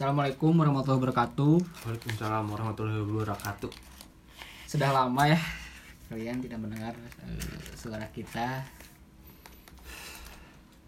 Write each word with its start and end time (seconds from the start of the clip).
Assalamualaikum 0.00 0.56
warahmatullahi 0.56 0.96
wabarakatuh. 0.96 1.84
Waalaikumsalam 1.84 2.48
warahmatullahi 2.48 3.04
wabarakatuh. 3.04 3.68
Sudah 4.64 4.96
lama 4.96 5.28
ya 5.28 5.36
kalian 6.08 6.40
tidak 6.40 6.56
mendengar 6.56 6.96
eh, 7.20 7.60
suara 7.76 8.08
kita. 8.08 8.64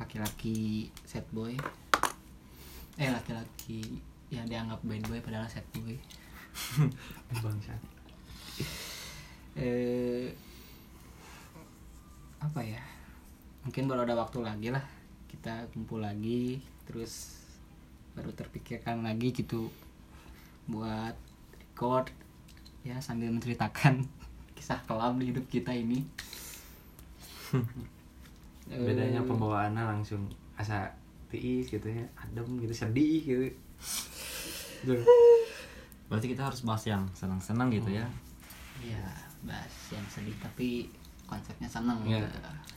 Laki-laki 0.01 0.89
sad 1.05 1.29
boy. 1.29 1.53
Eh 2.97 3.13
laki-laki 3.13 4.01
yang 4.33 4.49
dianggap 4.49 4.81
bad 4.81 5.05
boy 5.05 5.21
padahal 5.21 5.45
sad 5.45 5.69
boy. 5.77 5.93
Bangsa. 7.45 7.77
Eh 9.61 10.33
apa 12.41 12.65
ya? 12.65 12.81
Mungkin 13.69 13.85
baru 13.93 14.09
ada 14.09 14.17
waktu 14.17 14.41
lagi 14.41 14.73
lah 14.73 14.89
kita 15.29 15.69
kumpul 15.77 16.01
lagi 16.01 16.65
terus 16.89 17.42
baru 18.13 18.31
terpikirkan 18.33 19.01
lagi 19.03 19.33
gitu 19.33 19.73
buat 20.69 21.17
record 21.57 22.13
ya 22.83 22.99
sambil 22.99 23.31
menceritakan 23.31 24.05
kisah 24.57 24.81
kelam 24.85 25.19
di 25.19 25.33
hidup 25.33 25.47
kita 25.49 25.73
ini 25.73 26.05
Bedanya 28.73 29.21
Eh, 29.21 29.27
pembawaannya 29.27 29.83
langsung 29.85 30.25
asa 30.57 30.89
tiis 31.29 31.69
gitu 31.69 31.85
ya, 31.85 32.05
adem 32.17 32.47
gitu, 32.63 32.73
sedih 32.73 33.21
gitu. 33.21 33.45
Duh. 34.87 35.03
Berarti 36.09 36.33
kita 36.33 36.49
harus 36.49 36.63
bahas 36.65 36.85
yang 36.87 37.05
senang-senang 37.13 37.69
gitu 37.69 37.91
ya. 37.93 38.07
ya 38.81 39.03
bahas 39.43 39.75
yang 39.91 40.07
sedih 40.07 40.33
tapi 40.39 40.87
konsepnya 41.27 41.67
seneng 41.67 41.99
Iya. 42.07 42.25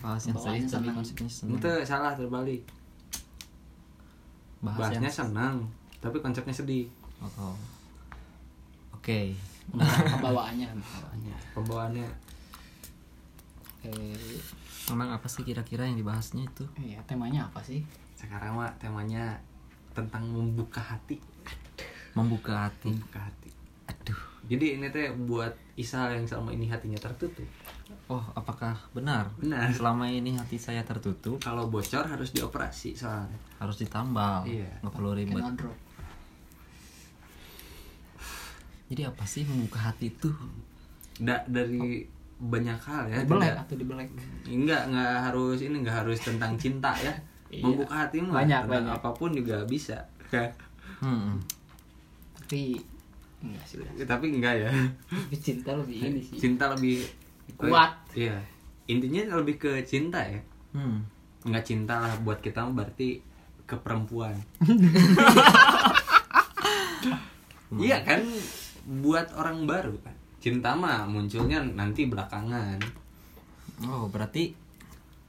Bahas 0.02 0.26
yang 0.26 0.36
sedih 0.36 0.66
tapi 0.66 0.70
senang. 0.90 0.96
konsepnya 0.98 1.30
senang. 1.30 1.58
Itu 1.62 1.72
salah 1.86 2.12
terbalik. 2.18 2.64
Bahas 4.66 4.90
yang 4.90 5.00
Bahasnya 5.00 5.12
senang, 5.14 5.56
tapi 6.02 6.18
konsepnya 6.18 6.52
sedih. 6.52 6.90
Oh, 7.22 7.54
oh. 7.54 7.56
Oke. 8.92 9.38
pembawaannya 9.66 10.66
pembawaannya 10.74 11.36
Pembawaannya 11.54 12.08
eh 13.82 14.38
Memang 14.86 15.10
apa 15.14 15.26
sih 15.26 15.42
kira-kira 15.42 15.86
yang 15.86 15.98
dibahasnya 15.98 16.46
itu? 16.46 16.66
ya 16.78 17.02
temanya 17.06 17.50
apa 17.50 17.58
sih 17.62 17.82
sekarang 18.14 18.54
mah 18.54 18.70
temanya 18.78 19.34
tentang 19.94 20.26
membuka 20.26 20.78
hati, 20.82 21.18
Membuka 22.14 22.70
hati. 22.70 22.90
membuka 22.94 23.20
hati. 23.22 23.45
Jadi 24.46 24.78
ini 24.78 24.88
teh 24.88 25.10
buat 25.12 25.50
Isa 25.74 26.08
yang 26.08 26.24
selama 26.24 26.50
ini 26.50 26.66
hatinya 26.66 26.96
tertutup. 26.96 27.44
Oh, 28.06 28.22
apakah 28.32 28.78
benar? 28.92 29.28
Benar. 29.36 29.70
Selama 29.72 30.06
ini 30.06 30.34
hati 30.34 30.56
saya 30.56 30.82
tertutup, 30.82 31.38
Kalau 31.40 31.68
bocor 31.68 32.06
harus 32.06 32.30
dioperasi 32.30 32.94
soalnya. 32.94 33.34
harus 33.58 33.76
ditambal. 33.76 34.46
Iya. 34.46 34.70
Nggak 34.80 34.94
perlu 34.94 35.12
ribet. 35.12 35.42
Jadi 38.86 39.02
apa 39.02 39.26
sih 39.26 39.42
membuka 39.44 39.82
hati 39.84 40.10
itu? 40.10 40.30
Da, 41.18 41.42
dari 41.46 42.06
banyak 42.38 42.78
hal 42.78 43.04
ya. 43.08 43.18
dibelek 43.24 43.48
tidak- 43.48 43.60
atau 43.64 43.76
dibelek 43.76 44.10
Enggak, 44.46 44.82
enggak 44.86 45.14
harus 45.24 45.58
ini 45.60 45.76
enggak 45.82 45.98
harus 46.06 46.20
tentang 46.20 46.54
cinta 46.56 46.92
ya. 46.96 47.14
Iya. 47.50 47.64
Membuka 47.64 47.96
hati 47.98 48.18
mah 48.20 48.44
Banyak, 48.44 48.62
banyak. 48.68 48.94
apa 48.94 49.10
pun 49.12 49.32
juga 49.32 49.66
bisa. 49.66 49.98
Hmm. 50.96 51.38
tapi 52.36 52.78
enggak 53.46 53.66
sih 53.70 53.76
udah. 53.82 53.92
Tapi 54.06 54.26
enggak 54.34 54.56
ya. 54.66 54.70
tapi 55.10 55.36
cinta 55.38 55.72
lebih 55.78 55.98
ini 56.02 56.22
sih 56.22 56.38
Cinta 56.42 56.66
lebih 56.74 57.06
Kuat. 57.56 57.94
Iya. 58.18 58.42
Intinya 58.90 59.38
lebih 59.38 59.62
ke 59.62 59.72
cinta 59.86 60.20
ya. 60.26 60.42
Hmm. 60.74 61.06
Enggak 61.46 61.66
cinta 61.70 62.02
lah 62.02 62.14
buat 62.26 62.42
kita 62.42 62.66
berarti 62.74 63.22
ke 63.66 63.76
perempuan. 63.80 64.36
Iya 67.76 68.08
kan 68.08 68.24
buat 69.04 69.36
orang 69.36 69.68
baru 69.68 70.00
kan. 70.00 70.16
Cinta 70.40 70.78
mah 70.78 71.10
munculnya 71.10 71.60
nanti 71.60 72.08
belakangan. 72.08 72.80
Oh, 73.84 74.08
berarti 74.08 74.56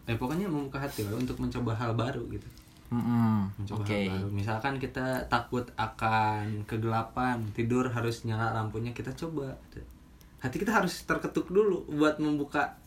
Eh 0.06 0.14
pokoknya 0.14 0.46
membuka 0.46 0.78
hati 0.78 1.02
lah 1.02 1.18
untuk 1.18 1.34
mencoba 1.42 1.74
hal 1.74 1.98
baru 1.98 2.22
gitu. 2.30 2.46
Hmm, 2.91 3.50
mencoba 3.58 3.82
Oke. 3.82 4.06
baru. 4.06 4.28
Misalkan 4.30 4.78
kita 4.78 5.26
takut 5.26 5.66
akan 5.74 6.62
kegelapan, 6.69 7.42
tidur 7.56 7.91
harus 7.91 8.22
nyala 8.22 8.54
lampunya, 8.54 8.94
kita 8.94 9.10
coba. 9.19 9.58
Hati 10.38 10.56
kita 10.62 10.70
harus 10.70 11.02
terketuk 11.02 11.50
dulu 11.50 11.82
buat 11.91 12.22
membuka 12.22 12.78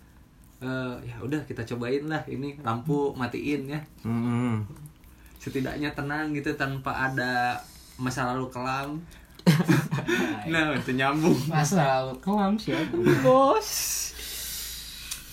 eh, 0.64 0.96
ya 1.04 1.16
udah 1.20 1.44
kita 1.44 1.64
cobain 1.76 2.08
lah 2.08 2.24
ini 2.32 2.56
lampu 2.64 3.12
matiin 3.16 3.68
ya. 3.68 3.80
Hmm. 4.08 4.64
Setidaknya 5.40 5.92
tenang 5.92 6.31
gitu 6.36 6.56
tanpa 6.56 7.12
ada 7.12 7.60
masa 8.00 8.31
lalu 8.31 8.48
kelam. 8.52 9.00
nah, 10.52 10.76
itu 10.76 10.94
nyambung. 10.94 11.36
masa 11.50 12.06
lalu 12.06 12.16
kelam 12.22 12.54
siapa 12.60 12.94
bos 13.26 13.70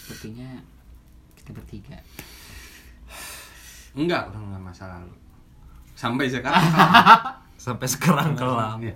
sepertinya 0.06 0.62
kita 1.34 1.50
bertiga 1.50 1.98
Enggak, 3.97 4.29
orang 4.29 4.45
nggak 4.47 4.62
masa 4.62 4.84
lalu. 4.87 5.15
Sampai 5.97 6.29
sekarang. 6.29 6.61
Sampai 7.57 7.89
sekarang 7.89 8.37
kelam. 8.37 8.79
Iya. 8.79 8.95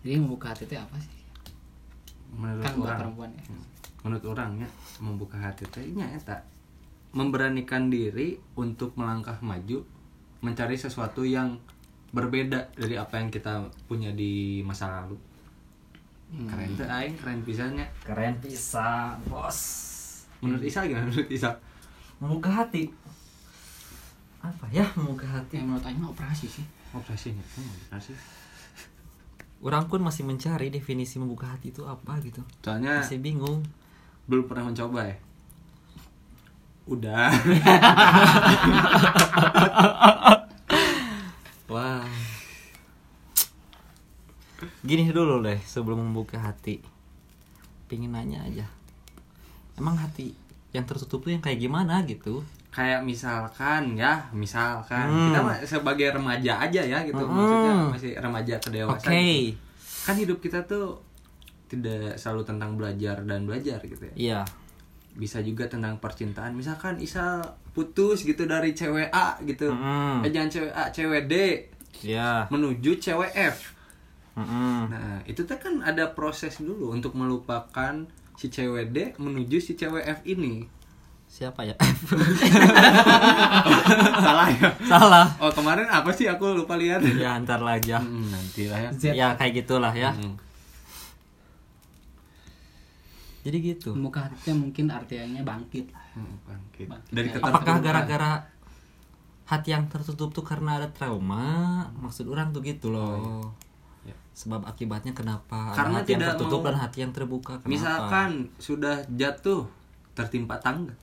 jadi 0.00 0.16
membuka 0.16 0.48
hati 0.48 0.64
itu 0.64 0.74
apa 0.74 0.96
sih 0.96 1.12
Menurut 2.32 2.64
kan 2.64 2.72
orang. 2.74 2.98
perempuan 2.98 3.30
ya 3.30 3.42
menurut 4.00 4.24
orangnya 4.26 4.68
membuka 4.96 5.36
hati 5.36 5.68
teh 5.68 5.92
nya 5.92 6.08
eta 6.08 6.40
memberanikan 7.12 7.86
diri 7.86 8.32
untuk 8.54 8.96
melangkah 8.96 9.36
maju 9.40 9.84
mencari 10.40 10.72
sesuatu 10.74 11.20
yang 11.20 11.60
berbeda 12.10 12.72
dari 12.72 12.96
apa 12.96 13.20
yang 13.20 13.28
kita 13.28 13.60
punya 13.84 14.10
di 14.10 14.60
masa 14.60 14.88
lalu 14.90 15.20
Hmm. 16.30 16.46
keren 16.46 16.70
tuh 16.72 16.86
aing 16.86 17.18
keren 17.18 17.42
pisannya 17.42 17.86
Keren 18.00 18.38
bisa, 18.38 19.18
bos. 19.26 19.58
menurut 20.40 20.62
Isa 20.62 20.86
gimana 20.86 21.04
menurut 21.04 21.26
Isa 21.28 21.50
Membuka 22.20 22.52
hati. 22.52 22.92
Apa 24.40 24.68
ya 24.72 24.84
membuka 24.96 25.28
hati? 25.28 25.60
yang 25.60 25.68
menurut 25.68 25.84
Aing 25.84 26.00
mah 26.00 26.12
operasi 26.16 26.48
sih 26.48 26.64
operasinya 26.96 27.44
hmm, 27.44 27.92
operasi 27.92 28.16
Orang 29.60 29.92
pun 29.92 30.00
masih 30.00 30.24
mencari 30.24 30.72
definisi 30.72 31.20
membuka 31.20 31.52
hati 31.52 31.68
itu 31.68 31.84
apa 31.84 32.16
gitu. 32.24 32.40
soalnya 32.64 33.04
Masih 33.04 33.20
bingung. 33.20 33.60
belum 34.24 34.48
pernah 34.48 34.72
mencoba 34.72 35.10
ya 35.10 35.16
udah 36.90 37.30
Wah. 41.70 42.02
Gini 44.82 45.06
dulu 45.06 45.38
deh 45.38 45.62
sebelum 45.62 46.02
membuka 46.02 46.42
hati. 46.42 46.82
Pingin 47.86 48.10
nanya 48.10 48.42
aja. 48.42 48.66
Emang 49.78 49.94
hati 49.94 50.34
yang 50.70 50.84
tertutup 50.84 51.20
tuh 51.20 51.30
yang 51.30 51.40
kayak 51.40 51.58
gimana 51.58 52.02
gitu? 52.04 52.42
kayak 52.70 53.02
misalkan 53.02 53.94
ya 53.94 54.30
misalkan 54.30 55.04
Hmm. 55.04 55.26
kita 55.26 55.38
mah 55.40 55.56
sebagai 55.60 56.06
remaja 56.12 56.52
aja 56.60 56.78
ya 56.80 57.02
gitu 57.02 57.18
Hmm. 57.18 57.34
maksudnya 57.34 57.72
masih 57.90 58.12
remaja 58.16 58.54
ke 58.56 58.68
dewasa 58.70 59.10
gitu. 59.10 59.58
kan 60.00 60.14
hidup 60.14 60.38
kita 60.38 60.62
tuh 60.64 61.02
tidak 61.66 62.14
selalu 62.14 62.42
tentang 62.44 62.74
belajar 62.74 63.18
dan 63.20 63.42
belajar 63.42 63.78
gitu 63.80 64.06
ya 64.06 64.14
Iya. 64.14 64.40
bisa 65.12 65.38
juga 65.40 65.66
tentang 65.66 65.98
percintaan 65.98 66.54
misalkan 66.54 66.98
Isa 66.98 67.42
putus 67.68 68.22
gitu 68.22 68.46
dari 68.46 68.70
cewek 68.70 69.10
A 69.10 69.34
gitu 69.40 69.66
Mm-mm. 69.68 70.22
eh 70.22 70.30
jangan 70.30 70.50
cewek 70.52 70.72
A 70.72 70.84
cewek 70.88 71.22
D 71.26 71.34
Iya. 72.04 72.46
menuju 72.46 72.90
cewek 72.96 73.34
F 73.34 73.74
Mm-mm. 74.36 74.78
nah 74.86 75.18
itu 75.24 75.42
tuh 75.42 75.58
kan 75.58 75.82
ada 75.82 76.06
proses 76.08 76.54
dulu 76.56 76.94
untuk 76.94 77.12
melupakan 77.12 78.06
si 78.40 78.48
cewek 78.48 78.88
D 78.88 78.96
menuju 79.20 79.60
si 79.60 79.76
cewek 79.76 80.00
F 80.00 80.24
ini 80.24 80.64
Siapa 81.30 81.62
ya? 81.62 81.76
salah 84.18 84.48
ya 84.50 84.68
Salah. 84.82 85.26
oh 85.38 85.52
kemarin 85.52 85.86
apa 85.86 86.10
sih 86.10 86.26
aku 86.26 86.56
lupa 86.56 86.74
lihat 86.74 87.04
Ya 87.06 87.36
ntar 87.38 87.60
lah 87.60 87.76
aja. 87.76 88.00
Hmm, 88.02 88.26
nanti 88.26 88.66
lah 88.66 88.80
ya 88.80 88.90
Z. 88.90 89.02
Ya 89.12 89.28
kayak 89.36 89.62
gitulah 89.62 89.92
ya. 89.94 90.10
Hmm. 90.10 90.34
Jadi 93.40 93.56
gitu. 93.62 93.94
membuka 93.94 94.26
hati 94.26 94.36
itu 94.42 94.52
mungkin 94.52 94.84
artinya 94.90 95.40
bangkit 95.40 95.86
lah 95.94 96.02
Hmm, 96.10 96.34
bangkit. 96.42 96.90
Bangkit. 96.90 97.14
dari 97.14 97.28
Apakah 97.38 97.78
gara-gara 97.78 98.30
hati 99.46 99.70
yang 99.70 99.86
tertutup 99.86 100.34
tuh 100.34 100.42
karena 100.42 100.82
ada 100.82 100.90
trauma? 100.90 101.86
Maksud 101.94 102.26
orang 102.26 102.50
tuh 102.50 102.60
gitu 102.60 102.90
loh. 102.90 103.14
Ya. 103.14 103.22
Sebab 104.40 104.64
akibatnya 104.64 105.12
kenapa? 105.12 105.70
Karena 105.70 105.94
ada 105.94 106.00
hati 106.00 106.10
yang 106.10 106.20
tidak 106.22 106.32
tertutup 106.32 106.58
mau- 106.58 106.66
dan 106.66 106.76
hati 106.78 106.98
yang 106.98 107.12
terbuka. 107.12 107.52
Kenapa? 107.54 107.68
misalkan 107.68 108.30
sudah 108.56 108.96
jatuh 109.10 109.68
tertimpa 110.12 110.56
tangga 110.58 110.96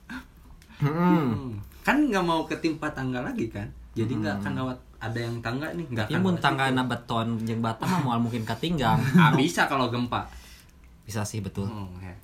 Hmm. 0.78 0.90
Hmm. 0.90 1.58
kan 1.82 1.98
nggak 2.00 2.22
mau 2.22 2.42
ketimpa 2.44 2.86
tangga 2.88 3.18
lagi 3.20 3.46
kan 3.48 3.66
jadi 3.92 4.10
nggak 4.12 4.34
akan 4.38 4.52
lewat 4.54 4.78
ada 4.98 5.18
yang 5.18 5.34
tangga 5.38 5.66
nih 5.72 5.86
nggak 5.88 6.06
Ya 6.06 6.14
akan 6.14 6.22
lewat 6.24 6.38
tangga 6.38 6.64
situ. 6.68 6.82
beton 6.84 7.26
jeung 7.42 7.58
bata 7.60 7.82
mah 7.82 8.00
moal 8.00 8.18
mungkin 8.18 8.42
katinggang. 8.42 8.98
ah, 9.18 9.30
bisa 9.32 9.66
kalau 9.66 9.86
gempa 9.88 10.22
Bisa 11.02 11.24
sih 11.24 11.40
betul. 11.40 11.64
Hmm, 11.64 11.88
ya. 11.98 12.14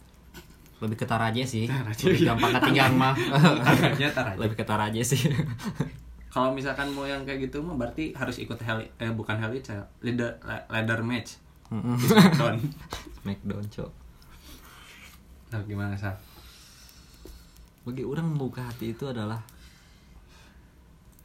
Lebih 0.79 0.95
ke 0.95 1.07
taraje 1.09 1.41
sih. 1.43 1.65
Lebih 1.65 2.29
gampang 2.29 2.53
katinggang 2.53 2.93
mah. 2.95 3.17
Aja. 3.65 4.07
Lebih 4.37 4.55
ke 4.55 4.63
taraje 4.63 5.01
sih. 5.01 5.25
kalau 6.35 6.51
misalkan 6.51 6.91
mau 6.91 7.07
yang 7.07 7.23
kayak 7.23 7.47
gitu 7.47 7.63
mah 7.63 7.79
berarti 7.79 8.11
harus 8.11 8.43
ikut 8.43 8.59
hell 8.59 8.83
eh 8.83 9.13
bukan 9.15 9.39
ya 9.39 9.87
leader 10.03 10.35
ladder 10.67 10.99
match. 11.07 11.39
Smackdown. 11.71 12.59
Smackdown 13.23 13.65
cok. 13.71 13.91
Nah 15.55 15.63
gimana 15.63 15.95
sah 15.95 16.19
bagi 17.87 18.03
orang 18.03 18.35
membuka 18.35 18.67
hati 18.67 18.99
itu 18.99 19.07
adalah 19.07 19.47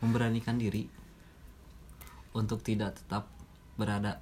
memberanikan 0.06 0.62
diri 0.62 0.86
untuk 2.38 2.62
tidak 2.62 3.02
tetap 3.02 3.26
berada 3.82 4.22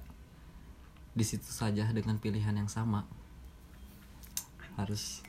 di 1.12 1.24
situ 1.26 1.52
saja 1.52 1.84
dengan 1.92 2.16
pilihan 2.16 2.56
yang 2.56 2.72
sama. 2.72 3.04
Harus 4.80 5.20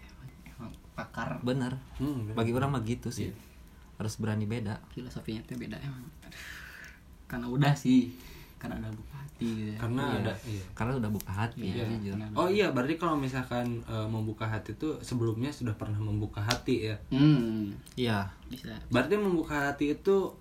Emang 0.47 0.71
pakar. 0.95 1.43
Benar. 1.43 1.75
Hmm, 1.99 2.31
bagi 2.31 2.55
orang 2.55 2.79
mah 2.79 2.83
gitu 2.87 3.11
sih 3.11 3.48
harus 3.99 4.15
berani 4.15 4.45
beda 4.45 4.79
filosofinya 4.89 5.43
tuh 5.43 5.59
beda 5.59 5.75
emang 5.77 6.07
karena 7.27 7.45
udah 7.45 7.73
sih 7.73 8.09
karena 8.55 8.75
udah 8.77 8.91
buka 8.91 9.15
hati 9.15 9.47
gitu 9.47 9.71
ya. 9.71 9.77
karena 9.77 10.01
Iya. 10.03 10.19
ada 10.19 10.33
iya. 10.43 10.63
karena 10.73 10.93
udah 10.97 11.11
buka 11.13 11.31
hati 11.31 11.61
Iya, 11.65 11.83
jujur. 11.85 12.11
karena- 12.13 12.35
Oh 12.35 12.47
iya, 12.49 12.67
berarti 12.69 12.95
kalau 12.95 13.15
misalkan 13.15 13.65
eh, 13.81 14.07
membuka 14.09 14.43
hati 14.43 14.73
itu 14.73 14.99
sebelumnya 14.99 15.47
sudah 15.49 15.71
pernah 15.73 15.95
membuka 15.97 16.39
hati 16.41 16.89
ya. 16.89 16.95
hmm 17.09 17.71
iya 17.95 18.27
bisa 18.45 18.75
Berarti 18.89 19.15
membuka 19.15 19.69
hati 19.69 19.93
itu 19.93 20.35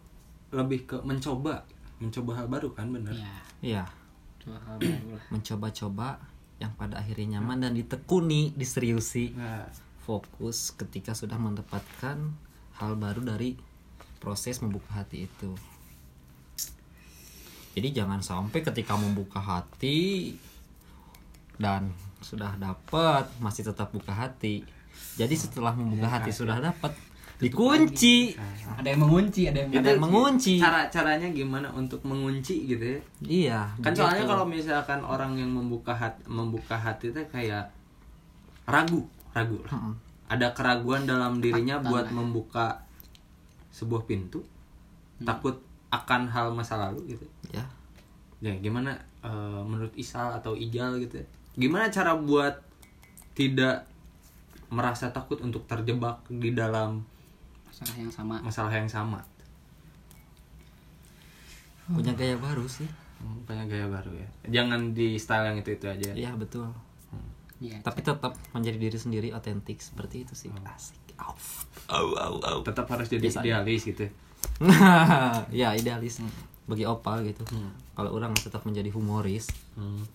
lebih 0.50 0.82
ke 0.84 0.96
mencoba, 1.00 1.62
mencoba 1.99 2.31
hal 2.34 2.46
baru 2.49 2.72
kan, 2.72 2.88
bener? 2.88 3.12
ya 3.12 3.34
iya 3.61 3.84
dua 4.40 4.58
hal 4.61 4.78
baru 4.78 5.12
lah 5.12 5.22
mencoba-coba 5.31 6.08
yang 6.56 6.75
pada 6.75 6.99
akhirnya 6.99 7.38
nyaman 7.38 7.61
dan 7.61 7.72
ditekuni 7.72 8.50
diseriusi 8.52 9.31
Nah, 9.31 9.62
fokus 10.00 10.72
ketika 10.72 11.12
sudah 11.12 11.37
mendapatkan 11.37 12.19
hal 12.78 12.94
baru 12.94 13.20
dari 13.22 13.58
proses 14.19 14.62
membuka 14.62 15.02
hati 15.02 15.26
itu. 15.26 15.50
Jadi 17.78 17.94
jangan 17.94 18.19
sampai 18.19 18.58
ketika 18.62 18.98
membuka 18.98 19.38
hati 19.38 20.34
dan 21.58 21.94
sudah 22.19 22.58
dapat 22.58 23.30
masih 23.38 23.62
tetap 23.66 23.94
buka 23.94 24.10
hati. 24.10 24.66
Jadi 25.14 25.34
setelah 25.38 25.75
membuka 25.75 26.10
hati 26.10 26.34
sudah 26.34 26.58
dapat 26.58 26.90
dikunci. 27.38 28.34
ada 28.75 28.88
yang 28.90 29.06
mengunci 29.06 29.46
ada 29.46 29.62
yang 29.62 29.70
Ada 29.70 29.94
yang 29.94 30.02
mengunci. 30.02 30.58
cara 30.58 30.90
caranya 30.90 31.30
gimana 31.30 31.70
untuk 31.70 32.02
mengunci 32.02 32.66
gitu 32.66 32.82
ya? 32.82 33.00
Iya. 33.22 33.60
Kan 33.78 33.94
begitu. 33.94 34.02
soalnya 34.02 34.25
kalau 34.26 34.46
misalkan 34.50 35.00
orang 35.06 35.38
yang 35.38 35.50
membuka 35.54 35.94
hati, 35.94 36.26
membuka 36.26 36.75
hati 36.75 37.14
itu 37.14 37.22
kayak 37.30 37.70
ragu, 38.66 39.06
ragu 39.30 39.62
lah. 39.70 39.94
Ada 40.28 40.52
keraguan 40.52 41.08
dalam 41.08 41.40
dirinya 41.40 41.80
buat 41.80 42.08
lah 42.08 42.12
ya. 42.12 42.16
membuka 42.16 42.66
sebuah 43.72 44.04
pintu, 44.04 44.44
takut 45.25 45.56
akan 45.88 46.28
hal 46.28 46.52
masa 46.52 46.76
lalu 46.76 47.16
gitu. 47.16 47.26
ya 47.48 47.64
ya 48.38 48.54
gimana 48.60 48.94
eh, 49.25 49.62
menurut 49.64 49.90
Isal 49.98 50.30
atau 50.36 50.54
Ijal 50.54 51.00
gitu 51.02 51.19
ya? 51.19 51.26
gimana 51.58 51.90
cara 51.90 52.14
buat 52.14 52.54
tidak 53.34 53.88
merasa 54.69 55.10
takut 55.10 55.40
untuk 55.40 55.64
terjebak 55.64 56.22
di 56.28 56.52
dalam 56.52 57.02
masalah 57.66 57.96
yang 57.98 58.12
sama 58.12 58.34
masalah 58.44 58.72
yang 58.75 58.90
sama 58.90 59.20
punya 61.88 62.12
gaya 62.12 62.36
baru 62.36 62.69
sih. 62.69 62.84
Hmm, 63.19 63.40
punya 63.48 63.64
gaya 63.64 63.88
baru 63.88 64.12
ya 64.12 64.28
jangan 64.60 64.92
di 64.92 65.16
style 65.16 65.50
yang 65.50 65.58
itu 65.58 65.75
itu 65.75 65.86
aja 65.88 66.10
Iya 66.14 66.30
betul. 66.36 66.69
Iya, 67.58 67.82
Tapi 67.82 68.00
tetap 68.06 68.38
menjadi 68.55 68.78
diri 68.78 68.99
sendiri 68.99 69.28
otentik 69.34 69.82
seperti 69.82 70.22
itu 70.22 70.34
sih. 70.38 70.50
Asik. 70.62 70.94
Auf. 71.19 71.66
Au 71.90 72.14
au 72.14 72.34
au. 72.38 72.58
tetap 72.62 72.87
harus 72.94 73.10
jadi 73.10 73.26
Biasa. 73.26 73.43
idealis 73.43 73.82
gitu 73.82 74.06
ya? 74.06 74.12
Idealis. 75.78 76.22
Bagi 76.70 76.87
opal 76.87 77.26
gitu. 77.26 77.43
Kalau 77.99 78.14
orang 78.14 78.31
tetap 78.38 78.62
menjadi 78.62 78.94
humoris 78.94 79.50
hmm. 79.75 80.06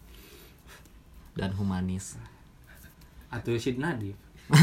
dan 1.36 1.52
humanis. 1.60 2.16
Atau 3.28 3.58
si 3.60 3.76
Nadif 3.76 4.16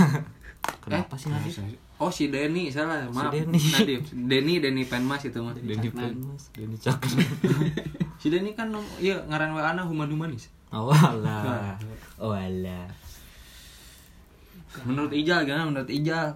kenapa 0.84 1.18
sih? 1.18 1.28
Nadif 1.28 1.58
oh 2.00 2.08
si 2.08 2.32
Denny 2.32 2.72
salah. 2.72 3.04
Maaf 3.10 3.34
Denny. 3.34 3.58
Nadif 3.58 4.08
Denny 4.14 4.54
Denny 4.62 4.86
Penmas 4.86 5.26
itu 5.26 5.36
mah 5.42 5.52
Denny. 5.52 5.90
Penmas. 5.90 6.54
Denny 6.54 6.78
Caknan 6.78 7.18
si 8.20 8.28
Denny 8.28 8.52
kan 8.52 8.70
iya 9.00 9.16
ngaran 9.26 9.56
wa 9.56 9.64
ana 9.64 9.82
human 9.82 10.08
humanis 10.12 10.52
oh 10.70 10.90
alah 10.94 11.74
oh 12.18 12.34
alah 12.34 12.88
menurut 14.86 15.10
Ijal 15.10 15.42
gimana? 15.42 15.66
Menurut 15.66 15.90
Ijal? 15.90 16.30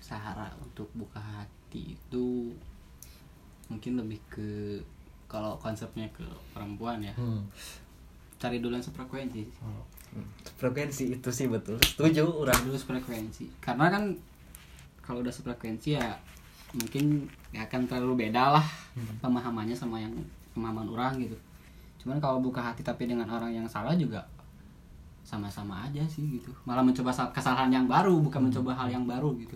Sahara 0.00 0.52
untuk 0.60 0.90
buka 0.92 1.20
hati 1.20 1.96
itu 1.96 2.52
mungkin 3.70 3.96
lebih 3.96 4.20
ke 4.28 4.76
kalau 5.30 5.54
konsepnya 5.62 6.10
ke 6.10 6.26
perempuan 6.52 7.00
ya. 7.00 7.14
Cari 8.36 8.58
dulu 8.58 8.76
yang 8.76 8.84
sefrekuensi. 8.84 9.46
Frekuensi 10.58 11.14
itu 11.14 11.30
sih 11.30 11.46
betul. 11.46 11.78
Setuju 11.80 12.26
orang. 12.28 12.58
Dulu 12.66 12.76
sefrekuensi. 12.76 13.46
Karena 13.62 13.88
kan 13.88 14.12
kalau 15.00 15.22
udah 15.22 15.32
sefrekuensi 15.32 15.96
ya 15.96 16.18
mungkin 16.70 17.26
gak 17.50 17.66
akan 17.66 17.82
terlalu 17.90 18.30
beda 18.30 18.54
lah 18.54 18.66
pemahamannya 19.18 19.74
sama 19.74 19.98
yang 19.98 20.14
pemahaman 20.54 20.86
orang 20.86 21.18
gitu 21.18 21.34
cuman 22.00 22.16
kalau 22.16 22.40
buka 22.40 22.64
hati 22.64 22.80
tapi 22.80 23.04
dengan 23.04 23.28
orang 23.28 23.52
yang 23.52 23.68
salah 23.68 23.92
juga 23.92 24.24
sama-sama 25.20 25.84
aja 25.84 26.00
sih 26.08 26.40
gitu 26.40 26.48
malah 26.64 26.80
mencoba 26.80 27.12
sal- 27.12 27.30
kesalahan 27.30 27.68
yang 27.68 27.84
baru 27.84 28.18
bukan 28.24 28.48
mencoba 28.48 28.72
hal 28.74 28.88
yang 28.88 29.04
baru 29.04 29.36
gitu 29.36 29.54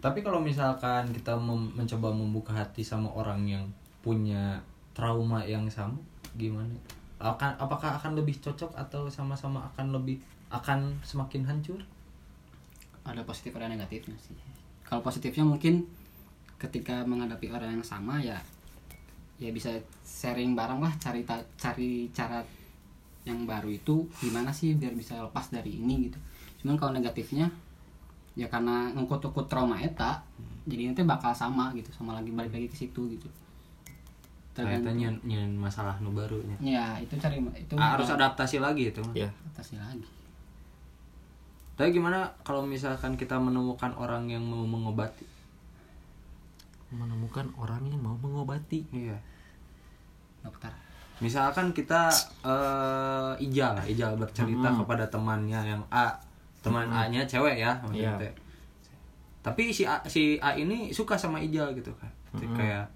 Tapi 0.00 0.24
kalau 0.24 0.40
misalkan 0.40 1.12
kita 1.12 1.36
mem- 1.36 1.76
mencoba 1.76 2.08
membuka 2.08 2.56
hati 2.56 2.80
sama 2.80 3.12
orang 3.12 3.44
yang 3.44 3.64
punya 4.00 4.56
trauma 4.96 5.44
yang 5.44 5.68
sama, 5.68 5.92
gimana? 6.40 6.72
Akan 7.20 7.52
apakah 7.60 8.00
akan 8.00 8.16
lebih 8.16 8.40
cocok 8.40 8.72
atau 8.80 9.12
sama-sama 9.12 9.60
akan 9.68 9.92
lebih 9.92 10.16
akan 10.48 10.96
semakin 11.04 11.44
hancur? 11.44 11.84
ada 13.04 13.20
positif 13.24 13.52
ada 13.56 13.68
negatifnya 13.68 14.16
sih 14.20 14.36
kalau 14.84 15.00
positifnya 15.00 15.44
mungkin 15.44 15.88
ketika 16.60 17.00
menghadapi 17.08 17.48
orang 17.48 17.80
yang 17.80 17.84
sama 17.84 18.20
ya 18.20 18.36
ya 19.40 19.50
bisa 19.50 19.72
sharing 20.04 20.52
bareng 20.52 20.78
lah 20.78 20.92
cari 21.00 21.24
ta- 21.24 21.48
cari 21.56 22.12
cara 22.12 22.44
yang 23.24 23.44
baru 23.44 23.68
itu 23.68 24.04
gimana 24.16 24.52
sih 24.52 24.76
biar 24.76 24.92
bisa 24.92 25.16
lepas 25.16 25.48
dari 25.48 25.80
ini 25.80 26.08
gitu. 26.08 26.18
Cuman 26.60 26.76
kalau 26.76 26.92
negatifnya 26.92 27.48
ya 28.36 28.46
karena 28.46 28.92
ngekut-ngekut 28.94 29.50
trauma 29.50 29.74
eta 29.76 30.22
jadi 30.68 30.92
nanti 30.92 31.02
bakal 31.02 31.32
sama 31.34 31.72
gitu 31.74 31.90
sama 31.90 32.14
lagi 32.14 32.30
balik 32.30 32.52
lagi 32.52 32.68
ke 32.68 32.76
situ 32.78 33.08
gitu. 33.10 33.26
Ternyata 34.52 34.92
nyen, 34.92 35.16
nyen 35.24 35.56
masalah 35.56 35.96
nu 36.04 36.12
baru 36.12 36.36
ya 36.60 37.00
itu 37.00 37.16
cari 37.16 37.40
itu 37.56 37.74
Ah, 37.80 37.96
harus 37.96 38.12
adaptasi 38.12 38.60
lagi 38.60 38.92
itu 38.92 39.00
mah. 39.00 39.16
ya. 39.16 39.30
Atasnya 39.48 39.80
lagi. 39.80 40.04
Tapi 41.80 41.96
gimana 41.96 42.28
kalau 42.44 42.60
misalkan 42.60 43.16
kita 43.16 43.40
menemukan 43.40 43.96
orang 43.96 44.28
yang 44.28 44.44
mau 44.44 44.68
mengobati? 44.68 45.24
menemukan 46.90 47.46
orang 47.54 47.86
yang 47.86 48.02
mau 48.02 48.18
mengobati. 48.18 48.82
Iya. 48.90 49.14
Dokter. 50.44 50.72
Misalkan 51.20 51.76
kita 51.76 52.08
eh 52.44 53.32
Ijal 53.44 53.76
Ijal 53.84 54.16
bercerita 54.16 54.72
kepada 54.72 55.04
temannya 55.12 55.60
yang 55.60 55.82
A, 55.92 56.16
teman 56.64 56.88
A-nya 56.88 57.28
cewek 57.28 57.60
ya, 57.60 57.76
maksudnya 57.84 58.16
teh. 58.16 58.32
Tapi 59.40 59.72
si 59.72 59.84
A, 59.84 60.00
si 60.08 60.36
A 60.40 60.56
ini 60.56 60.92
suka 60.92 61.16
sama 61.16 61.40
Ijal 61.40 61.72
gitu 61.76 61.92
kan. 61.96 62.08
Kayak 62.56 62.88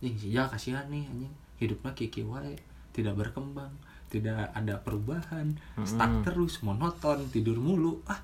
"Ih, 0.00 0.12
si 0.16 0.32
Ijal 0.32 0.48
kasihan 0.48 0.84
nih 0.88 1.04
anjing, 1.08 1.32
hidupnya 1.60 1.92
kiki 1.92 2.24
wae, 2.24 2.56
tidak 2.92 3.16
berkembang, 3.16 3.72
tidak 4.08 4.52
ada 4.52 4.80
perubahan, 4.80 5.56
stuck 5.84 6.12
terus, 6.24 6.60
monoton, 6.64 7.28
tidur 7.32 7.60
mulu. 7.60 8.00
Ah, 8.08 8.20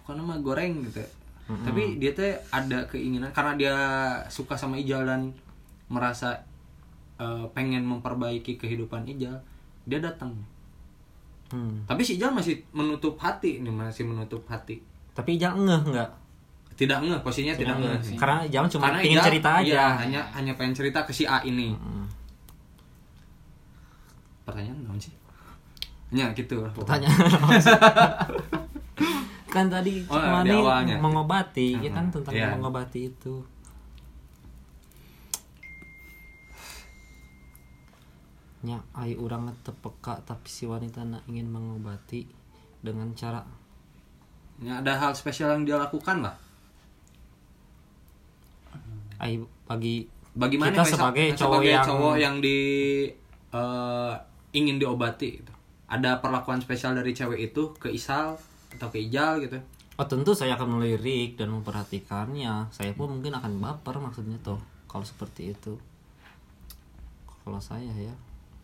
bukan 0.00 0.20
nama 0.20 0.40
goreng 0.40 0.84
gitu. 0.88 1.04
Tapi 1.44 2.00
dia 2.00 2.16
teh 2.16 2.40
ada 2.48 2.88
keinginan 2.88 3.28
karena 3.36 3.52
dia 3.52 3.76
suka 4.32 4.56
sama 4.56 4.80
Ijal 4.80 5.04
dan 5.04 5.36
merasa 5.92 6.40
eh, 7.24 7.44
pengen 7.50 7.82
memperbaiki 7.82 8.54
kehidupan 8.54 9.02
Ijal, 9.06 9.34
dia 9.82 9.98
datang. 9.98 10.36
hmm. 11.46 11.84
Tapi 11.84 12.00
si 12.00 12.14
Ijal 12.14 12.30
masih 12.30 12.54
menutup 12.70 13.16
hati 13.16 13.58
nih, 13.58 13.70
masih 13.70 14.04
menutup 14.04 14.44
hati. 14.46 14.84
tapi 15.10 15.34
jangan 15.34 15.62
ngeh 15.62 15.82
nggak 15.90 16.10
Tidak 16.74 16.98
ngeh, 17.00 17.20
posisinya 17.20 17.54
tidak, 17.54 17.78
ngeh. 17.78 17.98
sih. 18.02 18.16
karena 18.16 18.42
jangan 18.44 18.66
cuma 18.68 18.82
Karena 18.84 18.98
pengen 18.98 19.14
Ijal- 19.14 19.26
cerita 19.30 19.50
aja 19.54 19.62
iya, 19.64 19.86
hanya 19.96 20.20
hanya 20.32 20.52
pengen 20.52 20.74
cerita 20.74 20.98
ke 21.00 21.10
si 21.10 21.24
A 21.24 21.38
ini. 21.42 21.70
Hmm. 21.70 22.04
Pertanyaan 24.44 24.76
naon 24.82 24.98
sih? 24.98 25.14
Ya 26.10 26.28
gitu. 26.32 26.60
Pertanyaan 26.68 27.14
kan 29.46 29.70
tadi 29.70 30.02
Oh, 30.04 30.18
mengobati 30.98 31.78
ya 31.78 31.90
kan 31.90 32.04
Mhm. 32.04 32.12
tentang 32.12 32.34
Iya. 32.34 32.48
mengobati 32.52 33.06
itu 33.08 33.38
nya 38.64 38.80
ai 38.96 39.12
urang 39.14 39.52
tepeka 39.60 40.18
tapi 40.24 40.48
si 40.48 40.64
wanita 40.64 41.04
na 41.04 41.20
ingin 41.28 41.52
mengobati 41.52 42.24
dengan 42.80 43.12
cara 43.12 43.44
Ya, 44.62 44.78
ada 44.78 44.94
hal 44.94 45.10
spesial 45.18 45.50
yang 45.50 45.66
dia 45.66 45.74
lakukan 45.74 46.22
lah. 46.22 46.30
ai 49.18 49.38
bagi 49.66 50.06
bagaimana 50.34 50.70
kita 50.74 50.82
Faisal, 50.86 50.98
sebagai 50.98 51.26
cowok 51.34 51.38
sebagai 51.38 51.70
yang 51.70 51.86
cowok 51.86 52.14
yang 52.18 52.34
di 52.38 52.58
eh, 53.50 54.12
ingin 54.54 54.76
diobati 54.78 55.42
gitu. 55.42 55.52
ada 55.90 56.18
perlakuan 56.22 56.62
spesial 56.62 56.94
dari 56.94 57.14
cewek 57.14 57.50
itu 57.50 57.74
ke 57.78 57.90
Isal 57.90 58.38
atau 58.74 58.88
ke 58.90 58.98
Ijal 58.98 59.42
gitu 59.42 59.58
Oh 59.94 60.06
tentu 60.10 60.34
saya 60.34 60.58
akan 60.58 60.82
melirik 60.82 61.38
dan 61.38 61.54
memperhatikannya. 61.54 62.66
Saya 62.74 62.90
pun 62.98 63.14
mungkin 63.14 63.30
akan 63.30 63.62
baper 63.62 64.02
maksudnya 64.02 64.34
tuh 64.42 64.58
kalau 64.90 65.06
seperti 65.06 65.54
itu. 65.54 65.78
Kalau 67.46 67.62
saya 67.62 67.94
ya. 67.94 68.10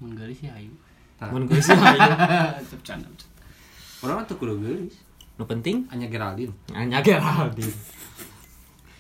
Menggali 0.01 0.33
sih 0.33 0.49
ayu 0.49 0.73
Nah. 1.21 1.29
Mun 1.29 1.45
geus 1.45 1.69
sih 1.69 1.77
ayo. 1.77 2.01
bercanda 2.65 3.05
bercanda. 3.13 3.29
orang 4.01 4.25
tuh 4.25 4.41
kudu 4.41 4.57
gelis 4.57 4.97
Nu 5.37 5.45
penting 5.45 5.85
hanya 5.93 6.09
Geraldine 6.09 6.57
hanya 6.73 7.05
Geraldine. 7.05 7.77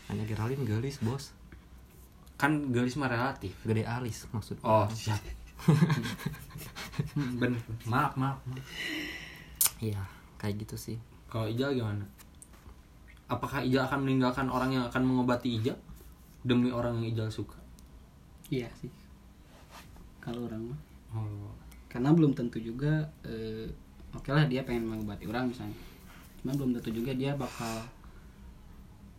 Hanya 0.05 0.25
Geraldine 0.25 0.65
gelis, 0.65 1.01
Bos. 1.01 1.33
kan 2.37 2.73
gelis 2.73 2.97
mah 2.97 3.09
relatif 3.09 3.57
Gede 3.65 3.85
alis 3.85 4.29
maksudnya. 4.33 4.65
oh 4.65 4.85
siap 4.93 5.17
ben 7.41 7.57
maaf 7.85 8.17
maaf, 8.17 8.41
maaf. 8.45 8.65
Iya, 9.77 10.01
kayak 10.37 10.61
gitu 10.65 10.77
sih. 10.77 10.97
kalau 11.29 11.49
Ijal 11.49 11.73
gimana 11.73 12.05
apakah 13.29 13.65
Ijal 13.65 13.89
akan 13.89 14.05
meninggalkan 14.05 14.49
orang 14.49 14.73
yang 14.73 14.85
akan 14.89 15.03
mengobati 15.05 15.57
Ijal 15.57 15.77
demi 16.45 16.69
orang 16.69 17.01
yang 17.01 17.17
Ijal 17.17 17.29
suka 17.33 17.57
iya 18.49 18.69
sih 18.77 18.93
kalau 20.21 20.45
orang 20.45 20.69
mah 20.69 20.81
oh 21.11 21.51
karena 21.87 22.11
belum 22.11 22.33
tentu 22.33 22.57
juga 22.57 23.03
eh, 23.23 23.67
oke 24.11 24.29
lah 24.29 24.45
dia 24.45 24.63
pengen 24.63 24.87
mengobati 24.87 25.25
orang 25.25 25.47
misalnya 25.47 25.75
cuman 26.39 26.55
belum 26.55 26.71
tentu 26.73 26.91
juga 26.95 27.13
dia 27.13 27.35
bakal 27.35 27.83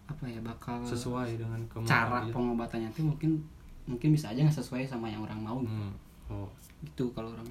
apa 0.08 0.24
ya 0.26 0.40
bakal 0.40 0.80
sesuai 0.82 1.36
dengan 1.36 1.60
cara 1.82 2.20
Ijal. 2.22 2.32
pengobatannya 2.32 2.90
tuh 2.92 3.06
mungkin 3.06 3.40
mungkin 3.86 4.12
bisa 4.12 4.30
aja 4.30 4.40
nggak 4.40 4.54
sesuai 4.54 4.84
sama 4.84 5.08
yang 5.08 5.22
orang 5.22 5.40
mau 5.40 5.58
gitu, 5.60 5.72
Hmm. 5.72 5.94
oh 6.30 6.48
gitu 6.82 7.06
kalau 7.12 7.30
orang 7.30 7.48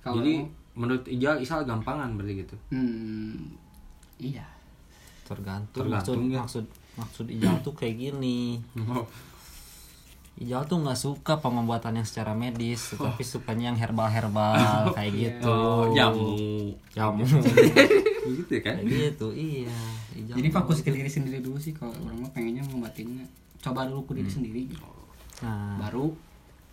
kalau 0.00 0.20
jadi 0.20 0.40
orang- 0.40 0.52
menurut 0.74 1.04
Ijal 1.04 1.36
Isal 1.38 1.64
gampangan 1.64 2.14
berarti 2.14 2.34
gitu 2.38 2.56
hmm, 2.70 3.34
iya 4.16 4.46
Tergantung, 5.22 5.84
Tergantung, 5.84 6.16
maksud 6.24 6.30
ya. 6.30 6.40
maksud 6.40 6.64
maksud 6.96 7.26
Ijal 7.28 7.54
tuh 7.60 7.74
kayak 7.74 7.96
gini. 7.98 8.56
oh. 8.80 9.04
Ijal 10.38 10.62
tuh 10.70 10.78
nggak 10.78 10.94
suka 10.94 11.42
pengobatan 11.42 11.98
yang 11.98 12.06
secara 12.06 12.30
medis, 12.30 12.94
tapi 12.94 13.26
sukanya 13.26 13.74
yang 13.74 13.78
herbal-herbal 13.78 14.54
kayak 14.96 15.12
gitu. 15.12 15.50
Oh, 15.50 15.90
jamu. 15.90 16.38
Jamu. 16.94 17.26
gitu 18.38 18.54
kan? 18.62 18.78
Kayak 18.78 19.18
gitu, 19.18 19.34
iya. 19.34 19.74
Ijal 20.14 20.38
jadi 20.38 20.48
fokus 20.54 20.86
ke 20.86 20.94
diri 20.94 21.10
sendiri 21.10 21.42
dulu 21.42 21.58
sih 21.58 21.74
kalau 21.74 21.90
orang 22.06 22.22
mah 22.22 22.30
pengennya 22.30 22.62
ngobatinnya. 22.70 23.26
Coba 23.58 23.90
dulu 23.90 24.06
ke 24.06 24.22
diri 24.22 24.30
sendiri. 24.30 24.60
Gitu. 24.70 24.86
Nah, 25.42 25.74
baru 25.82 26.14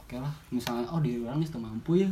oke 0.06 0.16
lah. 0.22 0.34
Misalnya 0.54 0.86
oh 0.94 1.02
diri 1.02 1.26
orang 1.26 1.42
sudah 1.42 1.66
mampu 1.66 2.06
ya. 2.06 2.10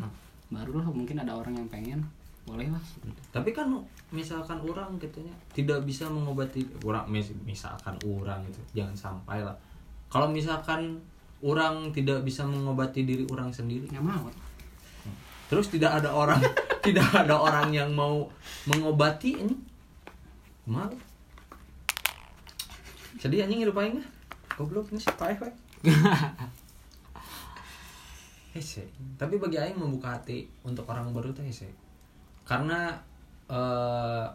Baru 0.50 0.82
lah 0.82 0.90
mungkin 0.90 1.22
ada 1.22 1.38
orang 1.38 1.54
yang 1.54 1.70
pengen. 1.70 2.02
Boleh 2.50 2.68
lah. 2.74 2.82
Tapi 3.30 3.54
kan 3.54 3.70
misalkan 4.10 4.58
orang 4.66 4.98
katanya 4.98 5.32
tidak 5.54 5.86
bisa 5.86 6.10
mengobati 6.10 6.66
orang 6.82 7.06
mis- 7.08 7.38
misalkan 7.46 7.94
orang 8.04 8.42
gitu 8.50 8.82
jangan 8.82 8.98
sampai 8.98 9.46
lah. 9.46 9.54
Kalau 10.10 10.30
misalkan 10.30 10.98
orang 11.44 11.92
tidak 11.92 12.24
bisa 12.24 12.48
mengobati 12.48 13.04
diri 13.04 13.28
orang 13.30 13.52
sendiri. 13.52 13.86
Nggak 13.92 14.06
mau. 14.08 14.26
Terus 15.52 15.70
tidak 15.70 16.02
ada 16.02 16.10
orang 16.16 16.42
tidak 16.86 17.12
ada 17.14 17.36
orang 17.38 17.70
yang 17.76 17.92
mau 17.94 18.32
mengobati 18.66 19.38
ini. 19.38 19.56
Mal 20.66 20.96
sedih 23.24 23.48
anjing 23.48 23.64
hidup 23.64 23.80
aing 23.80 24.04
mah. 24.04 24.08
goblok 24.60 24.92
ini 24.92 25.00
siapa 25.00 25.32
ya 25.32 25.48
hese 28.54 28.84
tapi 29.16 29.40
bagi 29.40 29.56
aing 29.56 29.80
membuka 29.80 30.20
hati 30.20 30.44
untuk 30.68 30.84
orang 30.92 31.08
baru 31.16 31.32
tuh 31.32 31.48
hese 31.48 31.72
karena 32.44 32.92
eh, 33.48 34.28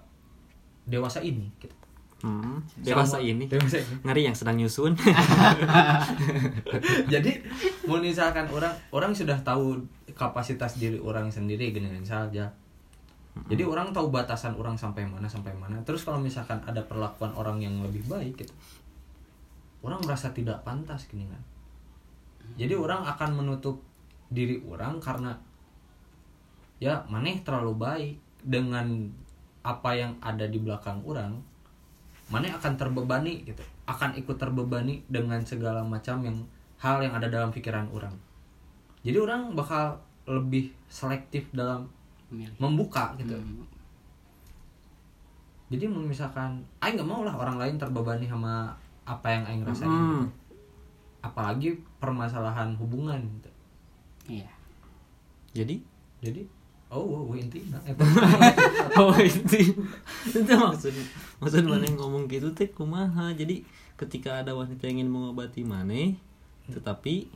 dewasa 0.88 1.20
ini 1.20 1.52
gitu. 1.60 1.76
Hmm, 2.24 2.82
dewasa 2.82 3.18
Sama- 3.18 3.26
ini. 3.26 3.44
dewasa 3.46 3.78
ini. 3.78 3.94
Ngeri 4.02 4.22
yang 4.26 4.36
sedang 4.36 4.56
nyusun. 4.58 4.92
jadi 7.12 7.32
mau 7.86 7.98
misalkan 8.02 8.46
orang 8.50 8.74
orang 8.94 9.12
sudah 9.14 9.38
tahu 9.42 9.78
kapasitas 10.14 10.78
diri 10.78 10.98
orang 10.98 11.30
sendiri 11.30 11.70
gini 11.70 11.88
saja. 12.02 12.50
Jadi 13.46 13.62
orang 13.62 13.94
tahu 13.94 14.10
batasan 14.10 14.58
orang 14.58 14.74
sampai 14.74 15.06
mana 15.06 15.30
sampai 15.30 15.54
mana. 15.54 15.78
Terus 15.86 16.02
kalau 16.02 16.18
misalkan 16.18 16.58
ada 16.66 16.82
perlakuan 16.82 17.30
orang 17.38 17.62
yang 17.62 17.78
lebih 17.86 18.02
baik 18.10 18.42
gitu 18.42 18.54
orang 19.82 20.00
merasa 20.02 20.34
tidak 20.34 20.62
pantas 20.66 21.06
gini 21.06 21.26
kan. 21.28 21.42
Jadi 22.58 22.74
orang 22.74 23.04
akan 23.06 23.30
menutup 23.38 23.78
diri 24.32 24.58
orang 24.66 24.98
karena 24.98 25.36
ya 26.82 27.02
maneh 27.06 27.42
terlalu 27.42 27.72
baik 27.78 28.14
dengan 28.42 29.10
apa 29.62 29.90
yang 29.94 30.16
ada 30.22 30.46
di 30.46 30.58
belakang 30.62 31.02
orang 31.04 31.42
maneh 32.28 32.52
akan 32.52 32.76
terbebani 32.76 33.42
gitu 33.42 33.60
akan 33.88 34.12
ikut 34.14 34.36
terbebani 34.36 35.00
dengan 35.08 35.40
segala 35.40 35.80
macam 35.80 36.20
yang 36.20 36.36
hal 36.76 37.00
yang 37.00 37.16
ada 37.16 37.26
dalam 37.26 37.48
pikiran 37.48 37.88
orang 37.88 38.12
jadi 39.00 39.16
orang 39.18 39.56
bakal 39.56 39.96
lebih 40.28 40.68
selektif 40.86 41.48
dalam 41.52 41.88
memilih 42.28 42.52
membuka 42.60 43.16
gitu 43.16 43.32
Hmm. 43.32 43.64
jadi 45.68 45.84
misalkan 45.88 46.60
Aing 46.80 46.96
nggak 46.96 47.08
mau 47.08 47.24
lah 47.24 47.32
orang 47.32 47.56
lain 47.56 47.76
terbebani 47.76 48.24
sama 48.24 48.72
apa 49.04 49.26
yang 49.28 49.44
Aing 49.48 49.64
rasain 49.64 49.88
Hmm. 49.88 50.24
gitu. 50.24 50.28
apalagi 51.18 51.68
permasalahan 51.98 52.76
hubungan 52.78 53.18
gitu. 53.18 53.50
iya 54.28 54.48
Jadi 55.56 55.80
jadi 56.20 56.44
oh, 56.88 57.04
oh, 57.04 57.22
oh 57.28 57.36
intinya 57.36 57.78
oh 59.00 59.16
itu 59.20 59.76
itu 60.32 60.52
maksud 60.54 60.94
maksud 61.38 61.62
mana 61.64 61.86
ngomong 61.92 62.26
gitu 62.26 62.50
teh 62.56 62.68
kumaha? 62.68 63.32
Jadi 63.36 63.62
ketika 63.98 64.40
ada 64.40 64.54
wanita 64.54 64.86
yang 64.86 65.02
ingin 65.02 65.10
mengobati 65.10 65.66
maneh 65.66 66.16
tetapi 66.68 67.28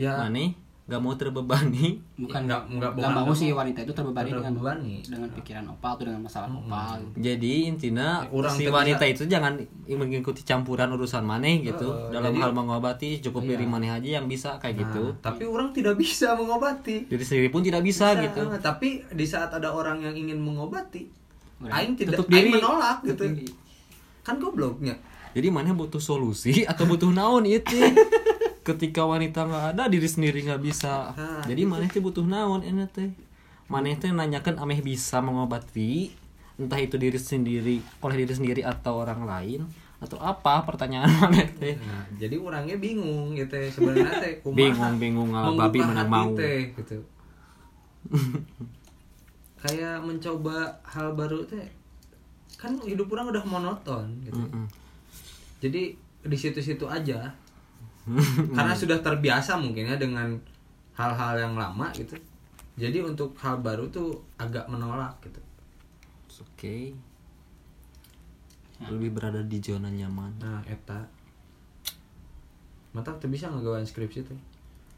ya. 0.00 0.24
maneh 0.26 0.56
gak 0.90 0.98
mau 0.98 1.14
terbebani. 1.14 2.02
Bukan 2.16 2.40
Nggak- 2.42 2.66
nggak- 2.66 2.92
nggak 2.92 2.92
bukan- 2.92 3.14
mau 3.22 3.32
sih 3.32 3.48
wanita 3.50 3.78
itu 3.80 3.92
terbebani 3.92 4.28
dengan 4.28 4.50
terbebani. 4.50 4.94
dengan 5.00 5.28
pikiran 5.30 5.64
opal 5.68 5.90
atau 5.92 6.04
dengan 6.04 6.20
masalah 6.20 6.50
opal 6.50 6.98
gitu. 6.98 7.16
jadi 7.22 7.52
intinya 7.64 8.08
Orang 8.28 8.50
si 8.50 8.62
teh 8.62 8.70
wanita 8.70 9.00
bisa- 9.00 9.14
itu 9.14 9.22
jangan 9.26 9.52
mengikuti 9.86 10.42
campuran 10.42 10.90
urusan 10.90 11.22
maneh 11.22 11.62
gitu. 11.62 11.86
Heeh, 11.86 12.10
dalam 12.10 12.28
jadi- 12.28 12.42
hal 12.42 12.50
mengobati 12.50 13.10
cukup 13.20 13.42
Iya. 13.42 13.50
diri 13.52 13.64
maneh 13.64 13.90
aja 13.92 14.08
yang 14.12 14.26
bisa 14.26 14.58
kayak 14.58 14.76
gitu. 14.80 15.04
Nah, 15.08 15.22
tapi 15.24 15.42
orang 15.44 15.70
tidak 15.70 15.94
bisa 15.94 16.34
mengobati. 16.34 17.06
Diri 17.06 17.22
sendiri 17.22 17.48
pun 17.48 17.62
tidak 17.62 17.80
bisa, 17.80 18.12
Bisa, 18.12 18.26
gitu. 18.26 18.42
tapi 18.58 19.06
di 19.06 19.24
saat 19.24 19.48
ada 19.48 19.70
orang 19.70 20.00
yang 20.00 20.12
ingin 20.12 20.36
mengobati 20.36 21.06
Aing 21.62 21.94
tidak 21.94 22.18
tutup 22.18 22.28
Aing 22.30 22.48
diri. 22.48 22.56
menolak 22.56 22.98
gitu. 23.04 23.22
Diri. 23.26 23.46
kan 24.20 24.36
gobloknya. 24.36 24.92
Jadi 25.30 25.48
maneh 25.48 25.70
butuh 25.70 25.98
solusi 25.98 26.52
atau 26.66 26.84
butuh 26.84 27.08
naon 27.08 27.42
itu 27.42 27.72
ketika 28.60 29.02
wanita 29.02 29.44
nggak 29.44 29.64
ada 29.72 29.84
diri 29.88 30.04
sendiri 30.04 30.44
nggak 30.44 30.60
bisa 30.60 31.12
Nah, 31.12 31.42
jadi 31.44 31.64
maneh 31.64 31.88
teh 31.88 31.98
butuh 31.98 32.22
naon 32.22 32.60
ini 32.60 32.84
teh 32.86 33.08
maneh 33.66 33.96
teh 33.96 34.10
nanyakan 34.10 34.58
ameh 34.58 34.80
bisa 34.80 35.18
mengobati 35.18 36.12
entah 36.60 36.76
itu 36.76 37.00
diri 37.00 37.16
sendiri 37.16 37.76
oleh 38.00 38.16
diri 38.20 38.34
sendiri 38.36 38.60
atau 38.60 39.00
orang 39.00 39.24
lain 39.24 39.64
atau 39.96 40.16
apa 40.20 40.64
pertanyaan 40.64 41.08
maneh 41.22 41.48
teh 41.56 41.74
Nah, 41.76 42.04
jadi 42.16 42.36
orangnya 42.36 42.76
bingung 42.76 43.32
gitu 43.32 43.52
ya, 43.52 43.68
sebenarnya 43.68 44.12
teh 44.20 44.32
Bingung, 44.58 44.96
bingung, 44.96 45.28
ngalah 45.32 45.56
babi 45.56 45.80
hati 45.80 46.04
mau. 46.08 46.32
teh, 46.36 46.60
gitu. 46.76 47.00
Kayak 49.60 50.00
mencoba 50.00 50.72
hal 50.84 51.12
baru 51.12 51.44
teh 51.44 51.68
kan 52.56 52.76
hidup 52.84 53.08
orang 53.12 53.32
udah 53.32 53.44
monoton 53.44 54.04
gitu. 54.24 54.36
Mm-mm. 54.36 54.64
Jadi 55.60 55.96
di 56.20 56.36
situ-situ 56.36 56.84
aja. 56.84 57.28
Karena 58.56 58.74
sudah 58.74 58.98
terbiasa 58.98 59.54
mungkin 59.60 59.86
ya 59.90 59.96
dengan 60.00 60.34
hal-hal 60.96 61.38
yang 61.38 61.54
lama 61.54 61.88
gitu. 61.94 62.16
Jadi 62.80 63.04
untuk 63.04 63.36
hal 63.40 63.60
baru 63.60 63.86
tuh 63.92 64.16
agak 64.40 64.64
menolak 64.70 65.12
gitu. 65.22 65.40
oke 66.40 66.76
lebih 68.80 69.12
berada 69.12 69.44
di 69.44 69.60
zona 69.60 69.92
nyaman 69.92 70.32
Nah, 70.40 70.64
eta 70.64 71.04
Mata 72.96 73.12
tuh 73.20 73.28
bisa 73.30 73.46
ngagawain 73.46 73.84
skripsi 73.84 74.24
teh. 74.24 74.40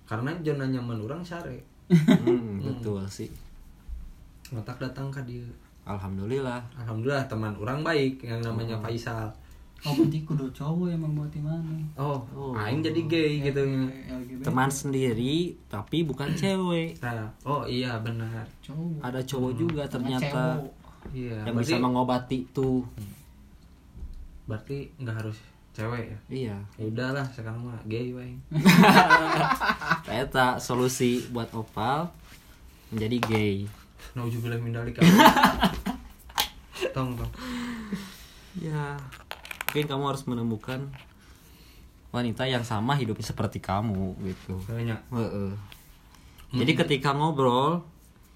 Karena 0.06 0.32
zona 0.40 0.70
nyaman 0.70 1.02
orang 1.02 1.20
sare. 1.26 1.60
Hmm, 1.90 2.62
betul 2.62 3.02
sih 3.10 3.28
Matak 4.54 4.78
datang 4.78 5.10
ke 5.10 5.18
dia. 5.26 5.44
alhamdulillah 5.82 6.62
Alhamdulillah 6.78 7.26
teman 7.26 7.52
orang 7.58 7.82
baik 7.82 8.22
yang 8.22 8.38
namanya 8.38 8.78
Faisal. 8.78 9.28
Oh 9.82 9.92
berarti 9.92 10.18
kudu 10.22 10.46
cowok 10.48 10.86
yang 10.88 11.00
membuat 11.00 11.34
mana 11.36 11.74
Oh, 11.94 12.22
Oh. 12.32 12.54
aing 12.54 12.80
jadi 12.80 13.02
gay 13.04 13.30
gitu. 13.42 13.66
LGBT 14.04 14.40
teman 14.40 14.68
sendiri 14.68 15.58
tapi 15.66 16.02
bukan 16.02 16.30
cewek. 16.38 16.94
Nah, 16.98 17.26
oh 17.42 17.62
iya 17.64 17.98
benar. 17.98 18.46
cowok. 18.60 19.02
Ada 19.02 19.20
cowok 19.22 19.52
juga 19.54 19.82
ternyata. 19.84 20.62
Iya, 21.10 21.42
yang 21.42 21.52
berarti 21.52 21.74
bisa 21.74 21.82
mengobati 21.82 22.38
tuh. 22.50 22.86
Berarti 24.44 24.86
nggak 24.96 25.16
harus 25.18 25.34
cewek 25.72 26.04
ya? 26.06 26.18
Iya. 26.28 26.56
Ya 26.76 26.84
udahlah 26.86 27.26
sekarang 27.26 27.58
mah 27.60 27.82
gay 27.84 28.12
wae 28.12 28.38
eta 30.12 30.58
solusi 30.58 31.26
buat 31.28 31.50
opal 31.50 32.06
menjadi 32.88 33.18
gay. 33.24 33.56
Naujubillah 34.12 34.58
min 34.58 34.70
dalik 34.76 34.94
tong 36.92 37.16
tong 37.16 37.32
ya 38.54 38.98
mungkin 39.72 39.88
kamu 39.88 40.04
harus 40.04 40.28
menemukan 40.28 40.84
wanita 42.12 42.44
yang 42.44 42.60
sama 42.60 42.92
hidupnya 42.92 43.24
seperti 43.24 43.56
kamu 43.56 44.12
gitu. 44.20 44.60
Banyak. 44.68 45.00
Heeh. 45.08 45.50
jadi 46.52 46.72
ketika 46.76 47.16
ngobrol 47.16 47.80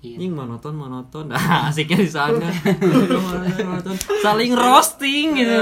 Iya. 0.00 0.16
ini 0.16 0.32
monoton 0.32 0.72
monoton 0.72 1.28
nah, 1.28 1.36
asiknya 1.68 2.00
di 2.00 2.08
sana. 2.08 2.48
Saling 4.24 4.56
roasting 4.56 5.36
gitu. 5.36 5.60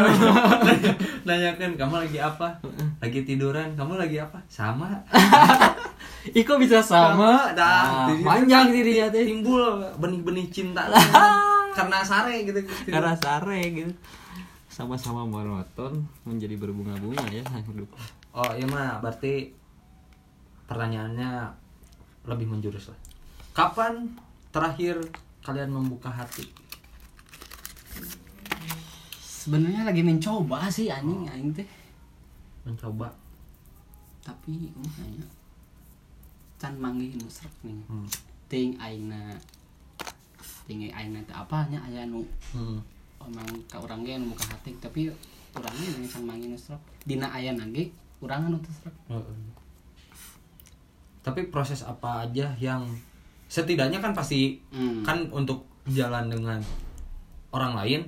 Nanyakan 1.27 1.75
kamu 1.75 2.07
lagi 2.07 2.19
apa? 2.23 2.63
Lagi 3.03 3.27
tiduran? 3.27 3.75
Kamu 3.75 3.99
lagi 3.99 4.23
apa? 4.23 4.47
Sama. 4.47 4.95
Ih 6.39 6.47
kok 6.47 6.63
bisa 6.63 6.87
sama? 6.87 7.51
dah. 7.51 7.67
Ah, 7.83 8.07
Jadi 8.15 8.23
panjang 8.23 8.71
dirinya 8.71 9.11
teh. 9.11 9.27
timbul 9.27 9.83
benih-benih 9.99 10.47
cinta. 10.55 10.87
Karena 11.75 11.99
sare 12.07 12.47
gitu. 12.47 12.63
Karena 12.87 13.19
sare 13.19 13.59
gitu. 13.75 13.91
Sama-sama 14.75 15.23
monoton 15.23 16.03
menjadi 16.27 16.59
berbunga-bunga 16.59 17.23
ya 17.31 17.47
hidup. 17.63 17.87
oh 18.35 18.51
iya 18.59 18.67
mah 18.67 18.99
berarti 18.99 19.55
pertanyaannya 20.67 21.47
lebih 22.27 22.51
menjurus 22.51 22.91
lah. 22.91 22.99
Kapan 23.55 24.11
terakhir 24.51 24.99
kalian 25.47 25.71
membuka 25.71 26.11
hati? 26.11 26.51
Sebenarnya 29.23 29.87
lagi 29.87 30.03
mencoba 30.03 30.67
sih 30.67 30.91
anjing 30.91 31.31
aing 31.31 31.55
teh. 31.55 31.69
Mencoba. 32.67 33.15
Tapi 34.27 34.75
umumnya 34.75 35.29
can 36.59 36.75
manggih 36.81 37.15
nu 37.21 37.29
srek 37.31 37.53
nih. 37.63 37.77
Hmm. 37.87 38.09
ting 38.49 38.73
aina 38.81 39.37
ting 40.65 40.81
aina 40.89 41.21
teh 41.29 41.37
apa 41.37 41.69
nya 41.69 41.79
aya 41.85 42.09
nu 42.09 42.25
Hmm. 42.57 42.81
Emang 43.27 43.47
ka 43.67 43.79
urang 43.79 44.03
ge 44.03 44.15
anu 44.15 44.31
buka 44.31 44.45
hati 44.49 44.73
tapi 44.79 45.09
urangnya 45.53 45.89
yang 45.91 46.05
can 46.07 46.23
manggih 46.25 46.49
nu 46.49 46.59
srek 46.59 46.81
dina 47.03 47.29
aya 47.29 47.53
nage 47.53 47.89
urang 48.19 48.49
anu 48.49 48.59
Heeh. 49.09 49.39
tapi 51.21 51.49
proses 51.49 51.81
apa 51.83 52.27
aja 52.27 52.53
yang 52.59 52.85
setidaknya 53.47 53.99
kan 53.99 54.13
pasti 54.13 54.61
Hmm. 54.69 55.01
kan 55.01 55.25
untuk 55.31 55.65
jalan 55.87 56.29
dengan 56.29 56.59
orang 57.51 57.77
lain 57.77 58.03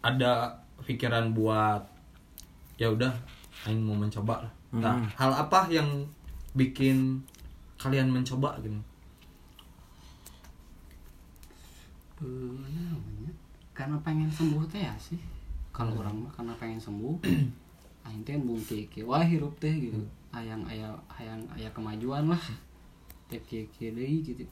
ada 0.00 0.52
pikiran 0.82 1.30
buat 1.30 1.84
ya 2.76 2.88
udah 2.88 3.12
aing 3.64 3.84
mau 3.84 3.94
mencoba 3.94 4.42
lah 4.42 4.52
nah 4.72 4.96
Hmm. 4.96 5.08
hal 5.16 5.32
apa 5.34 5.68
yang 5.68 5.88
bikin 6.52 7.20
kalian 7.76 8.10
mencoba 8.10 8.58
gitu 8.60 8.76
karena 13.80 13.96
pengen 14.04 14.28
sembuh 14.28 14.68
teh 14.68 14.84
ya 14.84 14.92
sih. 15.00 15.16
Kalau 15.72 15.96
orang 16.04 16.28
mah 16.28 16.32
karena 16.36 16.52
pengen 16.60 16.76
sembuh 16.76 17.16
aing 18.04 18.20
teh 18.28 18.36
embung 18.36 18.60
kieu 18.60 18.84
kieu 18.92 19.08
wah 19.08 19.24
hirup 19.24 19.56
teh 19.56 19.72
gitu. 19.72 19.96
Hayang 20.36 20.60
aya 20.68 20.92
hayang 21.08 21.40
aya 21.56 21.72
kemajuan 21.72 22.28
lah. 22.28 22.44
Teh 23.32 23.40
kieu 23.48 23.64
kieu 23.72 23.96
deui 23.96 24.20
gitu 24.20 24.44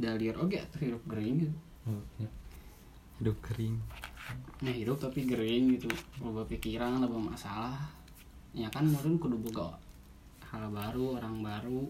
dalir 0.00 0.32
oge 0.40 0.56
atuh 0.56 0.80
hirup 0.80 1.04
gering 1.04 1.44
gitu. 1.44 1.56
Ya. 2.16 2.28
Hidup 3.20 3.36
kering. 3.44 3.76
nah 4.64 4.72
hirup 4.72 4.96
tapi 4.96 5.28
gering 5.28 5.76
gitu. 5.76 5.92
Loba 6.24 6.48
pikiran 6.48 7.04
loba 7.04 7.36
masalah. 7.36 7.76
Ya 8.56 8.72
kan 8.72 8.88
meureun 8.88 9.20
kudu 9.20 9.36
boga 9.36 9.76
hal 10.48 10.72
baru 10.72 11.20
orang 11.20 11.44
baru 11.44 11.84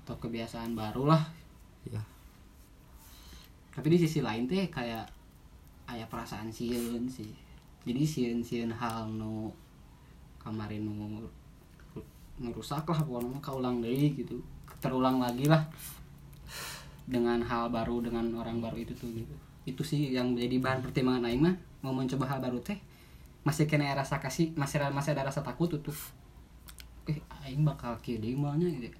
atau 0.00 0.16
kebiasaan 0.16 0.72
baru 0.72 1.04
lah. 1.04 1.20
Ya. 1.84 2.00
tapi 3.70 3.96
di 3.96 3.98
sisi 4.04 4.20
lain 4.20 4.44
teh 4.44 4.68
kayak 4.68 5.19
aya 5.90 6.06
perasaan 6.06 6.46
sieun 6.48 7.10
sih. 7.10 7.34
Jadi 7.82 8.02
sieun 8.06 8.40
sieun 8.40 8.70
hal 8.70 9.10
nu 9.10 9.50
kemarin 10.38 10.86
nu 10.86 11.18
ngerusak 12.40 12.86
lah 12.86 13.00
pokoknya 13.02 13.40
kaulang 13.42 13.82
deui 13.82 14.14
gitu. 14.14 14.38
Terulang 14.78 15.18
lagi 15.18 15.44
lah 15.50 15.60
dengan 17.10 17.42
hal 17.42 17.68
baru 17.68 18.00
dengan 18.06 18.30
orang 18.38 18.62
baru 18.62 18.78
itu 18.78 18.94
tuh 18.94 19.10
gitu. 19.10 19.34
Itu 19.66 19.82
sih 19.82 20.14
yang 20.14 20.32
menjadi 20.32 20.56
bahan 20.62 20.80
pertimbangan 20.80 21.26
aing 21.28 21.42
mah. 21.42 21.56
Mau 21.82 21.92
mencoba 21.92 22.24
hal 22.30 22.38
baru 22.40 22.60
teh 22.62 22.78
masih 23.40 23.64
kena 23.64 23.96
rasa 23.96 24.20
kasih 24.20 24.52
masih 24.52 24.84
masih 24.92 25.16
ada 25.16 25.24
rasa 25.32 25.40
takut 25.40 25.72
tuh 25.72 25.96
eh 27.08 27.16
aing 27.48 27.64
bakal 27.64 27.96
kieu 28.04 28.20
deui 28.20 28.36
mah 28.36 28.52
nya 28.52 28.68
gitu 28.68 28.92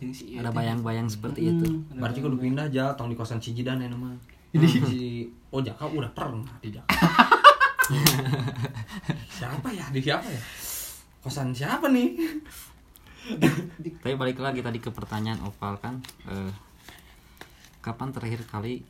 Jeung 0.00 0.12
si 0.16 0.32
ieu 0.32 0.40
Ada 0.40 0.48
bayang-bayang 0.48 1.04
seperti 1.04 1.44
Mm, 1.44 1.52
itu. 1.52 1.66
berarti 2.00 2.24
kudu 2.24 2.40
pindah 2.40 2.64
aja 2.72 2.96
tong 2.96 3.12
di 3.12 3.16
kosan 3.16 3.36
Cijidan 3.36 3.84
ya 3.84 3.92
nama 3.92 4.16
Jadi- 4.50 4.80
si 4.80 5.00
oh 5.48 5.60
Jaka 5.60 5.84
udah 5.86 6.08
pernah 6.10 6.48
di 6.58 6.70
Jaka 6.70 6.88
siapa 9.30 9.68
ya? 9.70 9.86
Di 9.88 10.00
siapa 10.00 10.24
ya? 10.24 10.40
Kosan 11.18 11.50
siapa 11.50 11.88
nih? 11.88 12.16
Tapi 13.98 14.14
balik 14.14 14.38
lagi 14.38 14.60
tadi 14.60 14.76
ke 14.76 14.88
pertanyaan 14.88 15.40
Opal 15.42 15.76
kan. 15.78 16.00
eh, 16.26 16.52
kapan 17.80 18.08
terakhir 18.10 18.44
kali 18.44 18.84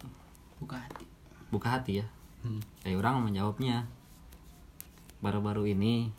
buka 0.59 0.79
hati. 0.79 1.05
Buka 1.49 1.69
hati 1.73 1.93
ya? 1.99 2.07
Hmm. 2.43 2.59
Eh 2.83 2.95
orang 2.95 3.23
menjawabnya 3.23 3.87
baru-baru 5.19 5.67
ini 5.69 6.11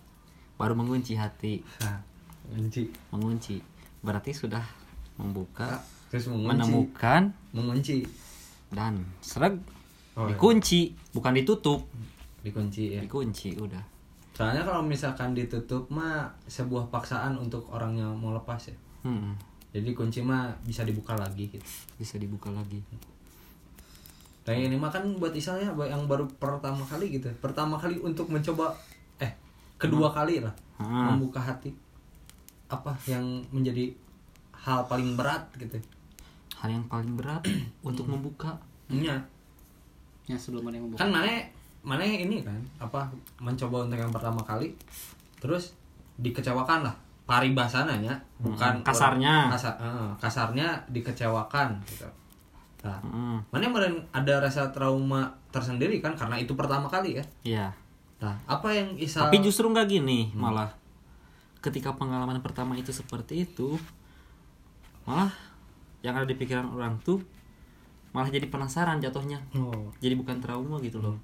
baru 0.55 0.75
mengunci 0.75 1.15
hati, 1.15 1.63
Nah, 1.79 1.99
mengunci. 2.47 2.91
Mengunci. 3.09 3.55
Berarti 3.99 4.31
sudah 4.31 4.63
membuka, 5.15 5.79
terus 6.07 6.27
mengunci. 6.27 6.47
menemukan 6.49 7.21
mengunci 7.51 7.97
dan 8.69 9.01
sereg 9.19 9.57
Oh, 10.13 10.27
iya. 10.27 10.35
dikunci, 10.35 10.91
bukan 11.15 11.31
ditutup, 11.31 11.79
dikunci 12.43 12.91
ya 12.91 12.99
dikunci 12.99 13.55
udah. 13.55 13.79
soalnya 14.35 14.67
kalau 14.67 14.83
misalkan 14.83 15.31
ditutup 15.31 15.87
mah 15.87 16.27
sebuah 16.43 16.91
paksaan 16.91 17.39
untuk 17.39 17.63
orang 17.71 17.95
yang 17.95 18.11
mau 18.15 18.35
lepas 18.35 18.67
ya. 18.67 18.75
Hmm, 19.07 19.39
jadi 19.71 19.95
kunci 19.95 20.19
mah 20.19 20.51
bisa 20.63 20.83
dibuka 20.83 21.15
lagi 21.15 21.47
gitu. 21.47 21.63
Bisa 21.95 22.19
dibuka 22.19 22.51
lagi. 22.51 22.83
Nah 24.43 24.51
ini 24.51 24.75
mah 24.75 24.89
kan 24.89 25.05
buat 25.15 25.31
Isal 25.31 25.61
ya 25.61 25.71
buat 25.71 25.87
yang 25.87 26.03
baru 26.03 26.25
pertama 26.35 26.81
kali 26.83 27.15
gitu. 27.15 27.29
Pertama 27.39 27.77
kali 27.77 28.01
untuk 28.01 28.27
mencoba 28.27 28.75
Eh 29.19 29.31
kedua 29.77 30.11
kali 30.11 30.41
lah 30.43 30.51
Hmm. 30.79 31.15
Membuka 31.15 31.39
hati. 31.39 31.71
Apa 32.67 32.91
yang 33.05 33.23
menjadi 33.51 33.91
hal 34.51 34.83
paling 34.87 35.15
berat 35.15 35.47
gitu 35.55 35.75
Hal 36.59 36.69
yang 36.69 36.85
paling 36.85 37.15
berat 37.15 37.43
untuk 37.87 38.05
membuka. 38.05 38.59
Iya. 38.87 39.15
Ya 40.25 40.35
sebelum 40.35 40.67
ada 40.67 40.75
yang 40.75 40.85
membuka. 40.85 41.01
Kan 41.01 41.09
mana 41.09 41.31
mana 41.79 42.03
ini 42.03 42.43
kan 42.43 42.59
Apa 42.77 43.07
mencoba 43.39 43.87
untuk 43.87 43.95
yang 43.95 44.11
pertama 44.11 44.43
kali 44.43 44.75
Terus 45.39 45.71
dikecewakan 46.15 46.83
lah. 46.83 46.95
Paribasananya 47.23 48.11
Bukan 48.37 48.73
Hmm, 48.75 48.83
kasarnya. 48.83 49.47
kasar, 49.47 49.73
eh, 49.79 50.11
Kasarnya 50.17 50.67
dikecewakan 50.87 51.79
gitu. 51.85 52.03
Nah 52.83 52.99
Hmm, 52.99 53.39
Mana 53.47 53.63
kemarin 53.65 53.95
ada 54.11 54.39
rasa 54.39 54.67
trauma 54.69 55.31
tersendiri 55.49 55.97
kan 55.97 56.13
Karena 56.13 56.35
itu 56.35 56.51
pertama 56.53 56.85
kali 56.85 57.17
ya? 57.17 57.23
Iya. 57.41 57.67
Nah, 58.19 58.35
apa 58.45 58.67
yang 58.69 58.99
Isal 58.99 59.31
Tapi 59.31 59.39
justru 59.39 59.63
nggak 59.65 59.87
gini, 59.87 60.35
malah 60.35 60.67
ketika 61.59 61.91
pengalaman 61.91 62.39
pertama 62.39 62.71
itu 62.73 62.91
seperti 62.91 63.43
itu, 63.43 63.75
malah 65.03 65.31
yang 65.99 66.15
ada 66.15 66.25
di 66.25 66.35
pikiran 66.35 66.71
orang 66.71 66.97
tuh 67.03 67.19
malah 68.09 68.31
jadi 68.31 68.49
penasaran 68.49 68.97
jatuhnya. 68.97 69.37
Oh, 69.53 69.93
Jadi 70.01 70.17
bukan 70.17 70.41
trauma 70.41 70.81
gitu 70.81 70.97
loh. 70.97 71.17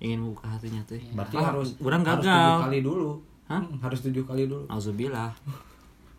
Ingin 0.00 0.24
membuka 0.24 0.48
hatinya 0.48 0.80
tuh. 0.88 0.96
berarti 1.12 1.36
Malah 1.36 1.48
harus 1.52 1.68
orang 1.84 2.02
harus 2.08 2.24
gagal. 2.24 2.40
tujuh 2.40 2.64
kali 2.64 2.78
dulu. 2.80 3.10
Hah? 3.50 3.60
Hmm, 3.60 3.76
harus 3.84 4.00
tujuh 4.00 4.24
kali 4.24 4.42
dulu. 4.48 4.64
Auzubillah. 4.72 5.32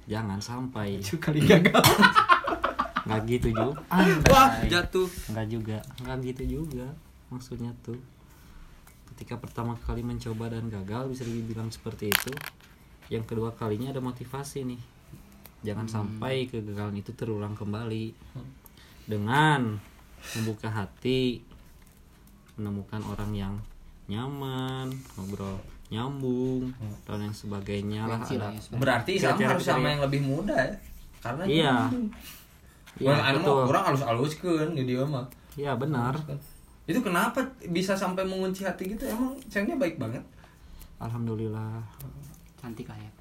Jangan 0.06 0.38
sampai 0.38 1.02
kali 1.02 1.40
gagal 1.42 1.82
nggak 3.08 3.22
gitu 3.26 3.50
juga. 3.50 3.82
Wah, 4.30 4.62
jatuh. 4.70 5.10
Nggak 5.34 5.48
juga, 5.50 5.78
nggak 6.06 6.18
gitu 6.22 6.44
juga. 6.62 6.88
Maksudnya 7.34 7.74
tuh 7.82 7.98
ketika 9.14 9.42
pertama 9.42 9.74
kali 9.82 10.06
mencoba 10.06 10.54
dan 10.54 10.70
gagal 10.70 11.10
bisa 11.10 11.26
dibilang 11.26 11.74
seperti 11.74 12.14
itu. 12.14 12.30
Yang 13.10 13.34
kedua 13.34 13.52
kalinya 13.58 13.90
ada 13.90 14.00
motivasi 14.00 14.64
nih. 14.64 14.82
Jangan 15.62 15.86
sampai 15.86 16.50
kegagalan 16.50 16.98
itu 16.98 17.14
terulang 17.14 17.54
kembali. 17.54 18.14
Dengan 19.06 19.78
membuka 20.38 20.70
hati, 20.70 21.42
menemukan 22.58 23.02
orang 23.06 23.32
yang 23.34 23.54
nyaman, 24.10 24.90
ngobrol 25.18 25.58
nyambung 25.92 26.72
dan 27.04 27.20
yang 27.20 27.36
sebagainya 27.36 28.08
lah 28.08 28.24
ada. 28.24 28.48
ya. 28.56 28.80
Berarti 28.80 29.20
sama 29.20 29.36
Kira-kira 29.36 29.50
harus 29.60 29.66
sama 29.68 29.88
yang 29.92 30.02
lebih 30.08 30.22
muda 30.24 30.56
ya. 30.56 30.76
Karena 31.20 31.44
Iya. 31.44 31.76
Iya, 33.00 33.16
betul. 33.36 33.68
kurang 33.68 33.84
halus 33.92 34.04
haluskeun 34.04 34.70
di 34.76 34.84
dia 34.88 35.04
mah. 35.04 35.28
Iya 35.60 35.76
benar. 35.76 36.16
Itu 36.88 37.04
kenapa 37.04 37.44
bisa 37.72 37.96
sampai 37.96 38.24
mengunci 38.24 38.64
hati 38.64 38.96
gitu? 38.96 39.04
Emang 39.04 39.36
cengnya 39.52 39.76
baik 39.76 40.00
banget. 40.00 40.24
alhamdulillah 41.02 41.82
cantik 42.62 42.86
ya 42.86 42.94
pokoknya. 42.94 43.21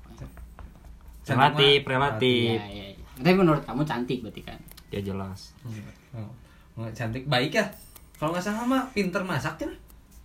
Relatif 1.32 1.78
mah- 1.78 1.90
relatif 1.90 2.56
Iya, 2.56 2.66
iya, 2.66 2.86
iya. 2.92 3.04
Tapi 3.16 3.34
menurut 3.34 3.62
kamu 3.62 3.82
cantik 3.82 4.18
berarti 4.20 4.42
kan? 4.42 4.58
ya 4.88 5.00
jelas. 5.00 5.54
Oh, 6.10 6.26
nggak 6.76 6.92
cantik 6.92 7.24
baik 7.24 7.52
ya. 7.52 7.66
Kalau 8.14 8.30
nggak 8.30 8.42
salah 8.42 8.64
mah 8.64 8.82
pinter 8.90 9.22
masak 9.22 9.54
ya. 9.58 9.70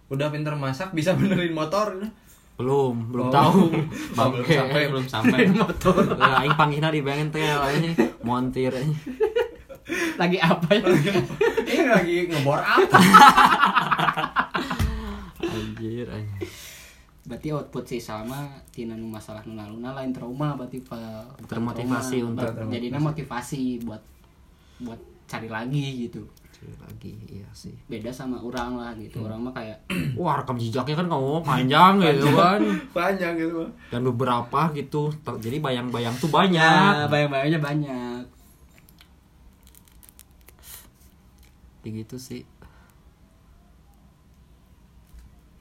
Udah 0.08 0.28
pinter 0.28 0.54
masak 0.54 0.89
bisa 0.91 1.13
benerin 1.13 1.52
motor. 1.52 1.91
Ya. 1.96 2.10
belum 2.56 3.12
belum 3.12 3.28
Oh. 3.28 3.32
tahu. 3.32 3.62
Oh, 4.18 4.32
belum 4.32 4.48
sampai 4.48 4.84
belum 4.88 5.06
sampai. 5.06 5.39
Motor. 5.50 6.02
Ya 6.15 6.39
aing 6.39 6.56
panggilna 6.56 6.89
di 6.89 7.02
bengkel 7.02 7.44
aja 7.58 7.89
montir 8.22 8.72
Lagi 10.15 10.38
apa 10.39 10.65
ya? 10.72 10.82
ini 11.68 11.86
lagi 11.86 12.15
ngebor 12.26 12.58
apa 12.58 12.98
berarti 17.36 17.52
output 17.52 17.84
si 17.84 18.00
Salma 18.00 18.48
tina 18.71 18.95
nu 18.95 19.12
masalah 19.12 19.43
nu 19.43 19.60
laluna 19.60 19.91
lain 19.91 20.15
trauma 20.15 20.56
berarti 20.56 20.80
pak. 20.80 21.43
Termotivasi 21.52 22.24
untuk- 22.24 22.71
jadinya 22.71 23.12
motivasi 23.12 23.84
buat 23.84 24.00
buat 24.80 24.95
cari 25.28 25.52
lagi 25.52 26.08
gitu. 26.08 26.24
Cari 26.56 26.71
lagi 26.80 27.12
iya 27.28 27.43
sih. 27.52 27.76
Beda 27.91 28.08
sama 28.08 28.39
orang 28.39 28.80
lah 28.80 28.95
gitu. 28.95 29.19
Orang 29.19 29.43
mah 29.43 29.52
kayak 29.52 29.84
wah 30.15 30.39
rekam 30.39 30.56
jejaknya 30.56 30.95
kan 30.95 31.12
kamu 31.12 31.43
panjang 31.43 31.93
gitu 32.00 32.28
kan. 32.32 32.60
Panjang 32.95 33.36
gitu 33.36 33.67
dan 33.91 34.02
beberapa 34.08 34.71
gitu 34.71 35.12
jadi 35.43 35.60
bayang-bayang 35.60 36.15
tuh 36.15 36.32
ya 36.32 36.39
banyak 36.39 37.12
bayang-bayangnya 37.12 37.60
banyak. 37.60 38.21
Kayak 41.84 41.93
gitu 42.08 42.15
sih 42.15 42.41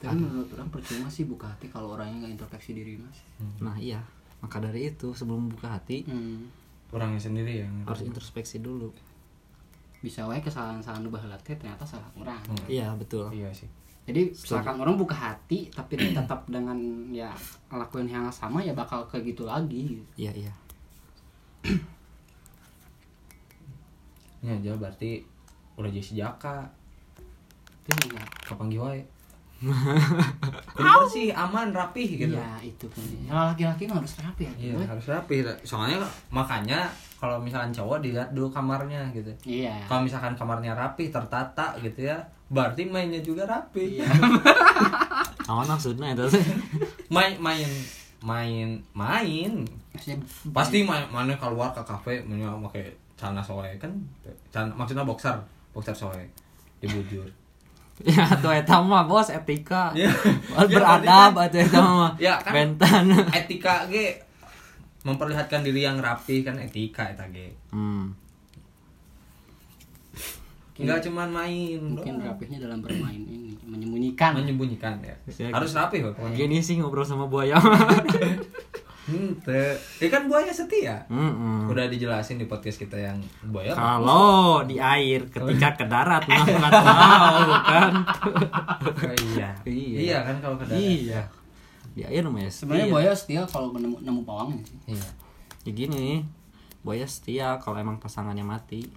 tapi 0.05 0.21
menurut 0.21 0.51
orang 0.53 0.69
percuma 0.69 1.09
sih 1.09 1.25
buka 1.25 1.49
hati 1.49 1.73
kalau 1.73 1.97
orangnya 1.97 2.29
nggak 2.29 2.33
introspeksi 2.37 2.77
diri 2.77 3.01
mas. 3.01 3.25
Nah 3.65 3.73
iya. 3.81 4.05
Maka 4.45 4.61
dari 4.61 4.93
itu 4.93 5.17
sebelum 5.17 5.49
buka 5.49 5.73
hati 5.81 6.05
hmm. 6.05 6.93
orangnya 6.93 7.17
sendiri 7.17 7.65
yang 7.65 7.73
harus 7.89 8.05
introspeksi 8.05 8.61
dulu. 8.61 8.93
Bisa 10.05 10.29
wae 10.29 10.45
kesalahan-kesalahan 10.45 11.01
nu 11.01 11.09
baheula 11.09 11.41
teh 11.41 11.57
ternyata 11.57 11.89
salah 11.89 12.13
orang. 12.21 12.37
Iya 12.69 12.93
betul. 13.01 13.33
Iya 13.33 13.49
sih. 13.57 13.65
Jadi 14.05 14.37
misalkan 14.37 14.77
orang 14.77 15.01
buka 15.01 15.17
hati 15.17 15.73
tapi 15.73 15.97
tetap 15.97 16.45
dengan 16.45 16.77
ya 17.09 17.33
ngelakuin 17.73 18.05
yang 18.05 18.29
sama 18.29 18.61
ya 18.61 18.77
bakal 18.77 19.09
kayak 19.09 19.33
gitu 19.33 19.49
lagi. 19.49 19.97
Gitu. 19.97 20.05
iya 20.21 20.33
iya. 20.37 20.53
Ya 24.45 24.53
aja 24.53 24.77
berarti 24.77 25.25
udah 25.81 25.89
jadi 25.89 26.05
sejaka. 26.05 26.69
Itu 27.89 28.13
enggak 28.13 28.29
kapanggih 28.45 28.85
wae 28.85 29.01
Kudu 29.01 29.14
bersih 30.77 31.31
aman 31.33 31.71
rapih 31.71 32.09
gitu. 32.27 32.35
Iya 32.37 32.51
itu 32.61 32.85
pun. 32.91 33.01
Ya 33.29 33.55
laki-laki 33.55 33.87
mah 33.87 34.03
harus 34.03 34.19
rapi 34.19 34.43
ya. 34.49 34.53
Iya 34.59 34.85
harus 34.89 35.07
rapi 35.07 35.37
soalnya 35.63 36.03
makanya 36.35 36.91
kalau 37.17 37.41
misalkan 37.41 37.73
cowok 37.73 38.03
dilihat 38.05 38.29
dulu 38.35 38.51
kamarnya 38.51 39.01
gitu. 39.15 39.31
Iya. 39.47 39.87
kalau 39.89 40.05
misalkan 40.05 40.35
kamarnya 40.37 40.77
rapi 40.77 41.09
tertata 41.09 41.73
gitu 41.81 42.11
ya 42.11 42.19
berarti 42.53 42.85
mainnya 42.85 43.23
juga 43.25 43.49
rapi 43.49 44.01
Iya. 44.03 44.07
awan 45.51 45.67
maksudnya 45.69 46.13
itu 46.13 46.41
sih. 46.41 46.45
Main 47.15 47.37
main 47.41 47.69
main 48.25 48.69
main. 48.97 49.53
Maksudnya 49.93 50.19
pasti 50.51 50.83
main. 50.83 51.05
mana 51.13 51.37
keluar 51.37 51.71
ke 51.77 51.81
kafe 51.85 52.25
punya 52.25 52.49
pakai 52.69 52.89
celana 53.15 53.39
soe 53.45 53.69
kan? 53.79 53.93
Celana, 54.51 54.73
maksudnya 54.75 55.05
boxer 55.07 55.37
boxer 55.77 55.95
soe 55.95 56.25
dibujur 56.81 57.25
ya 58.03 58.27
tuh 58.43 58.51
eta 58.51 58.83
mah 58.83 59.07
bos 59.07 59.31
etika. 59.31 59.95
Ya, 59.95 60.11
beradab 60.67 61.39
berarti 61.39 61.61
atuh 61.61 61.61
eta 61.63 61.81
mah. 61.81 62.13
Ya, 62.19 62.35
kan. 62.43 62.53
bentan. 62.53 63.15
etika 63.31 63.87
ge 63.87 64.19
memperlihatkan 65.07 65.63
diri 65.63 65.87
yang 65.87 66.03
rapi 66.03 66.43
kan 66.43 66.59
etika 66.59 67.07
eta 67.15 67.31
ge. 67.31 67.55
Hmm. 67.71 68.19
nggak 70.75 71.07
cuman 71.07 71.31
main 71.31 71.79
mungkin 71.79 72.19
doang. 72.19 72.35
rapihnya 72.35 72.59
dalam 72.67 72.83
bermain 72.83 73.23
ini 73.23 73.55
menyembunyikan. 73.63 74.35
menyembunyikan 74.35 74.99
ya. 75.07 75.15
Ya, 75.31 75.55
harus 75.55 75.71
rapi 75.71 76.03
kok 76.03 76.19
pokoknya 76.19 76.35
gini 76.35 76.59
sih 76.59 76.83
ngobrol 76.83 77.07
sama 77.07 77.31
buaya 77.31 77.55
Ente. 79.05 79.77
Ya 80.01 80.09
kan 80.09 80.27
buaya 80.27 80.49
setia. 80.49 81.05
Mm-mm. 81.09 81.69
Udah 81.69 81.87
dijelasin 81.87 82.41
di 82.41 82.49
podcast 82.49 82.81
kita 82.81 82.97
yang 82.97 83.21
buaya. 83.45 83.77
kalau 83.77 84.65
di 84.65 84.81
air 84.81 85.29
ketika 85.29 85.77
ke 85.77 85.85
darat 85.85 86.25
mah 86.25 86.41
nggak 86.41 86.73
tahu 86.73 87.51
kan 87.63 87.93
iya. 89.35 89.51
Iya. 89.65 89.99
Iya 90.01 90.19
kan 90.25 90.37
kalau 90.41 90.57
ke 90.57 90.65
darat. 90.65 90.81
iya 90.81 91.23
di 91.95 92.03
air 92.03 92.27
namanya 92.27 92.51
Sebenarnya 92.51 92.91
buaya 92.91 93.13
setia 93.15 93.47
kalau 93.47 93.71
nemu 93.71 94.03
nemu 94.03 94.21
pawangnya 94.25 94.65
sih. 94.67 94.79
Iya. 94.91 95.09
ya 95.63 95.73
gini 95.73 96.27
buaya 96.81 97.07
setia 97.07 97.57
kalau 97.61 97.79
emang 97.79 97.97
pasangannya 97.97 98.43
mati 98.43 98.89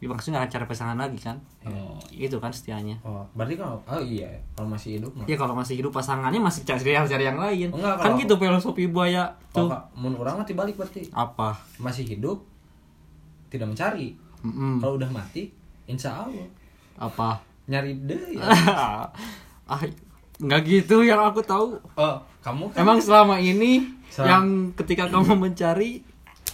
maksudnya 0.00 0.38
nggak 0.38 0.52
cari 0.52 0.64
pasangan 0.64 0.94
lagi 0.94 1.18
kan 1.18 1.34
Oh, 1.64 1.98
itu 2.08 2.36
kan 2.36 2.48
setianya 2.48 2.94
Oh, 3.00 3.26
berarti 3.32 3.56
kalau 3.56 3.82
oh 3.82 3.98
iya, 3.98 4.30
kalau 4.52 4.68
masih 4.68 4.94
hidup 4.94 5.10
mah. 5.12 5.24
ya 5.24 5.34
kalau 5.34 5.52
masih 5.52 5.74
hidup 5.74 5.90
pasangannya 5.90 6.38
masih 6.38 6.62
cari 6.62 6.82
cari 6.84 7.24
yang 7.24 7.34
lain 7.36 7.68
Enggak, 7.68 7.98
kan 7.98 8.14
gitu 8.14 8.34
filosofi 8.34 8.86
buaya 8.86 9.26
Oh, 9.50 9.64
tuh 9.64 9.68
Kak, 9.68 9.90
mun 9.92 10.14
orang 10.14 10.38
mah 10.38 10.46
dibalik 10.46 10.74
berarti. 10.74 11.10
apa 11.10 11.58
Masih 11.76 12.06
hidup 12.06 12.46
tidak 13.48 13.66
mencari. 13.66 14.14
Mm-mm. 14.38 14.78
Kalau 14.78 14.94
udah 14.94 15.08
mati, 15.08 15.50
insya 15.84 16.14
Allah 16.14 16.46
apa 16.94 17.42
nyari 17.64 17.96
deh. 18.00 18.38
ah 19.66 19.82
nggak 20.38 20.60
gitu 20.64 21.02
yang 21.02 21.18
aku 21.20 21.40
tahu 21.40 21.74
Oh, 21.92 22.16
kamu 22.38 22.70
kan 22.70 22.78
emang 22.78 22.98
selama 22.98 23.36
ini 23.36 23.82
Selama- 24.08 24.28
yang 24.28 24.44
ketika 24.74 25.04
kamu 25.08 25.34
mencari 25.34 26.06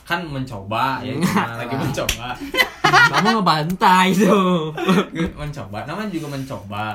kan 0.04 0.20
mencoba 0.22 1.00
ya, 1.00 1.16
gimana 1.16 1.56
lagi 1.56 1.74
mencoba. 1.74 2.36
kamu 3.12 3.28
ngebantai 3.40 4.08
tuh 4.12 4.70
mencoba, 5.34 5.78
namanya 5.88 6.10
juga 6.12 6.28
mencoba. 6.30 6.86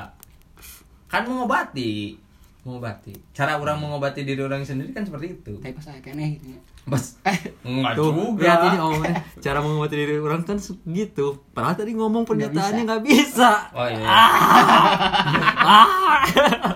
Kan 1.10 1.26
mengobati. 1.26 2.14
Mengobati. 2.62 3.10
Cara 3.34 3.58
orang 3.58 3.82
mengobati 3.82 4.22
diri 4.22 4.38
orang 4.38 4.62
sendiri 4.62 4.94
kan 4.94 5.02
seperti 5.02 5.34
itu. 5.34 5.58
tapi 5.58 5.74
pas 5.74 5.84
saya 5.90 5.98
kene 5.98 6.38
gitu 6.38 6.54
ya. 6.54 6.60
Bas, 6.88 7.18
enggak 7.68 7.92
tuh 7.92 8.08
juga. 8.08 8.40
lihat 8.40 8.60
ini 8.72 8.78
oh 8.80 8.94
cara 9.38 9.58
mengobati 9.60 9.94
diri 9.94 10.16
orang 10.16 10.42
kan 10.42 10.56
gitu 10.86 11.26
padahal 11.52 11.76
tadi 11.76 11.92
ngomong 11.92 12.24
pernyataannya 12.24 12.82
nggak 12.88 13.04
bisa 13.04 13.68
Oh 13.76 13.84
iya. 13.84 14.06
ah 15.60 16.24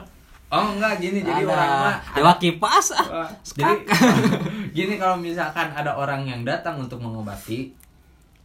Oh 0.54 0.66
enggak 0.70 0.94
gini 0.98 1.18
jadi 1.20 1.42
Ada. 1.42 1.50
orang 1.50 1.70
mah 1.80 1.96
dewa 2.12 2.32
kipas 2.36 2.86
ah. 2.94 3.06
Wah, 3.12 3.30
jadi 3.42 3.74
gini 4.76 4.94
kalau 4.96 5.18
misalkan 5.18 5.66
ada 5.68 5.90
orang 5.90 6.22
yang 6.22 6.42
datang 6.42 6.78
untuk 6.78 6.98
mengobati 6.98 7.74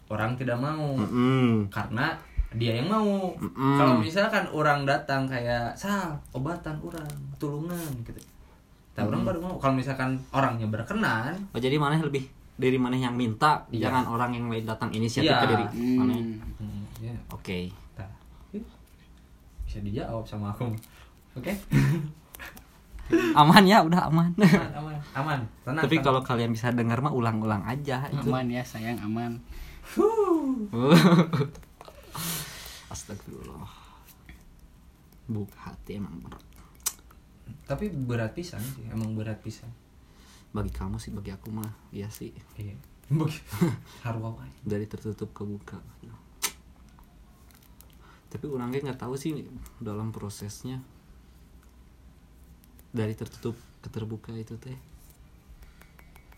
orang 0.08 0.34
tidak 0.34 0.58
mau 0.58 0.98
Mm-mm. 0.98 1.70
karena 1.70 2.18
dia 2.50 2.74
yang 2.74 2.90
mau. 2.90 3.30
Mm-mm. 3.32 3.78
Kalau 3.78 3.94
misalkan 3.96 4.50
orang 4.50 4.82
datang 4.82 5.24
kayak 5.24 5.78
sal 5.78 6.18
obatan 6.32 6.82
orang 6.82 7.06
tulungan 7.38 7.78
gitu. 8.02 8.18
Nah, 8.98 9.06
orang 9.06 9.22
baru 9.24 9.40
mau 9.40 9.56
kalau 9.56 9.78
misalkan 9.78 10.18
orangnya 10.30 10.66
berkenan 10.66 11.32
oh 11.48 11.62
jadi 11.62 11.78
mana 11.78 11.96
lebih 11.96 12.26
dari 12.56 12.76
mana 12.76 12.92
yang 12.94 13.14
minta 13.14 13.64
Iya. 13.70 13.88
jangan 13.88 14.04
orang 14.10 14.34
yang 14.34 14.50
lain 14.50 14.66
datang 14.66 14.90
inisiatif 14.90 15.30
Iya. 15.30 15.40
ke 15.40 15.48
diri 15.48 15.66
mana 15.96 16.12
Hmm. 16.12 16.36
hmm, 16.58 16.82
ya, 17.00 17.16
oke 17.30 17.60
tah. 17.94 18.12
Ih, 18.52 18.66
bisa 19.64 19.80
dijawab 19.80 20.26
sama 20.26 20.52
aku. 20.52 20.68
Oke. 21.34 21.54
aman 23.34 23.64
ya 23.64 23.82
udah 23.82 24.06
aman 24.06 24.30
Aman, 24.38 24.70
aman, 24.72 24.98
aman. 25.14 25.40
Tenang. 25.64 25.82
tapi 25.82 25.98
kalau 25.98 26.22
kalian 26.22 26.50
bisa 26.50 26.70
dengar 26.70 27.00
mah 27.00 27.10
ulang-ulang 27.10 27.62
aja 27.64 28.06
itu 28.08 28.30
Aman 28.30 28.46
ya 28.48 28.62
sayang 28.62 28.98
aman. 29.00 29.42
Astagfirullah 32.88 33.66
buka 35.26 35.58
hati 35.64 35.96
emang 35.96 36.18
berat 36.20 36.42
tapi 37.66 37.86
berat 37.90 38.34
pisan 38.34 38.58
sih, 38.60 38.86
emang 38.88 39.14
berat 39.14 39.38
pisan. 39.40 39.70
bagi 40.50 40.70
kamu 40.72 40.98
sih 40.98 41.10
bagi 41.10 41.30
aku 41.30 41.50
mah 41.50 41.70
iya 41.90 42.10
sih 42.10 42.34
Iya. 42.56 42.74
Bagi- 43.12 43.42
Haru 44.02 44.22
apa? 44.24 44.42
ya? 44.44 44.54
dari 44.68 44.86
tertutup 44.86 45.30
ke 45.32 45.42
buka 45.44 45.78
tapi 48.28 48.46
orangnya 48.46 48.86
nggak 48.86 49.00
tahu 49.00 49.14
sih 49.16 49.34
dalam 49.80 50.10
prosesnya 50.10 50.78
dari 52.90 53.14
tertutup 53.14 53.54
ke 53.80 53.88
terbuka 53.88 54.34
itu 54.34 54.58
teh 54.58 54.76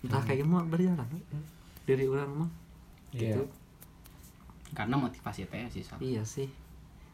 entah 0.01 0.21
kayak 0.21 0.41
gimana 0.41 0.65
berjalan 0.65 1.07
dari 1.85 2.05
orang 2.05 2.45
mah 2.45 2.51
Iya. 3.11 3.35
gitu 3.35 3.43
Karena 4.71 4.95
motivasi 4.95 5.45
teh 5.45 5.67
sih 5.67 5.83
Sal. 5.83 5.99
iya 5.99 6.23
sih 6.23 6.47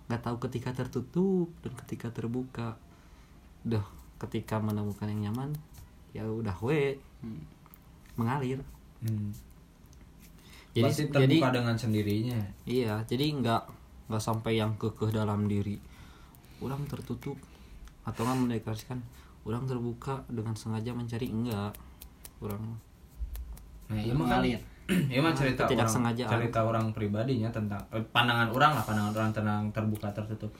nggak 0.08 0.22
tahu 0.24 0.38
ketika 0.40 0.72
tertutup 0.72 1.50
dan 1.60 1.74
ketika 1.84 2.08
terbuka 2.10 2.78
udah 3.66 3.84
ketika 4.18 4.58
menemukan 4.58 5.10
yang 5.10 5.30
nyaman 5.30 5.52
ya 6.12 6.24
udah 6.24 6.56
we 6.62 6.96
Hmm. 7.18 7.42
mengalir 8.14 8.62
Hmm. 9.02 9.34
jadi 10.72 10.86
Pasti 10.86 11.04
jadi 11.10 11.38
terbuka 11.42 11.50
dengan 11.50 11.76
sendirinya. 11.76 12.38
Iya, 12.64 13.02
jadi 13.10 13.26
nggak 13.34 13.62
nggak 14.08 14.22
sampai 14.22 14.62
yang 14.62 14.78
kekeh 14.78 15.10
dalam 15.10 15.46
diri. 15.46 15.82
Orang 16.62 16.86
tertutup. 16.86 17.38
atau 18.06 18.24
nggak 18.24 18.40
mendeklarasikan 18.40 19.04
orang 19.48 19.64
terbuka 19.64 20.20
dengan 20.28 20.52
sengaja 20.52 20.92
mencari 20.92 21.32
enggak. 21.32 21.72
Orang 22.44 22.76
nah 23.88 23.96
iya 23.96 24.12
mah 24.12 24.44
iya 24.44 25.20
mah 25.24 25.32
cerita 25.40 25.64
Tidak 25.64 25.80
orang 25.80 25.88
sengaja. 25.88 26.28
cerita 26.28 26.60
orang 26.60 26.92
pribadinya 26.92 27.48
tentang 27.48 27.80
eh, 27.96 28.04
pandangan 28.12 28.52
orang 28.52 28.76
lah 28.76 28.84
pandangan 28.84 29.16
orang 29.16 29.32
tentang 29.32 29.62
terbuka 29.72 30.12
tertutup. 30.12 30.52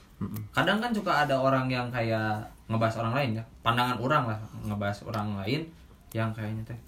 Kadang 0.56 0.80
kan 0.80 0.90
suka 0.96 1.28
ada 1.28 1.36
orang 1.36 1.68
yang 1.68 1.92
kayak 1.92 2.40
ngebahas 2.72 3.04
orang 3.04 3.12
lain 3.12 3.30
ya. 3.36 3.44
Pandangan 3.60 4.00
orang 4.00 4.32
lah 4.32 4.38
ngebahas 4.64 4.98
orang 5.04 5.36
lain 5.44 5.60
yang 6.16 6.32
kayaknya 6.32 6.64
teh 6.64 6.78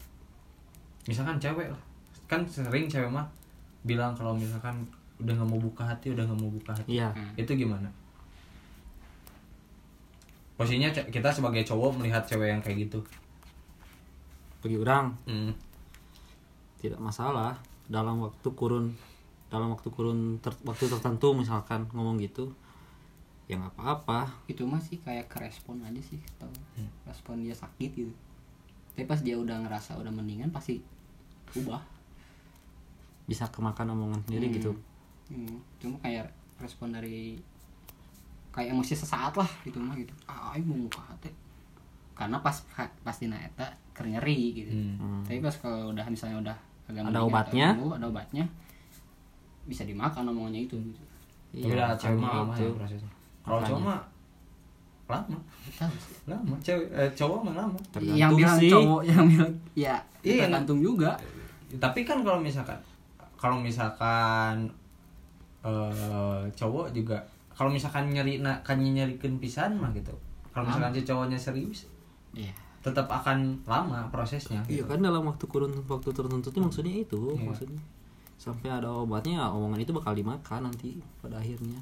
misalkan 1.04 1.36
cewek 1.36 1.68
lah. 1.68 1.80
Kan 2.24 2.40
sering 2.48 2.88
cewek 2.88 3.12
mah 3.12 3.28
bilang 3.84 4.16
kalau 4.16 4.32
misalkan 4.32 4.80
udah 5.20 5.36
nggak 5.36 5.48
mau 5.52 5.60
buka 5.60 5.84
hati 5.84 6.16
udah 6.16 6.24
nggak 6.24 6.40
mau 6.40 6.48
buka 6.48 6.72
hati. 6.72 6.96
Iya. 6.96 7.12
Itu 7.36 7.52
gimana 7.52 7.99
posisinya 10.60 10.92
kita 10.92 11.32
sebagai 11.32 11.64
cowok 11.64 11.96
melihat 11.96 12.20
cewek 12.22 12.52
yang 12.52 12.60
kayak 12.60 12.84
gitu. 12.84 13.00
Bagi 14.60 14.76
orang 14.76 15.16
Hmm. 15.24 15.56
tidak 16.76 17.00
masalah. 17.00 17.56
Dalam 17.88 18.20
waktu 18.20 18.44
kurun 18.52 18.92
dalam 19.48 19.72
waktu 19.72 19.88
kurun 19.88 20.36
ter- 20.38 20.60
waktu 20.62 20.84
tertentu 20.86 21.32
misalkan 21.32 21.88
ngomong 21.90 22.20
gitu 22.20 22.52
ya 23.48 23.56
nggak 23.56 23.72
apa-apa. 23.74 24.30
Itu 24.46 24.62
masih 24.62 25.00
kayak 25.00 25.26
kerespon 25.26 25.80
aja 25.80 25.98
sih 25.98 26.20
tau. 26.36 26.52
Hmm. 26.76 26.92
respon 27.02 27.40
dia 27.40 27.56
sakit 27.56 27.90
gitu. 27.96 28.12
Tapi 28.92 29.08
pas 29.08 29.18
dia 29.18 29.40
udah 29.40 29.64
ngerasa 29.64 29.96
udah 29.96 30.12
mendingan 30.12 30.52
pasti 30.52 30.76
ubah. 31.56 31.80
Bisa 33.24 33.48
kemakan 33.48 33.96
omongan 33.96 34.20
sendiri 34.28 34.46
Hmm. 34.52 34.56
gitu. 34.60 34.72
Hmm, 35.32 35.56
cuma 35.80 35.96
kayak 35.98 36.28
respon 36.60 36.92
dari 36.92 37.40
kayak 38.50 38.70
emosi 38.70 38.94
sesaat 38.94 39.34
lah 39.34 39.50
gitu 39.62 39.78
mah 39.78 39.94
gitu 39.94 40.10
ah 40.24 40.50
aing 40.50 40.64
mau 40.64 40.76
muka 40.76 41.00
hati 41.00 41.30
karena 42.12 42.36
pas 42.40 42.56
pas 43.00 43.14
dina 43.14 43.36
eta 43.36 43.66
nyeri 44.00 44.56
gitu 44.56 44.72
Hmm. 44.72 44.96
Hmm. 44.96 45.22
tapi 45.22 45.38
pas 45.38 45.52
kalau 45.54 45.92
udah 45.92 46.04
misalnya 46.04 46.40
udah 46.40 46.56
agak 46.88 47.04
Ada 47.06 47.20
obatnya. 47.20 47.68
sembuh, 47.70 47.92
ada 47.94 48.06
obatnya 48.06 48.44
bisa 49.62 49.84
dimakan 49.84 50.26
omongannya 50.26 50.64
itu 50.64 50.74
gitu. 50.80 51.02
Iya, 51.52 51.94
cewek 51.94 52.16
mah 52.16 52.32
lama 52.42 52.54
itu. 52.56 52.64
ya 52.64 52.72
prosesnya. 52.74 53.12
Kalau 53.40 53.60
cowok 53.60 53.80
mah 53.84 54.00
lama, 55.06 55.38
Tahu 55.76 55.94
lama. 56.26 56.54
Cewek 56.58 56.86
eh, 56.90 57.10
cowok 57.12 57.38
mah 57.44 57.54
lama. 57.56 57.78
Tergantung 57.92 58.16
yang 58.16 58.32
bilang 58.34 58.58
sih. 58.58 58.70
cowok 58.72 59.00
yang 59.04 59.24
bilang 59.26 59.52
ya 59.76 59.96
Iya, 60.20 60.42
tergantung 60.44 60.80
juga 60.80 61.10
Tapi 61.70 62.00
kan 62.02 62.18
kalau 62.24 62.40
misalkan 62.40 62.78
kalau 63.36 63.56
misalkan 63.56 64.66
eh 65.60 66.42
cowok 66.50 66.90
juga 66.90 67.20
kalau 67.60 67.68
misalkan 67.68 68.08
nyeri 68.08 68.40
nak 68.40 68.64
kan 68.64 68.80
nyerikan 68.80 69.36
pisan 69.36 69.76
mah 69.76 69.92
gitu. 69.92 70.16
Kalau 70.48 70.64
misalkan 70.64 70.90
si 70.90 71.04
cowoknya 71.04 71.36
serius 71.36 71.84
iya 72.32 72.48
tetap 72.80 73.04
akan 73.06 73.60
lama 73.68 74.08
prosesnya 74.08 74.64
Iya 74.64 74.80
gitu. 74.80 74.88
kan 74.88 74.98
dalam 74.98 75.20
waktu 75.22 75.44
kurun 75.44 75.68
waktu 75.84 76.08
tertentu 76.10 76.48
itu 76.48 76.58
maksudnya 76.58 76.94
itu 76.96 77.20
Iya. 77.30 77.44
maksudnya 77.44 77.82
sampai 78.34 78.72
ada 78.72 78.88
obatnya 78.88 79.44
omongan 79.44 79.76
itu 79.78 79.92
bakal 79.92 80.16
dimakan 80.16 80.64
nanti 80.64 80.96
pada 81.20 81.36
akhirnya 81.36 81.76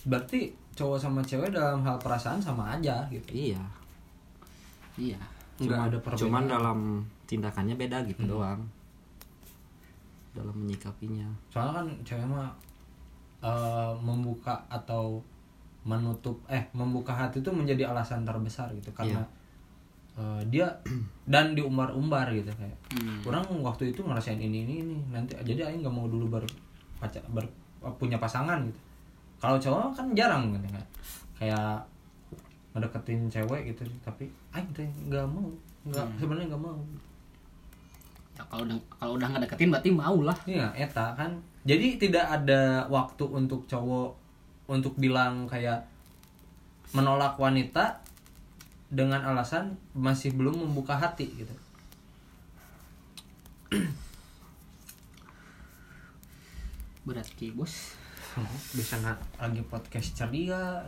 Berarti 0.00 0.48
cowok 0.72 0.96
sama 0.96 1.20
cewek 1.20 1.52
dalam 1.52 1.84
hal 1.84 2.00
perasaan 2.00 2.40
sama 2.40 2.72
aja 2.72 3.04
gitu. 3.06 3.28
iya 3.28 3.60
iya 4.96 5.20
Nggak 5.58 5.68
Cuma- 5.68 5.84
ada 5.84 5.98
perbedaan. 6.00 6.22
cuman 6.24 6.44
dalam 6.48 6.78
tindakannya 7.26 7.74
beda 7.76 7.98
gitu 8.06 8.24
Hmm. 8.24 8.32
doang 8.32 8.60
dalam 10.32 10.54
menyikapinya 10.56 11.26
soalnya 11.50 11.72
kan 11.74 11.86
cewek 12.02 12.24
mah 12.24 12.48
eh, 13.38 13.92
membuka 13.98 14.58
atau 14.68 15.22
menutup 15.82 16.36
eh 16.46 16.68
membuka 16.74 17.14
hati 17.14 17.40
itu 17.40 17.48
menjadi 17.48 17.88
alasan 17.88 18.26
terbesar 18.26 18.68
gitu. 18.74 18.90
Karena 18.92 19.22
eh, 20.18 20.42
dia 20.50 20.66
dan 21.32 21.54
diumbar-umbar 21.54 22.28
gitu 22.32 22.50
kayak 22.54 22.76
Hmm. 22.88 23.20
orang 23.28 23.44
waktu 23.60 23.92
itu 23.92 24.00
ngerasain 24.00 24.40
ini 24.40 24.64
ini 24.64 24.74
ini 24.80 24.96
nanti 25.12 25.36
jadi 25.44 25.68
aing 25.68 25.84
nggak 25.84 25.92
mau 25.92 26.08
dulu 26.08 26.24
ber, 26.32 26.44
pacar 26.96 27.20
ber, 27.28 27.44
punya 28.00 28.16
pasangan 28.16 28.64
gitu. 28.64 28.80
Kalau 29.38 29.60
cowok 29.60 29.92
kan 29.92 30.06
jarang 30.16 30.50
gitu 30.56 30.66
kan 30.72 30.84
kayak 31.38 31.84
ngedeketin 32.74 33.28
cewek 33.28 33.70
gitu 33.70 33.84
tapi 34.02 34.26
aing 34.50 34.72
teh 34.72 34.88
nggak 35.06 35.26
mau 35.28 35.46
nggak 35.84 36.06
sebenarnya 36.16 36.48
nggak 36.50 36.64
mau. 36.64 36.80
Ya 38.34 38.42
kalau 38.48 38.62
udah 38.64 38.78
kalau 38.96 39.12
udah 39.20 39.26
nggak 39.30 39.42
deketin 39.46 39.68
berarti 39.68 39.90
mau 39.92 40.16
lah. 40.24 40.38
Iya, 40.48 40.66
eta 40.74 41.06
kan. 41.12 41.30
Jadi 41.68 42.00
tidak 42.00 42.24
ada 42.26 42.60
waktu 42.88 43.24
untuk 43.28 43.68
cowok 43.68 44.10
untuk 44.66 44.96
bilang 44.96 45.44
kayak 45.44 45.84
menolak 46.90 47.36
wanita 47.36 48.00
dengan 48.88 49.20
alasan 49.22 49.76
masih 49.92 50.32
belum 50.32 50.64
membuka 50.64 50.96
hati 50.96 51.28
gitu. 51.36 51.52
berat 57.04 57.28
ki 57.34 57.56
bos 57.56 57.96
Bisa 58.70 58.94
nggak 59.00 59.18
lagi 59.40 59.62
podcast 59.66 60.14
ceria, 60.14 60.78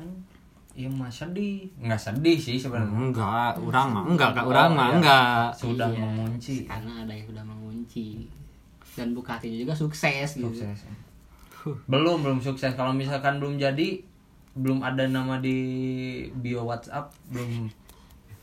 iya 0.76 0.86
mah 0.86 1.10
sedih. 1.10 1.66
Nggak 1.82 1.98
sedih 1.98 2.38
sih 2.38 2.54
sebenarnya. 2.54 2.94
enggak 3.10 3.52
orang 3.58 3.86
mah 3.90 4.04
enggak 4.06 4.30
kak 4.36 4.44
orang 4.46 4.70
Oh, 4.70 4.76
mah 4.76 4.86
iya. 4.86 4.94
enggak 4.94 5.44
Sudah 5.50 5.88
Iya, 5.90 5.98
mengunci. 5.98 6.54
karena 6.62 6.92
ada 7.02 7.10
yang 7.10 7.26
sudah 7.26 7.42
mengunci 7.42 8.06
dan 8.92 9.12
buka 9.12 9.36
hatinya 9.36 9.58
juga 9.58 9.74
sukses 9.74 10.28
gitu 10.34 10.50
Sukses. 10.50 10.82
Belum 11.84 12.24
belum 12.24 12.40
sukses. 12.40 12.72
Kalau 12.72 12.90
misalkan 12.90 13.36
belum 13.36 13.56
jadi, 13.56 14.00
belum 14.52 14.80
ada 14.80 15.04
nama 15.04 15.36
di 15.36 15.56
bio 16.32 16.64
WhatsApp, 16.64 17.12
belum 17.28 17.68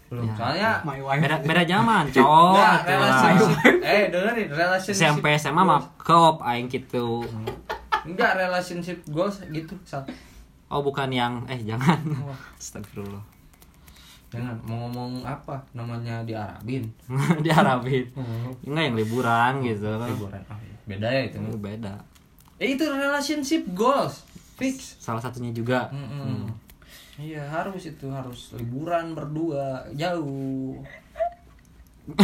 belum. 0.07 0.23
Ya. 0.23 0.33
Soalnya 0.35 0.69
my 0.83 0.99
wife 1.01 1.19
beda 1.19 1.37
beda 1.41 1.63
zaman 1.63 2.03
cowok 2.07 2.79
relationship. 2.85 3.57
eh, 3.83 4.03
dengerin, 4.07 4.47
relationship. 4.47 5.03
SMP 5.03 5.25
SMA 5.35 5.61
mah 5.61 5.81
kop 5.97 6.39
aing 6.41 6.69
gitu 6.69 7.25
Enggak, 8.05 8.39
relationship 8.39 9.03
goals 9.07 9.43
gitu. 9.45 9.75
Sal. 9.83 10.07
oh 10.67 10.79
bukan 10.79 11.07
yang 11.09 11.43
eh 11.47 11.59
jangan 11.59 11.99
astagfirullah 12.55 13.19
Jangan 14.27 14.59
mau 14.67 14.75
ngomong 14.85 15.23
apa 15.23 15.55
namanya 15.71 16.19
di 16.21 16.35
Arabin. 16.35 16.83
diharapin 17.45 18.11
enggak 18.61 18.83
yang 18.85 18.95
liburan 18.95 19.51
gitu 19.63 19.87
Liburan. 19.87 20.41
Oh, 20.45 20.59
iya. 20.59 20.75
Beda 20.83 21.07
ya 21.07 21.21
itu. 21.25 21.37
itu 21.39 21.57
beda 21.57 21.93
Eh, 22.57 22.73
itu 22.73 22.83
relationship 22.83 23.63
goals. 23.71 24.25
Fix. 24.57 24.97
salah 24.97 25.21
satunya 25.21 25.53
juga 25.53 25.85
Mm-mm. 25.93 26.49
Iya, 27.17 27.45
harus 27.45 27.85
itu 27.85 28.09
harus 28.09 28.53
liburan 28.53 29.13
berdua 29.13 29.85
jauh. 29.93 30.81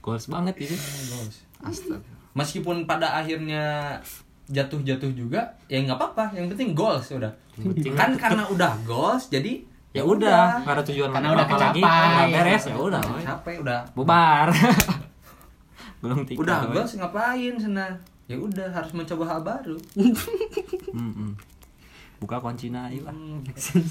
goals 0.00 0.26
banget 0.28 0.54
itu 0.60 0.74
Goals. 1.08 1.36
astaga 1.60 2.12
Meskipun 2.34 2.82
pada 2.84 3.14
akhirnya 3.14 3.96
jatuh-jatuh 4.44 5.14
juga, 5.14 5.54
ya 5.70 5.78
nggak 5.80 5.94
apa-apa. 5.94 6.34
Yang 6.34 6.46
penting 6.56 6.70
goals 6.74 7.06
udah. 7.14 7.30
Kan 7.94 8.10
karena 8.22 8.42
udah 8.50 8.74
goals, 8.82 9.30
jadi 9.30 9.62
ya 9.94 10.02
udah 10.02 10.58
nggak 10.60 10.74
ada 10.74 10.82
tujuan 10.84 11.08
Karena 11.08 11.28
udah 11.30 11.46
lagi. 11.46 11.54
kecapai. 11.78 11.78
udah 11.78 12.26
beres 12.34 12.62
ya 12.64 12.74
udah 12.76 13.00
capek 13.22 13.56
udah. 13.62 13.80
Bubar. 13.94 14.48
Belum 16.02 16.18
tiga 16.22 16.38
udah 16.42 16.58
woy. 16.66 16.74
goals 16.74 16.92
ngapain 16.94 17.54
sana 17.54 17.86
ya 18.24 18.36
udah 18.36 18.68
harus 18.68 18.90
mencoba 18.92 19.24
hal 19.24 19.40
baru. 19.40 19.76
Buka 22.16 22.36
kunci 22.38 22.68
nah 22.68 22.88
yuk 22.88 23.04
ah. 23.04 23.14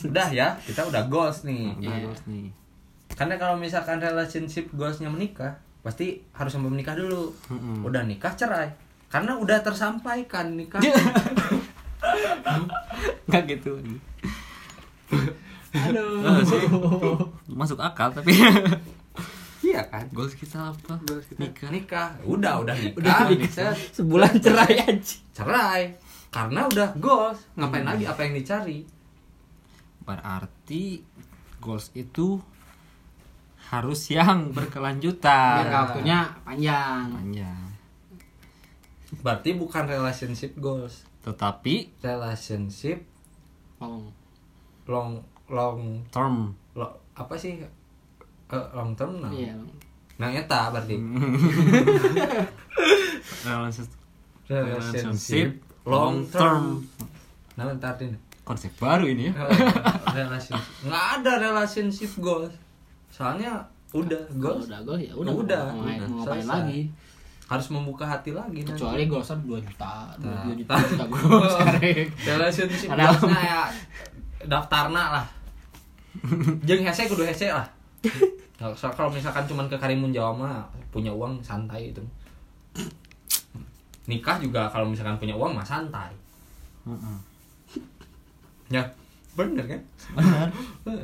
udah 0.03 0.27
ya 0.29 0.51
kita 0.59 0.83
udah 0.83 1.07
goals 1.07 1.43
nih. 1.43 1.71
Udah 1.73 1.87
Iya. 1.89 2.03
goals 2.03 2.23
nih. 2.25 2.47
Karena 3.13 3.37
kalau 3.37 3.55
misalkan 3.55 3.97
relationship 3.97 4.67
goalsnya 4.71 5.07
menikah 5.07 5.53
pasti 5.79 6.19
harus 6.31 6.49
sampai 6.49 6.67
menikah 6.67 6.93
dulu. 6.93 7.31
Mm-mm. 7.47 7.83
udah 7.83 8.03
nikah 8.03 8.33
cerai. 8.33 8.67
Karena 9.07 9.37
udah 9.37 9.61
tersampaikan 9.61 10.51
nikah 10.53 10.81
nggak 13.23 13.43
gitu 13.47 13.79
aduh. 15.73 17.17
Masuk 17.59 17.81
akal 17.81 18.13
tapi 18.13 18.33
iya 19.67 19.81
kan? 19.89 20.05
Goals 20.13 20.37
kita 20.37 20.69
apa? 20.69 20.99
Nikah. 21.39 21.69
Nikah. 21.73 22.09
Udah 22.23 22.61
udah 22.61 22.75
nikah, 22.77 22.99
udah 22.99 23.17
nikah. 23.33 23.73
Sebulan 23.95 24.37
cerai 24.37 24.75
aja. 24.85 25.15
Cerai. 25.33 25.97
Karena 26.29 26.69
udah 26.69 26.93
goals. 27.01 27.41
Ngapain 27.57 27.85
lagi? 27.85 28.05
Apa 28.05 28.25
yang 28.27 28.37
dicari? 28.37 28.85
Berarti 30.03 31.01
goals 31.63 31.89
itu 31.95 32.37
harus 33.73 34.01
yang 34.11 34.53
berkelanjutan. 34.53 35.65
Biar 35.65 35.89
waktunya 35.89 36.19
panjang. 36.45 37.05
Panjang. 37.09 37.63
Berarti 39.23 39.49
bukan 39.57 39.89
relationship 39.89 40.53
goals. 40.59 41.05
Tetapi 41.23 42.03
relationship 42.03 43.07
oh 43.79 44.11
long 44.85 45.23
long 45.45 45.99
term. 46.09 46.51
lo, 46.73 46.85
apa 47.13 47.33
sih? 47.33 47.59
Eh, 48.45 48.65
long 48.71 48.93
term 48.93 49.19
nah. 49.19 49.29
Iya 49.29 49.55
nah 50.13 50.29
eta 50.29 50.69
berarti. 50.69 50.93
Relationship. 53.43 53.89
Relationship 54.45 55.49
long 55.83 56.23
term. 56.27 56.85
nah 57.53 57.69
ntar 57.71 57.97
ini 57.97 58.17
konsep 58.43 58.73
baru 58.75 59.05
ini 59.05 59.29
ya. 59.29 59.33
Relationship. 60.11 60.59
Nggak 60.83 61.05
ada 61.17 61.31
relationship 61.39 62.11
goals. 62.17 62.53
Soalnya 63.09 63.61
udah 63.91 64.21
goals. 64.35 64.65
udah 64.67 64.79
gol 64.81 64.97
ya 64.97 65.13
udah. 65.13 65.33
udah, 65.33 65.61
Mau 65.67 65.81
ngapain- 65.81 65.97
udah, 65.97 66.07
mau 66.07 66.17
ngapain 66.21 66.41
selesai. 66.41 66.53
lagi? 66.61 66.81
harus 67.43 67.67
membuka 67.69 68.01
hati 68.03 68.31
lagi 68.31 68.63
nanti. 68.63 68.73
Kecuali 68.73 69.03
golsan 69.05 69.37
2 69.43 69.61
juta, 69.61 70.09
2 70.17 70.25
Nah. 70.25 70.55
juta, 70.55 70.73
juta 70.79 71.05
sehari. 71.51 71.93
relationship 72.31 72.89
goalsnya 72.89 73.41
ya 73.43 73.63
daftarna 74.47 75.03
lah. 75.19 75.25
Jeung 76.63 76.85
hese 76.85 77.09
kudu 77.09 77.25
hese 77.25 77.49
lah. 77.49 77.67
Nggak 78.59 78.71
usah 78.75 78.91
kalau 78.93 79.09
misalkan 79.09 79.43
cuman 79.49 79.65
ke 79.67 79.75
Karimun 79.75 80.13
Jawa 80.13 80.31
mah 80.33 80.63
punya 80.93 81.09
uang 81.09 81.41
santai 81.43 81.89
itu. 81.89 82.03
Nikah 84.07 84.37
juga 84.39 84.69
kalau 84.69 84.87
misalkan 84.87 85.17
punya 85.17 85.33
uang 85.33 85.55
mah 85.57 85.65
santai. 85.65 86.13
Ya 88.69 88.83
bener 89.33 89.65
kan? 89.65 89.81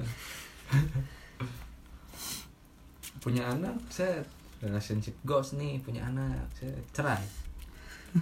Punya 3.19 3.43
anak 3.52 3.75
saya 3.91 4.23
relationship 4.63 5.12
goals 5.28 5.56
nih 5.60 5.75
punya 5.84 6.08
anak 6.08 6.39
saya 6.56 6.71
cerai. 6.95 7.19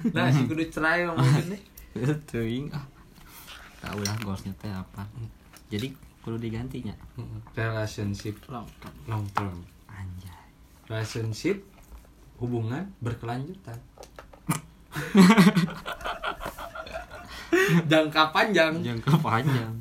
Nah 0.09 0.29
si 0.33 0.49
kudu 0.49 0.65
cerai 0.73 1.05
mungkin 1.05 1.53
nih. 1.53 1.61
Teuing 2.29 2.73
ah. 2.73 2.96
Tahu 3.79 3.99
lah 4.01 4.15
goalsnya 4.19 4.51
teh 4.55 4.67
apa. 4.67 5.03
Jadi 5.67 5.91
kudu 6.19 6.35
digantinya. 6.37 6.93
relationship 7.53 8.35
Long 8.47 8.67
term. 8.77 8.93
long 9.07 9.25
term 9.31 9.55
Anjay. 9.87 10.43
relationship 10.85 11.63
hubungan 12.37 12.85
berkelanjutan 12.99 13.79
jangka 17.87 18.23
panjang 18.29 18.71
Jangka 18.79 19.11
panjang. 19.17 19.73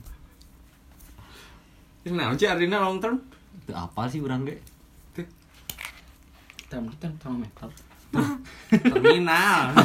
nah 2.06 2.30
sih 2.32 2.46
artinya 2.46 2.80
long 2.80 2.96
term 2.96 3.18
Itu 3.58 3.70
apa 3.70 4.06
sih 4.06 4.20
urang 4.20 4.42
ge? 4.42 4.56
Tuh, 5.12 5.24
Term 6.68 6.88
kita 6.88 7.06
termometer. 7.18 7.68
terminal 8.70 9.74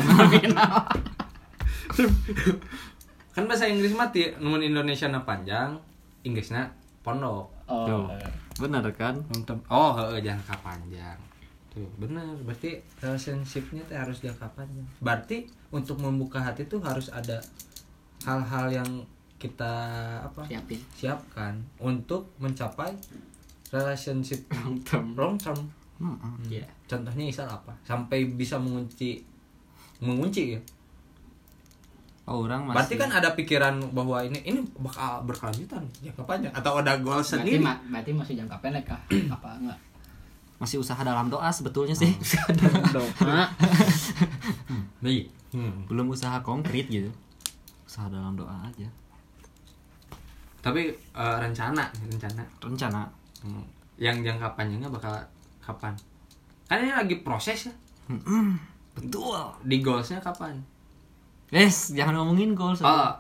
kan 3.32 3.44
bahasa 3.46 3.65
Inggris 3.65 3.91
mati 3.91 4.28
namun 4.36 4.60
Indonesia 4.60 5.08
na 5.08 5.22
panjang 5.22 5.76
Inggrisnya 6.22 6.67
pondok 7.02 7.48
Oh. 7.65 7.88
Tuh. 7.88 8.04
Bener 8.60 8.84
kan? 8.91 9.15
oh 9.72 9.96
heeh, 9.96 10.20
jangka 10.20 10.52
panjang 10.60 11.15
tuh 11.72 11.88
bener 11.96 12.28
berarti 12.44 12.76
relationshipnya 13.00 13.80
tuh 13.88 13.96
harus 13.96 14.20
jangka 14.20 14.44
panjang 14.52 14.84
berarti 15.00 15.48
untuk 15.72 15.96
membuka 15.98 16.44
hati 16.44 16.67
tuh 16.67 16.84
harus 16.84 17.08
ada 17.08 17.39
hal-hal 18.28 18.67
yang 18.70 18.89
kita 19.39 19.72
apa 20.20 20.44
Siapin. 20.46 20.84
siapkan 20.91 21.56
untuk 21.80 22.28
mencapai 22.38 22.91
relationship 23.72 24.44
Long 24.62 24.84
term. 24.84 25.15
long 25.15 25.36
term 25.39 25.58
Mm-mm. 26.04 26.44
Iya. 26.52 26.67
contohnya 26.86 27.24
misal 27.24 27.48
apa 27.48 27.72
sampai 27.88 28.28
bisa 28.28 28.60
mengunci 28.60 29.24
mengunci 30.04 30.58
ya 30.58 30.60
orang 32.34 32.62
masih 32.63 32.74
berarti 32.74 32.96
kan 32.98 33.10
ada 33.12 33.30
pikiran 33.32 33.76
bahwa 33.91 34.17
ini 34.20 34.39
ini 34.41 34.60
bakal 34.76 35.22
berkelanjutan 35.24 35.84
jangka 36.00 36.24
panjang 36.24 36.52
atau 36.52 36.78
ada 36.78 36.96
goal 36.98 37.17
Berarti, 37.17 37.32
sendiri 37.36 37.60
ma- 37.60 37.82
berarti 37.86 38.12
masih 38.12 38.34
jangka 38.38 38.56
pendek 38.58 38.86
kah? 38.86 39.02
Apa 39.34 39.50
enggak? 39.56 39.80
masih 40.58 40.78
usaha 40.78 41.02
dalam 41.02 41.26
doa 41.26 41.50
sebetulnya 41.50 41.91
sih. 41.91 42.13
Doa. 42.94 43.50
Nih. 45.02 45.26
Hmm. 45.50 45.89
Belum 45.89 46.06
usaha 46.08 46.38
konkret 46.39 46.86
gitu. 46.86 47.10
Usaha 47.84 48.06
dalam 48.08 48.38
doa 48.38 48.54
aja. 48.62 48.86
tapi 50.62 50.86
eh, 50.94 51.36
rencana 51.38 51.82
rencana 52.06 52.46
Rencana 52.58 53.02
Hmm. 53.41 53.65
yang 53.98 54.22
jangka 54.22 54.54
panjangnya 54.54 54.86
bakal 54.86 55.10
kapan 55.58 55.98
kan 56.63 56.78
ini 56.78 56.94
lagi 56.94 57.17
proses 57.20 57.65
ya. 57.65 57.74
Betul. 58.94 59.41
di 59.63 59.82
goalsnya 59.82 60.22
kapan 60.22 60.62
Yes, 61.52 61.92
jangan 61.92 62.16
ngomongin 62.18 62.52
goals. 62.52 62.80
oh 62.80 63.12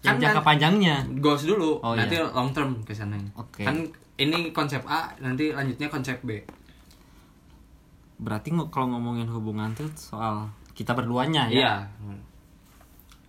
yang 0.00 0.14
kan 0.14 0.22
jangka 0.22 0.40
panjangnya. 0.40 0.96
goals 1.18 1.42
dulu 1.44 1.82
Oh, 1.82 1.92
nanti 1.92 2.14
iya. 2.14 2.30
long 2.30 2.50
term 2.50 2.78
ke 2.80 2.90
sana 2.90 3.18
Oke. 3.34 3.60
kan 3.60 3.74
ini 4.16 4.48
konsep 4.50 4.78
A 4.84 5.10
nanti 5.18 5.50
lanjutnya 5.50 5.86
konsep 5.86 6.22
B 6.22 6.38
Berarti 8.16 8.48
kalau 8.66 8.88
ngomongin 8.88 9.26
hubungan 9.26 9.68
tuh 9.72 9.90
soal 9.92 10.46
kita 10.72 10.92
berduanya 10.92 11.44
ya. 11.44 11.52
iya 11.52 11.72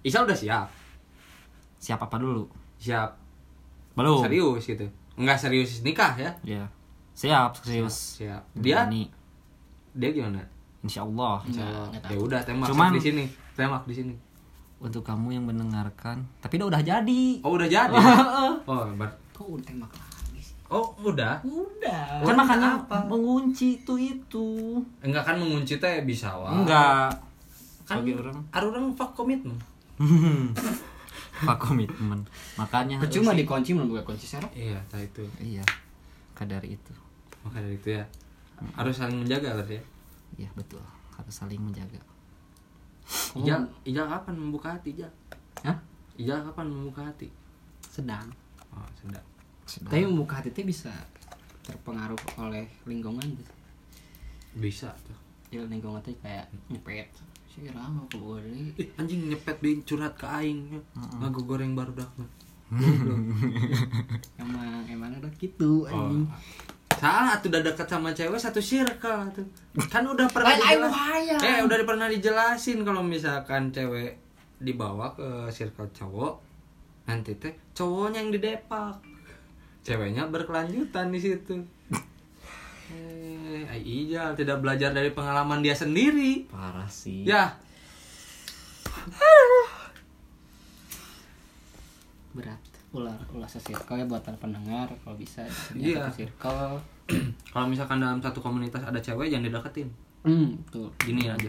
Isa 0.02 0.22
udah 0.22 0.32
siap 0.34 0.70
Siap 1.78 1.98
apa 2.00 2.16
dulu? 2.16 2.46
siap 2.78 3.10
Belum. 3.94 4.22
serius 4.22 4.62
gitu 4.64 4.86
nggak 5.18 5.34
serius 5.36 5.82
nikah 5.82 6.14
ya 6.14 6.30
Ya. 6.46 6.62
Siap, 7.12 7.58
serius. 7.58 8.22
siap 8.22 8.46
dia 8.54 8.86
Berani. 8.86 9.10
dia 9.92 10.14
gimana 10.14 10.46
Insya 10.80 11.02
Allah. 11.02 11.42
Nggak 11.42 11.74
tahu. 12.00 12.14
ya 12.14 12.18
udah 12.22 12.40
tembak 12.46 12.68
Cuman- 12.70 12.94
di 12.94 13.02
sini 13.02 13.26
tembak 13.52 13.82
di 13.84 13.96
sini 13.96 14.14
Untuk 14.78 15.02
kamu 15.02 15.34
yang 15.34 15.44
mendengarkan, 15.44 16.22
tapi 16.38 16.56
udah 16.56 16.70
udah 16.70 16.82
jadi. 16.82 17.24
oh 17.42 17.52
udah 17.52 17.66
jadi 17.66 17.98
oh 18.70 18.86
ber- 18.94 19.18
Kok 19.32 19.48
udah 19.52 19.74
sih? 20.38 20.54
oh 20.68 20.86
udah 21.00 21.42
Udah. 21.42 22.22
Kan 22.22 22.36
makanya 22.36 22.70
apa? 22.78 22.98
mengunci 23.04 23.80
itu 23.80 23.94
itu. 23.96 24.78
enggak 25.00 25.24
kan 25.24 25.36
mengunci 25.36 25.78
teh 25.78 26.02
bisa 26.04 26.30
wah 26.32 26.54
Enggak. 26.54 27.10
kan 27.84 28.02
Sebagai 28.02 28.22
orang. 28.22 28.38
ada 28.52 28.66
orang 28.68 28.86
fuck 28.94 29.14
komitmen 29.14 29.58
Pak 31.40 31.58
komitmen. 31.64 32.22
Makanya 32.56 32.98
Percuma 33.00 33.32
harus- 33.32 33.40
dikunci 33.40 33.74
belum 33.74 33.90
gue 33.90 34.02
kunci 34.04 34.26
serok. 34.28 34.50
iya 34.52 34.78
tak 34.88 35.02
itu 35.04 35.26
Iya. 35.40 35.66
Kadar 36.34 36.62
itu. 36.62 36.94
maka 37.42 37.58
dari 37.58 37.76
itu 37.76 37.94
ya 37.94 38.06
harus 38.74 38.94
saling 38.94 39.18
menjaga 39.18 39.54
berarti 39.54 39.74
ya 39.74 39.84
Iya, 40.38 40.50
betul. 40.54 40.82
Harus 41.12 41.34
saling 41.34 41.58
menjaga. 41.58 41.98
Ijal, 43.38 43.62
Ijal 43.88 44.06
kapan 44.10 44.36
membuka 44.36 44.76
hati 44.76 44.90
Ijal? 44.98 45.12
Hah? 45.64 45.78
Ijal 46.18 46.44
kapan 46.48 46.68
membuka 46.68 47.02
hati? 47.08 47.28
Sedang. 47.88 48.28
Oh, 48.74 48.88
sedang. 49.00 49.24
Tapi 49.68 50.04
membuka 50.08 50.40
hati 50.40 50.50
itu 50.52 50.64
bisa 50.64 50.92
terpengaruh 51.64 52.20
oleh 52.40 52.68
lingkungan 52.88 53.24
gitu. 53.24 53.54
Bisa 54.58 54.92
tuh. 55.04 55.18
Ya 55.52 55.64
lingkungan 55.64 56.00
tuh 56.04 56.16
kayak 56.24 56.48
nyepet. 56.72 57.08
Si 57.48 57.68
Rama 57.72 58.04
kok 58.12 58.20
boleh. 58.20 58.76
Ih, 58.76 58.90
anjing 59.00 59.32
nyepet 59.32 59.58
di 59.64 59.82
curhat 59.84 60.16
ke 60.16 60.28
aing. 60.28 60.80
Ngaku 60.96 61.42
goreng 61.48 61.76
baru 61.76 61.96
dak. 61.96 62.12
Emang 64.44 64.84
emang 64.92 65.16
ada 65.16 65.32
gitu 65.40 65.88
Oh. 65.88 66.28
Salah 66.98 67.38
tuh 67.38 67.50
udah 67.50 67.62
dekat 67.62 67.86
sama 67.86 68.10
cewek 68.10 68.36
satu 68.36 68.58
circle 68.58 69.30
tuh. 69.32 69.46
Kan 69.86 70.04
udah 70.04 70.26
pernah 70.28 70.50
Lain 70.50 70.60
aing 70.60 70.70
dijelas- 70.82 70.92
bahaya. 70.92 71.38
Eh, 71.38 71.60
udah 71.62 71.78
pernah 71.84 72.08
dijelasin 72.08 72.82
kalau 72.82 73.02
misalkan 73.02 73.70
cewek 73.70 74.18
dibawa 74.58 75.14
ke 75.14 75.26
circle 75.50 75.86
cowok, 75.92 76.42
nanti 77.06 77.38
teh 77.38 77.54
cowoknya 77.72 78.20
yang 78.20 78.32
didepak. 78.32 78.98
Ceweknya 79.82 80.26
berkelanjutan 80.28 81.14
di 81.14 81.20
situ. 81.22 81.62
Eh, 82.88 83.64
Ai 83.64 83.80
Ijal 83.80 84.34
tidak 84.34 84.60
belajar 84.60 84.90
dari 84.90 85.12
pengalaman 85.12 85.62
dia 85.62 85.76
sendiri. 85.76 86.48
Parah 86.48 86.88
sih. 86.88 87.24
Ya, 87.24 87.54
Berat. 92.34 92.62
Ulah 92.90 93.16
ulah 93.30 93.46
sesirkel 93.46 93.98
ya 93.98 94.06
buat 94.06 94.22
para 94.22 94.36
pendengar 94.36 94.88
kalau 94.98 95.16
bisa 95.16 95.44
Iya. 95.74 96.08
satu 96.08 96.12
circle. 96.18 96.76
kalau 97.52 97.68
misalkan 97.68 98.00
dalam 98.00 98.18
satu 98.18 98.40
komunitas 98.40 98.80
ada 98.80 98.98
cewek 98.98 99.28
jangan 99.28 99.46
dideketin. 99.46 99.88
Hmm, 100.24 100.56
tuh. 100.68 100.88
Gini 100.98 101.28
aja. 101.28 101.48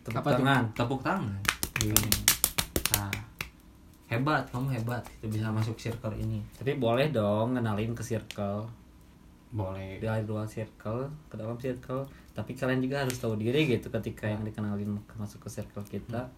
Tepuk 0.00 0.14
Apa 0.16 0.28
tuh? 0.32 0.36
tangan, 0.40 0.64
tepuk 0.72 1.00
tangan. 1.00 1.38
Gini. 1.76 2.10
Nah, 2.90 3.12
hebat, 4.08 4.42
kamu 4.48 4.72
hebat. 4.72 5.02
Itu 5.12 5.26
bisa 5.28 5.50
masuk 5.50 5.76
circle 5.76 6.14
ini. 6.14 6.40
Tapi 6.54 6.74
boleh 6.74 7.10
dong 7.10 7.54
kenalin 7.54 7.92
ke 7.92 8.02
circle. 8.02 8.66
Boleh. 9.48 9.98
Dari 9.98 10.22
luar 10.22 10.44
circle 10.44 11.06
ke 11.26 11.34
dalam 11.34 11.56
circle. 11.56 12.06
Tapi 12.30 12.52
kalian 12.52 12.78
juga 12.78 13.02
harus 13.02 13.16
tahu 13.16 13.34
diri 13.34 13.66
gitu 13.66 13.90
ketika 13.90 14.26
yang 14.26 14.42
dikenalin 14.42 15.02
ke- 15.02 15.16
masuk 15.16 15.42
ke 15.42 15.50
circle 15.52 15.84
kita. 15.84 16.30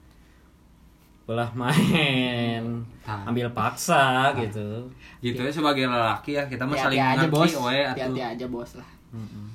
Belah 1.25 1.51
main, 1.55 2.63
Ah. 3.07 3.23
ambil 3.27 3.47
paksa 3.51 4.35
gitu. 4.35 4.87
Gitu 5.21 5.39
ya 5.39 5.51
sebagai 5.51 5.87
lelaki 5.87 6.35
ya 6.35 6.45
kita 6.45 6.63
mah 6.63 6.75
Hati-hati 6.75 6.87
saling 6.87 7.01
aja 7.01 7.17
ngerti 7.23 7.31
bos. 7.31 7.53
we 7.55 7.79
atuh. 7.79 7.91
Hati-hati 7.91 8.21
aja 8.23 8.47
bos 8.47 8.71
lah. 8.77 8.89
Mm-mm. 9.11 9.47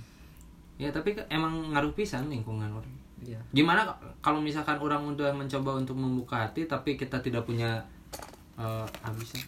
Ya 0.76 0.90
tapi 0.90 1.16
emang 1.28 1.72
ngaruh 1.72 1.92
pisan 1.92 2.28
lingkungan 2.28 2.68
orang. 2.68 2.96
Iya. 3.24 3.40
Gimana 3.52 3.88
kalau 4.20 4.40
misalkan 4.40 4.76
orang 4.78 5.04
udah 5.06 5.32
mencoba 5.32 5.76
untuk 5.76 5.96
membuka 5.96 6.44
hati 6.44 6.64
tapi 6.66 6.96
kita 6.96 7.20
tidak 7.20 7.44
punya 7.44 7.80
eh 8.56 8.86
habisnya. 9.02 9.44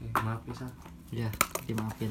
Eh, 0.00 0.12
maaf 0.14 0.40
bisa. 0.44 0.66
Iya, 1.08 1.30
dimaafin. 1.64 2.10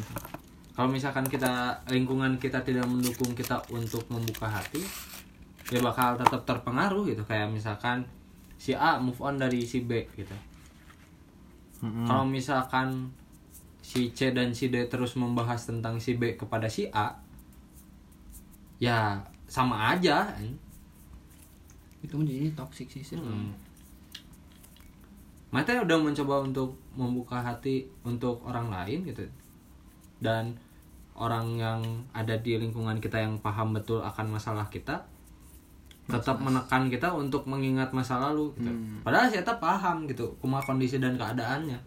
Kalau 0.71 0.89
misalkan 0.89 1.23
kita 1.25 1.51
lingkungan 1.87 2.35
kita 2.35 2.59
tidak 2.61 2.83
mendukung 2.83 3.31
kita 3.31 3.55
untuk 3.69 4.03
membuka 4.07 4.45
hati, 4.45 4.81
ya 5.69 5.79
bakal 5.81 6.17
tetap 6.19 6.41
terpengaruh 6.45 7.05
gitu. 7.09 7.23
Kayak 7.25 7.49
misalkan 7.49 8.05
si 8.55 8.73
A 8.75 8.97
move 9.01 9.17
on 9.21 9.37
dari 9.37 9.65
si 9.65 9.83
B 9.83 10.05
gitu. 10.15 10.35
Mm-mm. 11.83 12.07
kalau 12.07 12.23
misalkan 12.23 13.11
si 13.83 14.09
C 14.15 14.31
dan 14.31 14.55
si 14.55 14.71
D 14.73 14.87
terus 14.87 15.13
membahas 15.19 15.67
tentang 15.67 15.99
si 15.99 16.15
B 16.15 16.33
kepada 16.33 16.65
si 16.65 16.89
A 16.89 17.13
ya 18.81 19.19
sama 19.45 19.93
aja 19.93 20.33
itu 22.01 22.15
menjadi 22.17 22.53
toxic 22.57 22.89
sih 22.89 23.03
sih 23.05 23.17
Hmm. 23.17 23.53
Mata 25.53 25.71
udah 25.71 25.95
mencoba 25.95 26.43
untuk 26.43 26.75
membuka 26.99 27.39
hati 27.39 27.87
untuk 28.03 28.43
orang 28.43 28.67
lain 28.67 29.07
gitu 29.07 29.23
dan 30.19 30.51
orang 31.15 31.55
yang 31.55 31.79
ada 32.11 32.35
di 32.35 32.59
lingkungan 32.59 32.99
kita 32.99 33.23
yang 33.23 33.39
paham 33.39 33.71
betul 33.71 34.03
akan 34.03 34.35
masalah 34.35 34.67
kita 34.67 35.07
tetap 36.05 36.37
menekan 36.37 36.85
kita 36.85 37.09
untuk 37.09 37.43
mengingat 37.45 37.89
masa 37.89 38.21
lalu 38.21 38.53
gitu. 38.55 38.69
Hmm. 38.69 39.01
Padahal 39.01 39.27
kita 39.27 39.57
paham 39.57 40.05
gitu 40.05 40.29
kuma 40.37 40.61
kondisi 40.61 41.01
dan 41.01 41.17
keadaannya. 41.17 41.77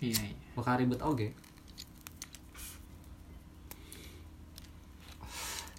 iya 0.00 0.20
iya 0.24 0.36
Bakal 0.54 0.80
ribet 0.80 1.00
oke. 1.00 1.28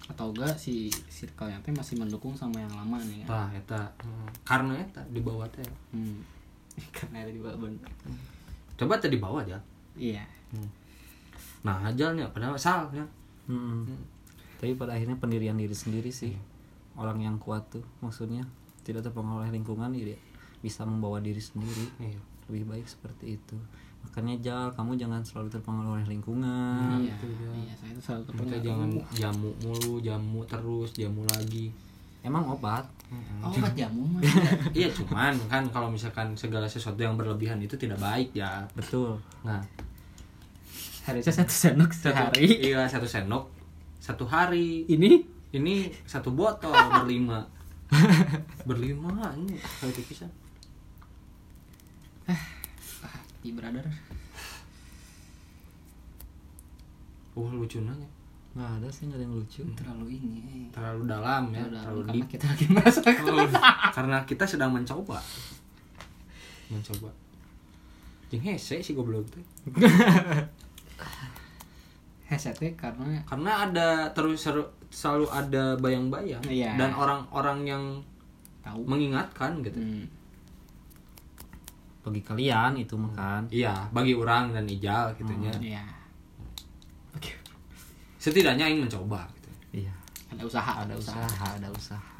atau 0.08 0.32
enggak 0.32 0.56
si 0.56 0.88
circle 1.06 1.52
teh 1.60 1.70
masih 1.70 2.00
mendukung 2.00 2.32
sama 2.32 2.56
yang 2.58 2.72
lama 2.72 2.96
nih 3.04 3.22
kan 3.22 3.28
Tah 3.28 3.48
eta 3.52 3.80
karena 4.42 4.72
eta 4.74 5.04
di 5.12 5.20
bawah 5.20 5.44
teh. 5.52 5.62
hmm. 5.92 6.18
karena 6.96 7.22
ada 7.22 7.30
di 7.30 7.38
bawah 7.38 7.58
bener 7.60 7.90
Coba 8.78 8.94
tadi 8.96 9.18
bawah 9.18 9.42
aja. 9.42 9.58
iya 9.94 10.22
Nah, 11.60 11.82
ajalnya 11.84 12.22
padahal 12.30 12.54
salahnya. 12.54 13.02
Mm-mm. 13.50 13.82
Tapi 14.62 14.78
pada 14.78 14.94
akhirnya 14.94 15.18
pendirian 15.18 15.58
diri 15.58 15.74
sendiri 15.74 16.06
sih 16.08 16.32
orang 16.98 17.22
yang 17.22 17.38
kuat 17.38 17.62
tuh. 17.70 17.86
Maksudnya 18.02 18.42
tidak 18.82 19.06
terpengaruh 19.06 19.46
oleh 19.46 19.52
lingkungan 19.54 19.94
dia 19.94 20.18
bisa 20.58 20.82
membawa 20.82 21.22
diri 21.22 21.38
sendiri. 21.38 21.86
Iya. 22.02 22.18
lebih 22.48 22.64
baik 22.64 22.88
seperti 22.88 23.36
itu. 23.36 23.56
Makanya 24.00 24.40
jal 24.40 24.72
kamu 24.72 24.96
jangan 24.96 25.20
selalu 25.20 25.52
terpengaruh 25.52 26.00
oleh 26.00 26.06
lingkungan. 26.08 26.96
Iya 26.96 27.12
iya 27.54 27.72
saya 27.76 27.92
itu 27.92 28.00
selalu 28.00 28.22
Kita 28.24 28.30
terpengaruh. 28.32 28.64
jangan 28.64 28.88
jamu 29.12 29.50
mulu, 29.60 29.94
jamu 30.00 30.40
terus, 30.48 30.90
jamu 30.96 31.22
lagi. 31.28 31.68
emang 32.18 32.48
obat? 32.48 32.88
Oh 33.44 33.52
obat 33.52 33.72
jamu 33.76 34.02
mah. 34.08 34.20
Iya 34.78 34.88
cuman 34.90 35.36
kan 35.46 35.68
kalau 35.68 35.92
misalkan 35.92 36.32
segala 36.34 36.64
sesuatu 36.64 36.98
yang 36.98 37.14
berlebihan 37.14 37.60
itu 37.60 37.76
tidak 37.76 38.00
baik 38.00 38.32
ya. 38.32 38.64
betul. 38.72 39.20
Nah, 39.44 39.60
harusnya 41.04 41.32
satu 41.32 41.52
sendok 41.52 41.92
satu, 41.92 42.10
sehari. 42.32 42.48
Iya 42.68 42.88
satu 42.88 43.04
sendok 43.04 43.44
satu 44.00 44.24
hari. 44.24 44.88
ini 44.88 45.24
Ini 45.50 45.74
satu 46.04 46.30
botol 46.30 46.72
berlima. 46.98 47.40
berlima 48.62 49.32
ini 49.34 49.56
kayak 49.80 49.94
tipisan. 49.94 50.28
di 53.38 53.54
brother 53.54 53.86
Wah 57.32 57.48
lucu 57.48 57.80
nanya. 57.80 58.04
nggak 58.52 58.70
ada 58.76 58.88
sih 58.90 59.06
nggak 59.06 59.16
ada 59.16 59.24
yang 59.24 59.36
lucu 59.38 59.62
terlalu 59.72 60.06
ini 60.10 60.40
eh. 60.42 60.66
Terlalu 60.68 61.02
dalam 61.06 61.42
ya, 61.48 61.62
Udah, 61.62 61.80
terlalu 61.80 62.00
karena 62.02 62.12
deep. 62.18 62.28
kita 62.28 62.44
lagi 62.44 62.64
merasa 62.66 63.00
Oh, 63.00 63.48
karena 63.94 64.16
kita 64.26 64.44
sedang 64.44 64.70
mencoba. 64.74 65.16
Mencoba. 66.66 67.10
Jeung 68.28 68.42
hese 68.42 68.82
sih 68.82 68.92
goblok 68.92 69.24
tuh. 69.30 69.44
headsetnya 72.28 72.74
karena 72.74 73.24
karena 73.24 73.52
ada 73.64 73.88
terus 74.12 74.42
seru- 74.42 74.68
selalu 74.88 75.26
ada 75.28 75.76
bayang-bayang 75.76 76.40
Iya. 76.44 76.74
dan 76.76 76.90
orang-orang 76.92 77.58
yang 77.64 77.84
tahu. 78.60 78.80
mengingatkan 78.84 79.60
gitu. 79.60 79.78
Hmm. 79.78 80.06
bagi 81.98 82.24
kalian 82.24 82.72
itu 82.72 82.96
makan 82.96 83.44
iya 83.52 83.84
bagi 83.92 84.16
orang 84.16 84.56
dan 84.56 84.64
ijal 84.64 85.12
gitunya 85.12 85.52
iya. 85.60 85.84
Oke. 87.12 87.36
Setidaknya 88.16 88.64
ingin 88.64 88.88
mencoba 88.88 89.28
gitu. 89.36 89.50
Iya. 89.84 89.92
Ada 90.32 90.42
usaha 90.42 90.72
ada 90.84 90.94
usaha. 90.96 91.20
ada 91.20 91.68
usaha. 91.68 92.16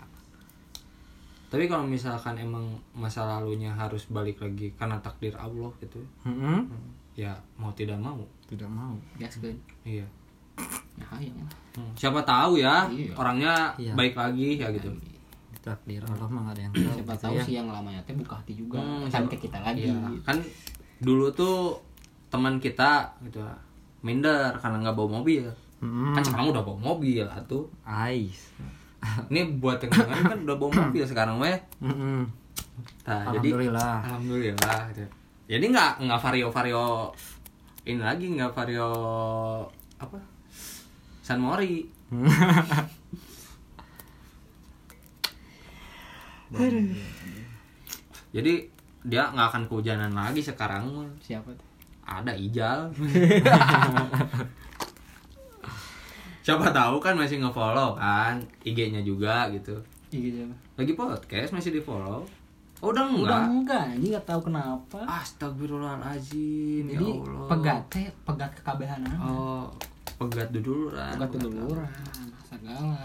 Tapi 1.49 1.65
kalau 1.65 1.89
misalkan 1.89 2.37
emang 2.37 2.69
masa 2.93 3.25
lalunya 3.25 3.73
harus 3.73 4.05
balik 4.13 4.45
lagi 4.45 4.77
karena 4.77 5.01
takdir 5.01 5.33
Allah 5.41 5.73
gitu. 5.81 6.05
Mm-mm. 6.29 6.69
ya 7.17 7.33
mau 7.57 7.73
tidak 7.73 7.97
mau. 7.97 8.21
Tidak 8.45 8.69
mau. 8.69 8.93
Gas 9.17 9.41
kan 9.41 9.57
iya 9.89 10.05
nah 10.99 11.15
lah 11.15 11.51
Hmm, 11.71 11.95
siapa 11.95 12.19
tahu 12.21 12.59
ya 12.59 12.91
Iya. 12.91 13.15
orangnya 13.15 13.55
Iya. 13.77 13.95
baik 13.95 14.13
lagi 14.13 14.59
ya 14.59 14.67
gitu 14.69 14.91
takdir 15.61 16.03
Allah 16.03 16.27
mah 16.27 16.51
ada 16.51 16.59
yang 16.61 16.73
tahu 16.73 16.91
siapa 16.93 17.13
gitu 17.13 17.23
tahu 17.23 17.35
ya. 17.35 17.45
sih 17.45 17.55
yang 17.55 17.69
lamanya 17.69 18.01
teh 18.03 18.13
buka 18.13 18.35
hati 18.35 18.53
juga 18.53 18.79
Hmm, 18.79 19.05
kan 19.05 19.23
siapa- 19.23 19.31
ke 19.31 19.37
kita 19.41 19.59
lagi 19.61 19.87
Iya, 19.87 19.95
kan 20.23 20.37
dulu 20.99 21.31
tuh 21.31 21.79
teman 22.29 22.59
kita 22.59 23.15
gitu 23.23 23.39
minder 24.01 24.53
karena 24.55 24.77
nggak 24.81 24.93
bawa 24.93 25.09
mobil 25.17 25.47
Mm-mm. 25.79 26.11
kan 26.11 26.21
sekarang 26.21 26.51
udah 26.51 26.63
bawa 26.63 26.79
mobil 26.85 27.23
atuh 27.25 27.71
Ais. 27.85 28.51
Ini 29.29 29.47
buat 29.57 29.79
yang 29.79 29.91
dengerin 29.93 30.25
kan 30.27 30.39
udah 30.43 30.57
bawa 30.57 30.71
mobil 30.83 31.05
sekarang 31.05 31.39
weh. 31.39 31.55
Mm-mm. 31.79 32.27
Nah, 33.05 33.23
jadi 33.31 33.55
Alhamdulillah. 33.55 33.95
alhamdulillah 34.05 34.79
gitu. 34.91 35.07
Jadi 35.49 35.65
nggak 35.69 35.91
nggak 36.01 36.19
vario 36.19 36.47
vario 36.49 36.87
ini 37.85 37.99
lagi 37.99 38.27
nggak 38.29 38.51
vario 38.51 38.91
apa? 39.97 40.19
San 41.29 41.45
Mori. 41.45 41.85
Jadi 48.31 48.53
dia 49.05 49.23
nggak 49.29 49.49
akan 49.53 49.63
kehujanan 49.69 50.13
lagi 50.13 50.41
sekarang 50.41 50.89
siapa 51.21 51.53
tuh 51.53 51.67
Ada 52.03 52.33
Ijal. 52.33 52.89
Siapa 56.41 56.73
tahu 56.73 56.97
kan 56.97 57.13
masih 57.13 57.45
nge-follow 57.45 57.93
kan 57.93 58.41
IG-nya 58.65 59.05
juga 59.05 59.53
gitu. 59.53 59.77
iya 60.09 60.41
siapa 60.41 60.57
Lagi 60.81 60.97
podcast 60.97 61.53
masih 61.53 61.77
di-follow. 61.77 62.25
Oh, 62.81 62.89
udah 62.89 63.05
enggak? 63.05 63.21
udah 63.21 63.41
enggak 63.45 63.85
ini 63.93 64.07
nggak 64.09 64.25
tahu 64.25 64.49
kenapa 64.49 65.05
Astagfirullahaladzim 65.05 66.89
ya 66.89 66.97
jadi 66.97 67.09
Allah. 67.21 67.47
pegat 67.51 67.83
teh 67.93 68.07
pegat 68.25 68.51
kekabehan 68.55 69.05
Oh, 69.21 69.69
pegat 70.19 70.51
duluran. 70.51 71.15
pegat 71.15 71.31
duluran 71.39 71.89
segala 72.43 72.99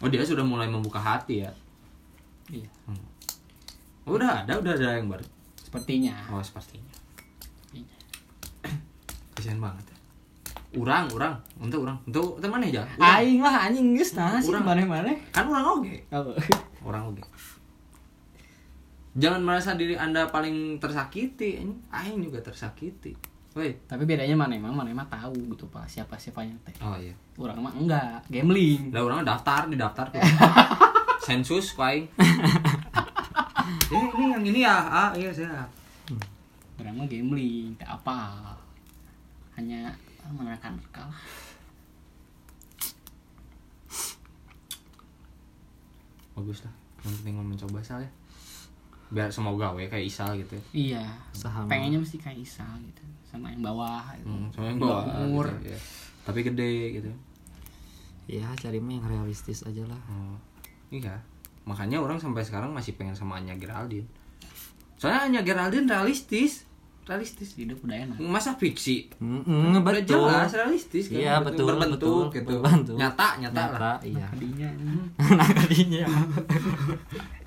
Oh, 0.00 0.08
dia 0.08 0.20
sudah 0.20 0.42
mulai 0.42 0.66
membuka 0.66 0.96
hati 0.96 1.40
ya. 1.40 1.50
iya 2.48 2.68
Oh, 4.04 4.12
udah 4.12 4.44
ada, 4.44 4.52
udah 4.54 4.72
ada 4.72 4.96
yang 4.96 5.08
baru. 5.08 5.24
sepertinya 5.56 6.12
Oh, 6.28 6.40
sepertinya. 6.40 6.92
Iya. 7.70 7.96
Kasihan 9.32 9.56
banget 9.56 9.84
ya. 9.86 9.96
Urang, 10.74 11.06
urang, 11.08 11.38
untuk 11.56 11.86
urang, 11.86 11.96
untuk 12.04 12.36
teman 12.36 12.58
aja. 12.60 12.82
Urang. 12.92 13.14
aing 13.16 13.40
lah 13.40 13.64
anjing 13.64 13.94
geus 13.94 14.12
nah 14.12 14.36
sih 14.36 14.50
Urang. 14.50 14.66
mana-mana 14.66 15.14
Kan 15.30 15.46
urang 15.46 15.78
oke. 15.78 15.94
oh. 16.10 16.34
Orang 16.86 17.14
oke. 17.14 17.22
Jangan 19.14 19.40
merasa 19.40 19.72
diri 19.72 19.94
Anda 19.94 20.26
paling 20.26 20.82
tersakiti. 20.82 21.62
Ini 21.62 21.74
aing 21.88 22.18
juga 22.20 22.42
tersakiti. 22.42 23.14
Woi. 23.54 23.70
tapi 23.86 24.02
bedanya 24.02 24.34
mana 24.34 24.50
emang 24.52 24.74
mana 24.74 24.90
emang 24.90 25.06
tahu 25.06 25.30
gitu 25.48 25.70
pak 25.70 25.86
siapa 25.86 26.18
siapanya 26.18 26.50
teh 26.66 26.74
Oh 26.82 26.98
iya. 26.98 27.14
orang 27.38 27.58
mah 27.60 27.70
enggak 27.72 28.18
gambling 28.26 28.90
Lah 28.90 29.00
orang 29.00 29.22
daftar 29.22 29.70
di 29.70 29.74
daftar 29.74 30.10
tuh. 30.10 30.18
Sensus 31.26 31.70
kau 31.72 31.86
aing. 31.86 32.10
ini 33.94 34.06
ini 34.10 34.24
yang 34.28 34.44
ini 34.44 34.60
ya. 34.60 34.76
Ah, 34.76 35.10
iya 35.14 35.30
saya. 35.30 35.62
orang 36.76 36.94
mah 36.94 37.06
gambling 37.06 37.70
tak 37.74 37.94
apa 37.94 38.42
hanya 39.54 39.94
menerka 40.28 40.68
kalah 40.90 41.14
Bagus 46.34 46.66
lah. 46.66 46.74
Yang 47.00 47.14
penting 47.20 47.34
mau 47.36 47.46
mencoba 47.46 47.78
sal 47.80 48.02
ya. 48.02 48.10
Biar 49.08 49.30
semoga 49.30 49.70
we 49.70 49.86
kayak 49.86 50.10
Isal 50.10 50.34
gitu. 50.34 50.58
iya 50.74 51.06
Sama. 51.30 51.70
pengennya 51.70 52.02
mesti 52.02 52.18
kayak 52.18 52.40
Isa 52.40 52.66
gitu 52.82 53.04
sama 53.34 53.50
yang 53.50 53.66
bawah 53.66 54.04
gitu. 54.14 54.30
Hmm, 54.30 54.46
sama 54.54 54.66
yang 54.70 54.78
bawah 54.78 55.02
umur 55.20 55.46
gitu, 55.58 55.74
ya. 55.74 55.78
Tapi 56.22 56.38
gede 56.40 56.72
gitu. 56.94 57.10
ya 58.24 58.46
cari 58.54 58.78
mah 58.78 58.94
yang 58.94 59.04
realistis 59.04 59.66
aja 59.66 59.82
lah 59.84 59.98
Oh, 60.06 60.38
iya. 60.88 61.18
Makanya 61.66 61.98
orang 61.98 62.16
sampai 62.16 62.40
sekarang 62.40 62.70
masih 62.70 62.94
pengen 62.94 63.12
sama 63.12 63.36
Anya 63.36 63.58
Geraldine. 63.58 64.06
Soalnya 64.94 65.26
Anya 65.26 65.40
Geraldine 65.42 65.84
realistis, 65.84 66.64
realistis. 67.04 67.52
hidup 67.58 67.82
udah 67.84 67.96
enak 68.00 68.16
Masa 68.22 68.54
fiksi? 68.54 69.12
Mm-mm, 69.20 69.74
Udah 69.74 69.82
betul 69.82 70.24
jelas 70.24 70.48
realistis 70.54 71.12
kan. 71.12 71.20
Iya, 71.20 71.34
betul, 71.42 71.66
berbentuk 71.68 71.98
betul. 71.98 72.24
gitu. 72.32 72.54
Berbentuk. 72.62 72.96
Nyata, 72.96 73.28
nyata, 73.42 73.60
lah. 73.60 73.68
nyata 73.74 73.92
iya 74.06 74.24
kadinya 74.30 74.68
nah 75.36 75.48
kadinya 75.50 76.04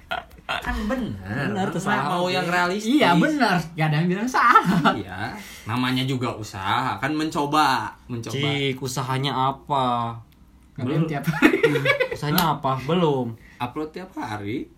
Kan 0.48 0.80
benar. 0.86 1.52
Benar, 1.52 1.68
terserah. 1.70 2.08
mau 2.10 2.26
yang 2.26 2.48
realistis. 2.48 2.88
iya 2.94 3.12
benar 3.14 3.60
gak 3.76 3.86
ada 3.86 3.96
yang 3.98 4.08
bilang 4.08 4.24
salah 4.26 4.96
Iya, 4.96 5.36
namanya 5.66 6.02
juga 6.02 6.32
usaha, 6.34 6.96
kan 6.96 7.12
mencoba, 7.12 7.92
mencoba. 8.08 8.32
cik 8.32 8.80
usahanya 8.80 9.36
apa 9.36 10.16
kalian 10.74 11.04
tiap 11.04 11.28
hari 11.28 11.60
usahanya 12.16 12.56
apa 12.56 12.80
belum 12.82 13.36
Upload 13.58 13.90
tiap 13.92 14.08
hari. 14.14 14.72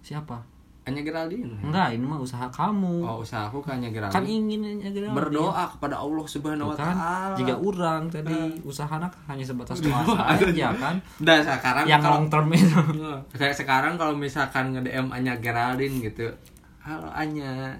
siapa 0.00 0.42
Anya 0.80 1.04
Geraldine? 1.04 1.52
Enggak 1.60 1.92
ini 1.92 2.02
mah 2.02 2.16
usaha 2.16 2.48
kamu. 2.48 3.04
Oh 3.04 3.20
usaha 3.20 3.44
aku 3.44 3.60
ke 3.60 3.68
Anya 3.68 3.88
Geraldine. 3.88 4.16
Kan 4.16 4.24
ingin 4.24 4.60
Anya 4.64 4.88
Geraldine. 4.88 5.12
berdoa 5.14 5.64
kepada 5.68 5.96
Allah 5.96 6.24
Subhanahu 6.24 6.72
wa 6.72 6.76
kan 6.76 6.96
taala. 6.96 7.36
jika 7.36 7.54
orang 7.54 8.02
tadi 8.08 8.36
usahana 8.62 9.06
hanya 9.26 9.44
sebatas 9.44 9.78
doa. 9.84 10.02
saja 10.34 10.72
kan? 10.72 10.96
Dan 11.18 11.38
sekarang 11.40 11.84
yang 11.84 12.00
kalau 12.00 12.16
long 12.16 12.26
term 12.26 12.48
itu. 12.50 12.80
Kayak 13.38 13.54
sekarang 13.54 13.94
kalau 13.94 14.12
misalkan 14.12 14.72
nge-DM 14.72 15.08
Anya 15.10 15.36
Geraldine 15.36 16.00
gitu 16.00 16.32
halo 16.80 17.12
Anya. 17.12 17.76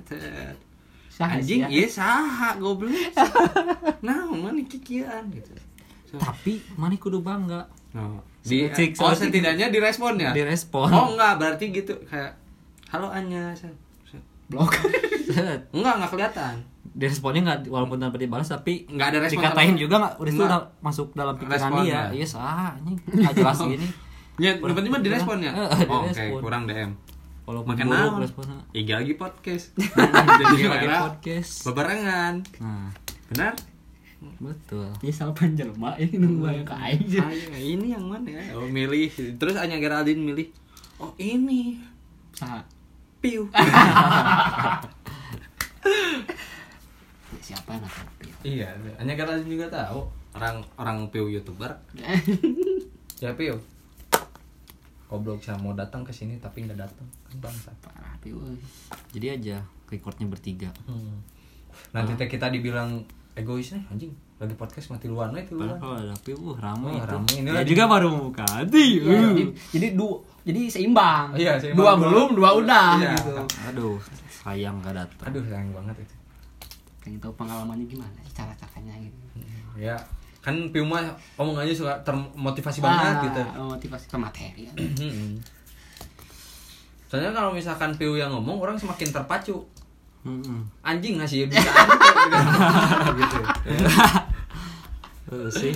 Saha 1.10 1.36
anjing 1.36 1.64
sia? 1.64 1.68
iya 1.68 1.84
saha 1.84 2.56
goblok 2.56 2.96
nah 4.06 4.24
mana 4.24 4.56
kikian 4.62 5.28
gitu. 5.28 5.52
So, 6.04 6.16
tapi 6.16 6.64
mana 6.74 6.96
kudu 6.96 7.20
bangga? 7.20 7.64
No. 7.92 8.24
di 8.40 8.64
Cik, 8.66 8.96
oh 8.96 9.12
setidaknya 9.12 9.68
direspon 9.68 10.16
ya? 10.16 10.32
Direspon. 10.32 10.88
Oh 10.88 11.12
enggak 11.12 11.36
berarti 11.36 11.68
gitu 11.70 11.92
kayak 12.08 12.39
halo 12.90 13.06
Anya 13.08 13.54
blok 14.50 14.74
enggak 15.70 15.94
enggak 15.94 16.10
kelihatan 16.10 16.54
diresponnya 16.90 17.40
nggak 17.46 17.60
walaupun 17.70 18.02
tanpa 18.02 18.18
dibalas 18.18 18.50
tapi 18.50 18.82
Enggak 18.90 19.14
ada 19.14 19.18
respon 19.22 19.46
dikatain 19.46 19.74
juga 19.78 19.94
nggak 19.96 20.14
udah 20.18 20.26
itu 20.28 20.42
Nggak. 20.42 20.50
udah 20.50 20.60
masuk 20.82 21.06
dalam 21.14 21.34
pikiran 21.38 21.54
Respon 21.54 21.80
dia 21.80 21.92
ya. 21.92 22.02
iya 22.10 22.26
sah 22.26 22.74
ini 22.76 22.92
nggak 22.98 23.34
jelas 23.36 23.58
gini 23.72 23.88
Ya, 24.40 24.56
mah 24.56 25.04
direspon 25.04 25.36
ya. 25.44 25.52
Oh, 25.52 25.68
Oke, 26.00 26.16
direspon. 26.16 26.40
kurang 26.40 26.62
DM. 26.64 26.96
walaupun 27.44 27.76
Makin 27.76 27.92
responnya 28.24 28.56
Iga 28.72 28.96
lagi 28.96 29.12
podcast. 29.12 29.76
Jadi 30.40 30.64
lagi 30.64 30.88
podcast 30.88 31.52
Bebarengan. 31.68 32.34
nah 32.56 32.88
Benar? 33.28 33.52
betul 34.40 34.88
ya 35.00 35.12
salah 35.12 35.32
panjelma 35.32 35.92
ini 35.96 36.16
nunggu 36.16 36.44
yang 36.46 36.64
ke 36.64 36.72
aing 36.72 37.04
Ayo, 37.20 37.48
ini 37.56 37.86
yang 37.92 38.04
mana 38.04 38.28
ya? 38.32 38.56
Oh, 38.56 38.64
milih. 38.64 39.12
Terus 39.36 39.56
Anya 39.56 39.76
Geraldine 39.76 40.24
milih. 40.24 40.48
Oh, 40.96 41.12
ini. 41.16 41.76
Saha? 42.32 42.64
Piu. 43.20 43.44
Siapa 47.40 47.68
yang 47.76 47.82
nakal 47.84 48.04
iya, 48.44 48.68
Anya 48.96 49.14
Geraldine 49.16 49.52
juga 49.52 49.68
tahu. 49.68 50.00
Orang 50.32 50.64
orang 50.80 51.08
Piu 51.12 51.28
YouTuber. 51.28 51.70
Ya 53.20 53.36
Piu. 53.36 53.60
Goblok 55.12 55.44
saya 55.44 55.60
mau 55.60 55.76
datang 55.76 56.00
ke 56.00 56.12
sini 56.14 56.40
tapi 56.40 56.64
nggak 56.64 56.80
datang. 56.80 57.04
Kan 57.28 57.36
bangsa. 57.36 57.68
parah 57.84 58.16
piu 58.24 58.40
jadi 59.12 59.36
aja 59.36 59.56
recordnya 59.92 60.24
bertiga 60.28 60.72
Hmm. 60.88 61.20
Nanti 61.92 62.16
kita 62.16 62.48
dibilang 62.48 63.04
egois 63.36 63.76
nih 63.76 63.84
anjing. 63.92 64.12
Lagi 64.40 64.54
podcast 64.54 64.88
mati 64.88 65.04
luar 65.04 65.28
nih 65.30 65.44
Padahal 65.44 65.68
luar. 65.68 65.76
kalau 65.76 65.96
ada 66.00 66.16
piu 66.18 66.32
uh, 66.34 66.56
ramai 66.56 66.90
Oh, 66.90 66.96
itu. 66.98 67.12
ramai. 67.12 67.34
Ini 67.36 67.44
ya 67.46 67.52
lagi- 67.54 67.68
juga 67.68 67.84
baru 67.86 68.08
buka 68.22 68.44
hati 68.46 68.86
Iya, 68.98 69.20
jadi, 69.28 69.42
jadi 69.70 69.86
du 69.92 70.08
jadi 70.40 70.60
seimbang 70.66 71.26
Iya, 71.34 71.52
seimbang. 71.54 71.76
dua 71.78 71.92
belum 71.94 72.28
dua 72.32 72.50
udah 72.56 72.88
Iya. 72.96 73.12
gitu 73.14 73.32
aduh 73.66 73.96
sayang 74.32 74.80
gak 74.80 74.96
datang 74.96 75.26
Aduh 75.28 75.44
sayang 75.44 75.68
banget 75.70 75.96
itu. 76.00 76.14
pengen 76.98 77.16
tahu 77.18 77.32
pengalamannya 77.34 77.84
gimana 77.86 78.16
sih 78.22 78.32
cara 78.34 78.52
caranya 78.54 78.96
gitu 78.98 79.16
Ya, 79.76 79.96
kan 80.40 80.52
Piu 80.70 80.82
mah 80.82 81.04
omongannya 81.34 81.72
suka 81.72 81.92
termotivasi 82.00 82.80
banget 82.80 83.30
gitu. 83.30 83.40
Ah, 83.46 83.64
motivasi 83.66 84.04
ke 84.06 84.16
materi 84.16 84.62
ya. 84.62 84.72
Mm-mm. 84.76 85.40
Soalnya 87.06 87.30
kalau 87.30 87.48
misalkan 87.50 87.92
Piu 87.94 88.12
yang 88.14 88.28
ngomong 88.30 88.56
orang 88.58 88.76
semakin 88.76 89.08
terpacu. 89.10 89.64
Mm-mm. 90.20 90.60
Anjing 90.82 91.16
ngasih 91.16 91.44
bisa 91.46 91.64
anjing 91.64 93.16
gitu. 93.22 93.40
Eh, 95.30 95.46
sih 95.48 95.72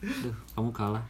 Duh, 0.00 0.32
kamu 0.54 0.70
kalah 0.70 1.04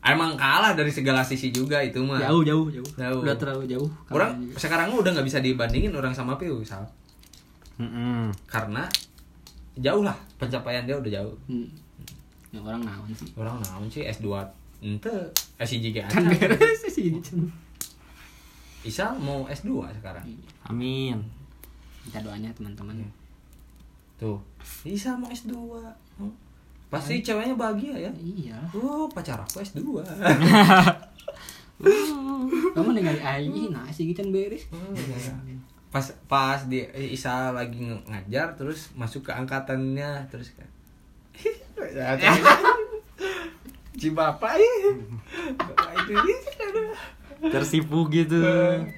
Emang 0.00 0.32
kalah 0.34 0.72
dari 0.72 0.88
segala 0.88 1.20
sisi 1.20 1.50
juga 1.50 1.76
itu 1.78 2.00
mah. 2.00 2.16
jauh 2.18 2.40
jauh 2.40 2.66
jauh 2.66 2.90
Jauh. 2.96 3.20
udah 3.20 3.36
terlalu 3.36 3.68
jauh 3.68 3.88
Orang 4.08 4.40
juga. 4.40 4.56
sekarang 4.56 4.88
udah 4.90 5.10
nggak 5.10 5.26
bisa 5.26 5.38
dibandingin 5.38 5.92
orang 5.92 6.10
sama 6.10 6.34
Piu, 6.34 6.64
Sal. 6.64 6.86
Mm-mm. 7.76 8.32
Karena 8.46 8.88
jauh 9.76 10.00
lah 10.00 10.16
pencapaian 10.36 10.82
dia 10.82 10.96
udah 10.96 11.12
jauh. 11.12 11.34
hmm. 11.46 11.68
yang 12.48 12.64
orang 12.64 12.80
naon 12.80 13.12
sih 13.12 13.28
Orang 13.36 13.60
naon 13.60 13.84
sih 13.86 14.02
S2 14.02 14.24
ente 14.80 15.12
SIJ 15.58 15.92
kan 15.92 16.08
beres. 16.32 16.80
Isal 18.80 19.12
mau 19.18 19.44
S2 19.44 19.68
sekarang. 19.92 20.24
amin 20.64 21.18
minta 22.00 22.24
doanya 22.24 22.48
teman-teman 22.56 23.04
Tuh, 24.16 24.40
Isal 24.82 25.14
mau 25.14 25.28
S2. 25.28 25.52
Hmm. 26.18 26.34
Pasti 26.88 27.20
ceweknya 27.20 27.54
bahagia 27.54 28.08
ya. 28.08 28.10
iya. 28.18 28.56
Oh, 28.72 29.06
pacar 29.12 29.38
aku 29.40 29.60
S2. 29.60 29.80
kamu 32.74 32.90
ningali 32.90 33.22
aing 33.22 33.70
nah 33.70 33.86
sih 33.94 34.10
gitu 34.10 34.26
beres. 34.34 34.66
Pas 35.88 36.06
pas 36.26 36.60
di 36.66 36.82
Isa 37.14 37.54
lagi 37.54 37.86
ngajar 38.10 38.58
terus 38.58 38.90
masuk 38.98 39.30
ke 39.30 39.32
angkatannya 39.32 40.26
terus 40.30 40.50
kan. 40.58 40.68
Si 43.98 44.14
bapak 44.14 44.54
ih 44.62 44.94
bapak 45.58 45.90
itu 46.06 46.14
aduh. 46.14 46.94
tersipu 47.50 48.06
gitu. 48.14 48.38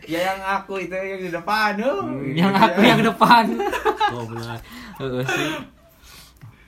Ya 0.05 0.29
yang 0.29 0.41
aku 0.61 0.77
itu 0.77 0.93
yang 0.93 1.25
di 1.25 1.33
depan 1.33 1.81
oh. 1.81 2.21
yang 2.21 2.53
aku 2.53 2.85
yang 2.85 3.01
depan. 3.01 3.49
Goblok. 4.13 4.61
Heeh 5.01 5.25
sih 5.25 5.80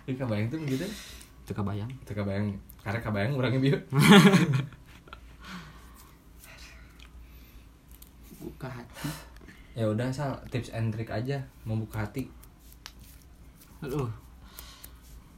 Ih, 0.07 0.16
kebayang 0.18 0.50
tuh 0.50 0.59
begitu. 0.59 0.86
Itu 1.46 1.53
kebayang. 1.55 1.90
Itu 2.03 2.12
kebayang. 2.12 2.59
Karena 2.82 2.98
kebayang 2.98 3.32
orangnya 3.38 3.61
biar 3.62 3.78
buka 8.42 8.68
hati. 8.68 9.09
Ya 9.78 9.86
udah 9.88 10.11
sal. 10.11 10.34
Tips 10.50 10.74
and 10.74 10.90
trick 10.90 11.09
aja. 11.09 11.46
Membuka 11.62 12.03
hati. 12.03 12.26
Aduh. 13.82 14.11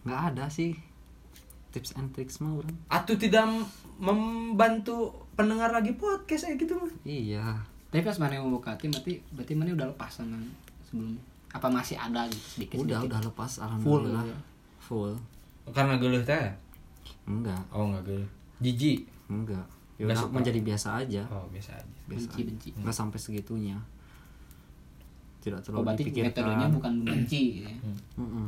Nggak 0.05 0.21
ada 0.33 0.45
sih. 0.49 0.73
Tips 1.73 1.93
and 2.01 2.13
tricks 2.17 2.41
mah 2.41 2.57
orang. 2.57 2.77
Atau 2.89 3.21
tidak 3.21 3.45
membantu 3.99 5.13
pendengar 5.35 5.71
lagi 5.71 5.93
podcast 5.95 6.49
kayak 6.49 6.59
gitu 6.65 6.75
mah. 6.81 6.93
Iya. 7.05 7.45
Tapi 7.93 8.03
pas 8.03 8.19
mana 8.19 8.41
yang 8.41 8.47
membuka 8.49 8.75
hati 8.75 8.91
berarti 8.91 9.23
berarti 9.31 9.53
mana 9.55 9.71
udah 9.77 9.89
lepas 9.93 10.11
sama 10.11 10.39
sebelumnya? 10.89 11.23
Apa 11.55 11.71
masih 11.71 11.95
ada 11.95 12.27
gitu 12.27 12.47
sedikit 12.59 12.77
udah 12.83 12.99
sedikit? 12.99 13.11
udah 13.15 13.21
lepas. 13.31 13.51
Full. 13.55 13.63
Alhamdulillah. 13.63 14.25
ya. 14.27 14.39
Full. 14.85 15.17
Karena 15.73 15.97
geluh 15.97 16.21
teh? 16.21 16.53
Enggak. 17.25 17.61
Oh 17.73 17.89
enggak 17.89 18.05
geluh. 18.13 18.29
Jijik? 18.61 19.09
Enggak. 19.33 19.65
Ya 19.97 20.11
udah 20.11 20.19
suka. 20.21 20.37
menjadi 20.37 20.61
biasa 20.61 20.89
aja. 21.01 21.23
Oh 21.33 21.49
biasa 21.49 21.73
aja. 21.81 21.95
Biasa 22.05 22.29
benci 22.29 22.41
benci. 22.45 22.69
Nggak 22.77 22.97
sampai 22.97 23.19
segitunya. 23.19 23.79
Tidak 25.41 25.61
oh, 25.61 25.63
terlalu 25.65 25.85
berarti 25.89 26.03
dipikirkan. 26.05 26.29
metodenya 26.29 26.67
bukan 26.69 26.93
benci 27.09 27.65
ya. 27.65 27.73
Mm-mm. 28.21 28.47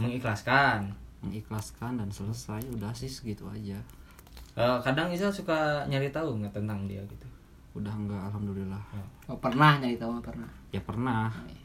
mengikhlaskan. 0.00 0.88
Mengikhlaskan 1.20 2.00
dan 2.00 2.08
selesai 2.08 2.64
udah 2.72 2.92
sih 2.96 3.08
segitu 3.08 3.44
aja. 3.48 3.76
Eh, 4.56 4.78
kadang 4.80 5.12
Isal 5.12 5.28
suka 5.28 5.84
nyari 5.84 6.08
tahu 6.08 6.40
nggak 6.40 6.56
tentang 6.56 6.88
dia 6.88 7.04
gitu? 7.04 7.28
Udah 7.76 7.92
enggak 7.92 8.32
alhamdulillah. 8.32 8.80
Oh. 9.28 9.36
Pernah 9.36 9.76
nyari 9.84 10.00
tahu 10.00 10.16
pernah? 10.24 10.48
Ya 10.72 10.80
pernah. 10.80 11.28
Oh, 11.28 11.44
iya. 11.44 11.64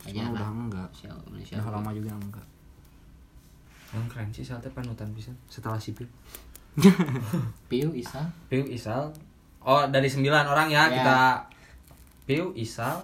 Cuma 0.00 0.08
Aja 0.08 0.32
udah 0.32 0.48
enggak. 0.48 0.88
Udah 1.28 1.68
lama 1.68 1.90
juga 1.92 2.16
enggak 2.16 2.46
yang 3.90 4.06
keren 4.06 4.30
sih 4.30 4.40
Isal 4.40 4.58
teh 4.58 4.70
panutan 4.70 5.10
bisa 5.10 5.30
setelah 5.46 5.74
sipil 5.76 6.06
Piu 7.68 7.90
Isa 7.90 8.22
Piu 8.46 8.62
Isal. 8.64 9.10
Oh 9.60 9.84
dari 9.84 10.06
sembilan 10.06 10.46
orang 10.46 10.68
ya, 10.68 10.82
Ya. 10.82 10.94
kita 10.94 11.18
Piu 12.24 12.54
Isal 12.54 13.02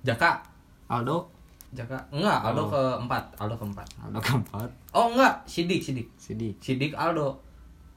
Jaka. 0.00 0.40
Aldo? 0.86 1.28
Jaka. 1.70 1.98
Enggak 2.10 2.40
Aldo 2.44 2.62
Oh. 2.62 2.68
keempat. 2.70 3.24
Aldo 3.36 3.56
keempat. 3.56 3.86
Aldo 4.00 4.18
keempat. 4.18 4.68
Oh 4.92 5.10
enggak 5.10 5.42
Sidik 5.44 5.80
Sidik. 5.80 6.08
Sidik. 6.14 6.56
Sidik 6.58 6.92
Aldo. 6.94 7.42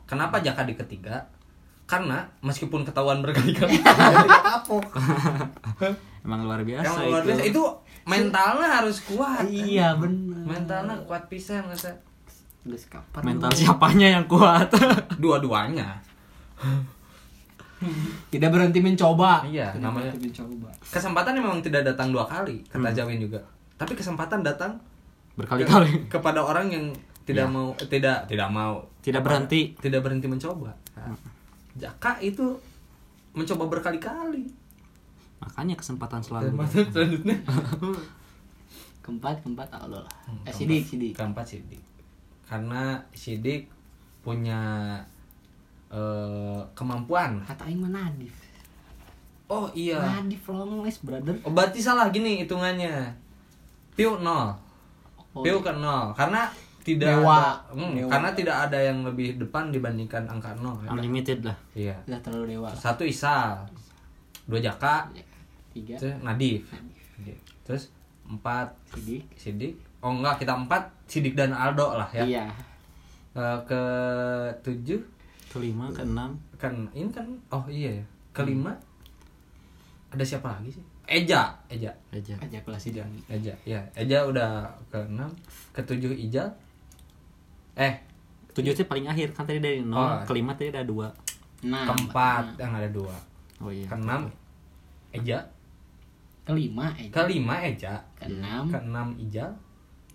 Kenapa 0.04 0.40
Jaka 0.40 0.64
di 0.64 0.74
ketiga? 0.74 1.22
Karena 1.86 2.20
meskipun 2.42 2.84
ketahuan 2.84 3.24
berkali-kali. 3.24 3.80
Kapok 3.80 4.84
emang 6.28 6.44
luar 6.44 6.60
biasa 6.62 6.84
yang 6.84 7.08
luar 7.08 7.24
biasa. 7.24 7.44
Itu 7.46 7.64
mentalnya 8.04 8.84
harus 8.84 9.00
kuat. 9.06 9.48
Iya 9.48 9.96
benar 9.96 10.27
mentalnya 10.48 10.96
kuat 11.04 11.24
pisan 11.28 11.64
masa? 11.64 11.92
Geus 12.64 12.88
kapan 12.88 13.22
mental 13.26 13.52
siapanya 13.52 14.08
yang 14.16 14.26
kuat? 14.26 14.68
Dua-duanya. 15.24 16.00
Tidak 18.28 18.50
berhenti 18.50 18.82
mencoba. 18.82 19.46
Iya, 19.46 19.70
tidak 19.70 19.84
namanya- 19.86 20.10
berhenti 20.10 20.34
mencoba. 20.34 20.70
kesempatan 20.84 21.38
memang 21.38 21.62
tidak 21.62 21.86
datang 21.86 22.10
dua 22.10 22.26
kali 22.26 22.66
kata 22.66 22.90
Jawin 22.92 23.22
juga. 23.22 23.38
Tapi 23.78 23.94
kesempatan 23.94 24.42
datang 24.42 24.82
berkali-kali. 25.38 26.10
kepada 26.10 26.42
orang 26.42 26.68
yang 26.68 26.86
tidak 27.22 27.46
Ya. 27.46 27.54
mau 27.54 27.70
eh, 27.76 27.86
tidak 27.86 28.26
tidak 28.26 28.50
mau. 28.50 28.82
Tidak 29.06 29.22
apa, 29.22 29.28
berhenti. 29.30 29.78
tidak 29.78 30.02
berhenti 30.02 30.26
mencoba. 30.26 30.74
Nah, 30.98 31.14
Jaka 31.78 32.18
itu 32.20 32.58
mencoba 33.32 33.70
berkali-kali. 33.70 34.50
Makanya 35.38 35.78
kesempatan 35.78 36.18
selalu 36.20 36.50
Kesempatan 36.50 36.86
selanjutnya 36.90 37.38
keempat 39.08 39.40
keempat 39.40 39.72
Allah 39.72 40.04
lah. 40.04 40.16
Hmm, 40.28 40.44
eh 40.44 40.52
keempat. 40.52 40.54
sidik 40.54 40.84
sidik. 40.84 41.12
Keempat 41.16 41.46
Sidik. 41.48 41.82
Karena 42.44 43.00
Sidik 43.16 43.72
punya 44.20 44.60
eh, 45.88 46.60
kemampuan. 46.76 47.40
Kata 47.48 47.64
Aing 47.64 47.80
mah 47.80 47.92
Nadif. 47.92 48.36
Oh 49.48 49.72
iya. 49.72 50.04
Nadif 50.04 50.44
long 50.52 50.84
list 50.84 51.08
brother. 51.08 51.32
Oh, 51.48 51.56
berarti 51.56 51.80
salah 51.80 52.12
gini 52.12 52.44
hitungannya. 52.44 53.08
Piu 53.96 54.20
nol. 54.20 54.52
Oh, 55.32 55.40
piu 55.40 55.60
iya. 55.60 55.64
ke 55.64 55.72
nol. 55.80 56.12
Karena 56.12 56.52
tidak 56.84 57.20
Dewa. 57.20 57.36
ada, 57.36 57.76
Hmm, 57.76 57.96
Dewa. 57.96 58.08
karena 58.12 58.30
tidak 58.32 58.56
ada 58.68 58.80
yang 58.80 59.04
lebih 59.04 59.40
depan 59.40 59.72
dibandingkan 59.72 60.24
angka 60.28 60.52
nol. 60.60 60.76
Ya. 60.84 60.92
unlimited 60.92 61.40
lah. 61.48 61.58
Iya. 61.72 61.96
Udah 62.08 62.20
terlalu 62.20 62.60
dewa. 62.60 62.70
Satu 62.76 63.08
isal 63.08 63.64
dua 64.48 64.60
jaka. 64.60 65.08
Tiga. 65.72 65.96
Terus 65.96 66.16
nadif. 66.20 66.68
Terus 67.64 67.92
empat. 68.28 68.68
Sidik. 68.94 69.24
Sidik. 69.40 69.74
Oh 70.04 70.14
enggak 70.14 70.44
kita 70.44 70.54
empat 70.54 70.84
sidik 71.10 71.34
dan 71.34 71.56
aldo 71.56 71.98
lah 71.98 72.08
ya. 72.14 72.24
Iya. 72.24 72.46
Eh, 73.34 73.58
ke 73.66 73.82
tujuh 74.62 75.02
kelima 75.50 75.90
keenam. 75.96 76.38
Kan 76.62 76.88
ini 76.94 77.10
kan 77.10 77.28
oh 77.50 77.66
iya 77.66 78.04
ya. 78.04 78.06
Kelima? 78.36 78.76
Ada 80.14 80.24
siapa 80.24 80.54
lagi 80.54 80.78
sih? 80.78 80.84
Eja. 81.08 81.56
Eja. 81.72 81.92
Aja 82.12 82.34
aja 82.38 82.58
kelas 82.62 82.82
sidang 82.84 83.08
Eja 83.32 83.56
ya 83.64 83.80
Eja 83.96 84.28
udah 84.28 84.68
ke 84.92 85.00
enam 85.08 85.32
ke 85.72 85.82
tujuh 85.82 86.14
Ijal. 86.14 86.52
Eh. 87.80 87.96
Tujuh 88.54 88.74
itu 88.74 88.84
paling 88.90 89.06
akhir 89.06 89.38
kan 89.38 89.46
tadi 89.46 89.62
dari 89.62 89.80
nol. 89.86 89.98
Oh. 90.02 90.18
kelima 90.28 90.54
tadi 90.54 90.74
ada 90.74 90.84
dua. 90.86 91.10
Enam. 91.64 91.90
Keempat 91.90 92.58
yang 92.60 92.74
ada 92.74 92.90
dua. 92.90 93.16
Oh 93.64 93.74
iya. 93.74 93.90
Keenam 93.90 94.30
Eja 95.16 95.57
kelima 96.48 96.88
eh 96.96 97.12
kelima 97.12 97.60
Eja. 97.60 98.00
Keenam. 98.16 98.72
Keenam 98.72 99.12
Ijal. 99.20 99.52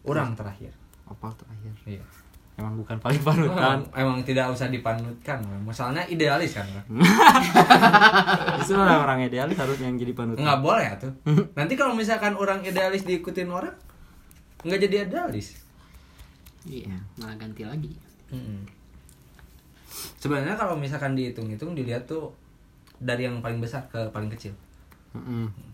Orang 0.01 0.33
terakhir. 0.33 0.73
Opal 1.05 1.29
terakhir? 1.37 1.73
Iya. 1.85 2.05
Emang 2.53 2.77
bukan 2.77 3.01
paling 3.01 3.21
panutan 3.21 3.81
emang 4.01 4.25
tidak 4.25 4.49
usah 4.49 4.73
dipanutkan. 4.73 5.41
Masalahnya 5.65 6.05
idealis 6.09 6.57
kan 6.57 6.65
itu 8.63 8.73
orang-orang 8.81 9.29
idealis 9.29 9.57
harus 9.61 9.77
yang 9.81 9.97
jadi 10.01 10.13
panutan. 10.17 10.45
Nggak 10.45 10.61
boleh 10.65 10.85
ya 10.85 10.95
tuh. 10.97 11.13
Nanti 11.59 11.77
kalau 11.77 11.93
misalkan 11.93 12.33
orang 12.37 12.65
idealis 12.65 13.05
diikutin 13.05 13.49
orang 13.53 13.77
nggak 14.65 14.81
jadi 14.89 14.97
idealis. 15.09 15.61
Iya 16.65 16.97
malah 17.21 17.37
ganti 17.37 17.65
lagi. 17.69 17.93
Mm-mm. 18.33 18.65
sebenarnya 20.17 20.57
kalau 20.57 20.73
misalkan 20.73 21.13
dihitung-hitung 21.13 21.77
dilihat 21.77 22.09
tuh 22.09 22.33
dari 22.97 23.29
yang 23.29 23.45
paling 23.45 23.61
besar 23.61 23.85
ke 23.93 24.01
paling 24.09 24.33
kecil. 24.33 24.57
Mm-mm. 25.13 25.72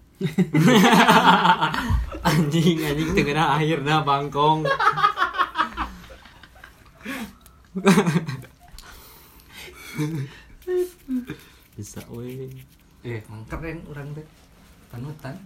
Anjing 2.27 2.79
anjing 2.83 3.11
tengah 3.15 3.55
akhir 3.55 3.87
dah 3.87 4.03
bangkong. 4.03 4.67
Bisa 11.79 12.03
weh. 12.11 12.51
Eh 13.07 13.23
keren 13.47 13.79
orang 13.87 14.11
tuh 14.11 14.27
panutan. 14.91 15.39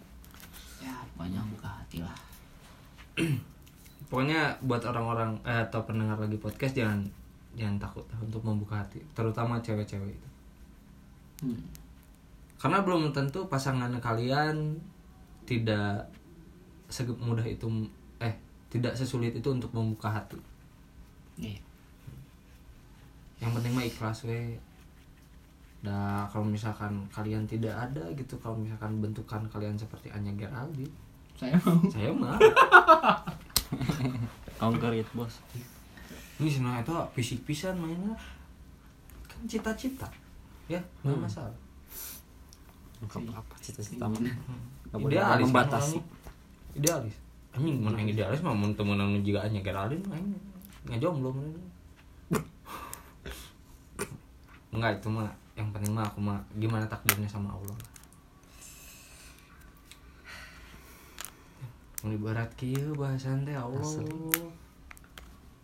Ya 0.81 0.97
banyak 1.21 1.45
buka 1.53 1.69
hati 1.69 2.01
lah. 2.01 2.17
Pokoknya 4.09 4.57
buat 4.65 4.81
orang-orang 4.89 5.37
eh, 5.45 5.69
atau 5.69 5.85
pendengar 5.85 6.17
lagi 6.17 6.41
podcast 6.41 6.73
jangan 6.73 7.05
jangan 7.53 7.77
takut 7.77 8.09
untuk 8.25 8.41
membuka 8.41 8.81
hati. 8.81 9.05
Terutama 9.13 9.61
cewek-cewek 9.61 10.17
itu. 10.17 10.29
Hmm. 11.45 11.82
Karena 12.63 12.79
belum 12.87 13.11
tentu 13.11 13.43
pasangan 13.51 13.91
kalian 13.99 14.79
tidak 15.43 16.07
semudah 16.87 17.43
itu 17.43 17.67
eh 18.23 18.31
tidak 18.71 18.95
sesulit 18.95 19.35
itu 19.35 19.49
untuk 19.51 19.75
membuka 19.75 20.07
hati. 20.07 20.39
Iya. 21.43 21.59
Yang 23.43 23.51
penting 23.59 23.73
mah 23.75 23.83
ikhlas 23.83 24.23
we. 24.31 24.55
Nah, 25.83 26.23
kalau 26.31 26.47
misalkan 26.47 27.03
kalian 27.11 27.43
tidak 27.51 27.75
ada 27.75 28.07
gitu, 28.15 28.39
kalau 28.39 28.55
misalkan 28.55 29.03
bentukan 29.03 29.43
kalian 29.51 29.75
seperti 29.75 30.15
Anya 30.15 30.31
Geraldi, 30.39 30.87
saya 31.35 31.59
mau. 31.67 31.83
saya 31.91 32.15
mah 32.15 32.39
konkret 34.63 35.03
bos. 35.11 35.43
Ini 36.39 36.47
sebenarnya 36.47 36.87
itu 36.87 36.95
fisik 37.19 37.43
pisan 37.43 37.75
mainnya. 37.83 38.15
Kan 39.27 39.43
cita-cita 39.51 40.07
ya 40.71 40.79
nggak 41.03 41.19
Hmm. 41.19 41.27
masalah 41.27 41.57
nggak 43.03 43.39
apa 43.39 43.55
cita-cita 43.59 44.07
mah. 44.07 44.21
Nggak 44.91 45.01
boleh 45.01 45.15
idealis 45.19 45.45
membatasi 45.49 45.99
idealis. 46.79 47.17
Anjing 47.53 47.77
mana 47.85 47.97
yang 48.01 48.11
idealis 48.15 48.41
mah 48.41 48.55
mun 48.57 48.73
temenan 48.73 49.21
juga 49.21 49.45
Anya 49.45 49.61
Geraldine 49.61 50.05
mah 50.09 50.17
ini 50.17 50.37
nggak 50.89 50.99
jomblo 50.99 51.31
mana 51.31 51.51
enggak 54.73 54.99
itu 54.99 55.09
mah 55.13 55.29
yang 55.53 55.69
penting 55.69 55.93
mah 55.93 56.09
aku 56.09 56.19
mah 56.25 56.41
gimana 56.57 56.89
takdirnya 56.89 57.29
sama 57.29 57.53
Allah 57.53 57.77
lah. 57.77 57.91
Mau 62.03 62.11
ibarat 62.11 62.51
kieu 62.59 62.97
bahasan 62.99 63.47
teh 63.47 63.55
Allah. 63.55 63.79
Asli. 63.79 64.11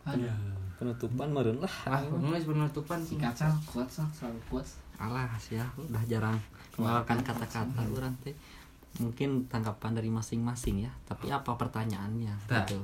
Aduh. 0.06 0.30
penutupan 0.78 1.34
meren 1.34 1.58
lah. 1.58 1.74
Ah, 1.90 1.98
penutupan. 2.06 3.02
Sal 3.34 3.50
kuat 3.66 3.90
sal 3.90 4.06
selalu 4.14 4.38
kuat 4.46 4.62
alah 4.98 5.30
ya 5.48 5.62
udah 5.78 6.02
jarang 6.04 6.38
mengeluarkan 6.74 7.18
kata-kata 7.22 7.82
orang 7.88 8.14
teh 8.22 8.34
mungkin 8.98 9.46
tanggapan 9.46 9.94
dari 9.94 10.10
masing-masing 10.10 10.82
ya 10.82 10.92
tapi 11.06 11.30
apa 11.30 11.54
pertanyaannya 11.54 12.34
Nah, 12.46 12.66
gitu? 12.66 12.82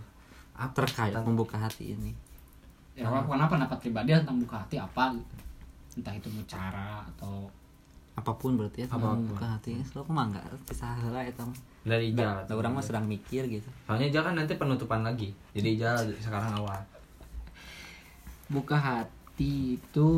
Apa 0.54 0.70
terkait 0.76 1.10
membuka 1.18 1.58
hati 1.58 1.92
ini? 1.92 2.14
Ya 2.94 3.10
kenapa 3.10 3.50
pendapat 3.50 3.78
pribadi 3.80 4.14
tentang 4.14 4.38
buka 4.38 4.62
hati 4.62 4.78
apa 4.78 5.10
gitu. 5.12 5.34
Entah 5.98 6.14
itu 6.14 6.30
cara 6.46 7.02
atau 7.04 7.50
apa 8.14 8.30
pun 8.30 8.54
berarti 8.54 8.82
ya 8.82 8.86
Apa 8.86 9.10
pun. 9.10 9.26
membuka 9.26 9.46
hati 9.50 9.74
selalu 9.82 10.14
mah 10.14 10.24
enggak 10.30 10.46
bisa 10.64 10.86
heula 11.02 11.18
eta 11.20 11.42
mah 11.42 11.58
dari 11.82 12.14
Ijal. 12.14 12.46
Da 12.46 12.54
orang 12.54 12.72
mah 12.72 12.84
sedang 12.86 13.02
mikir 13.04 13.42
gitu. 13.48 13.66
Soalnya 13.82 14.06
Ijal 14.08 14.22
kan 14.22 14.34
nanti 14.34 14.54
penutupan 14.54 15.02
lagi. 15.02 15.34
Jadi 15.50 15.68
Ijal 15.74 15.98
sekarang 16.16 16.54
awal. 16.54 16.78
buka 18.46 18.76
hati 18.76 19.74
itu 19.74 20.08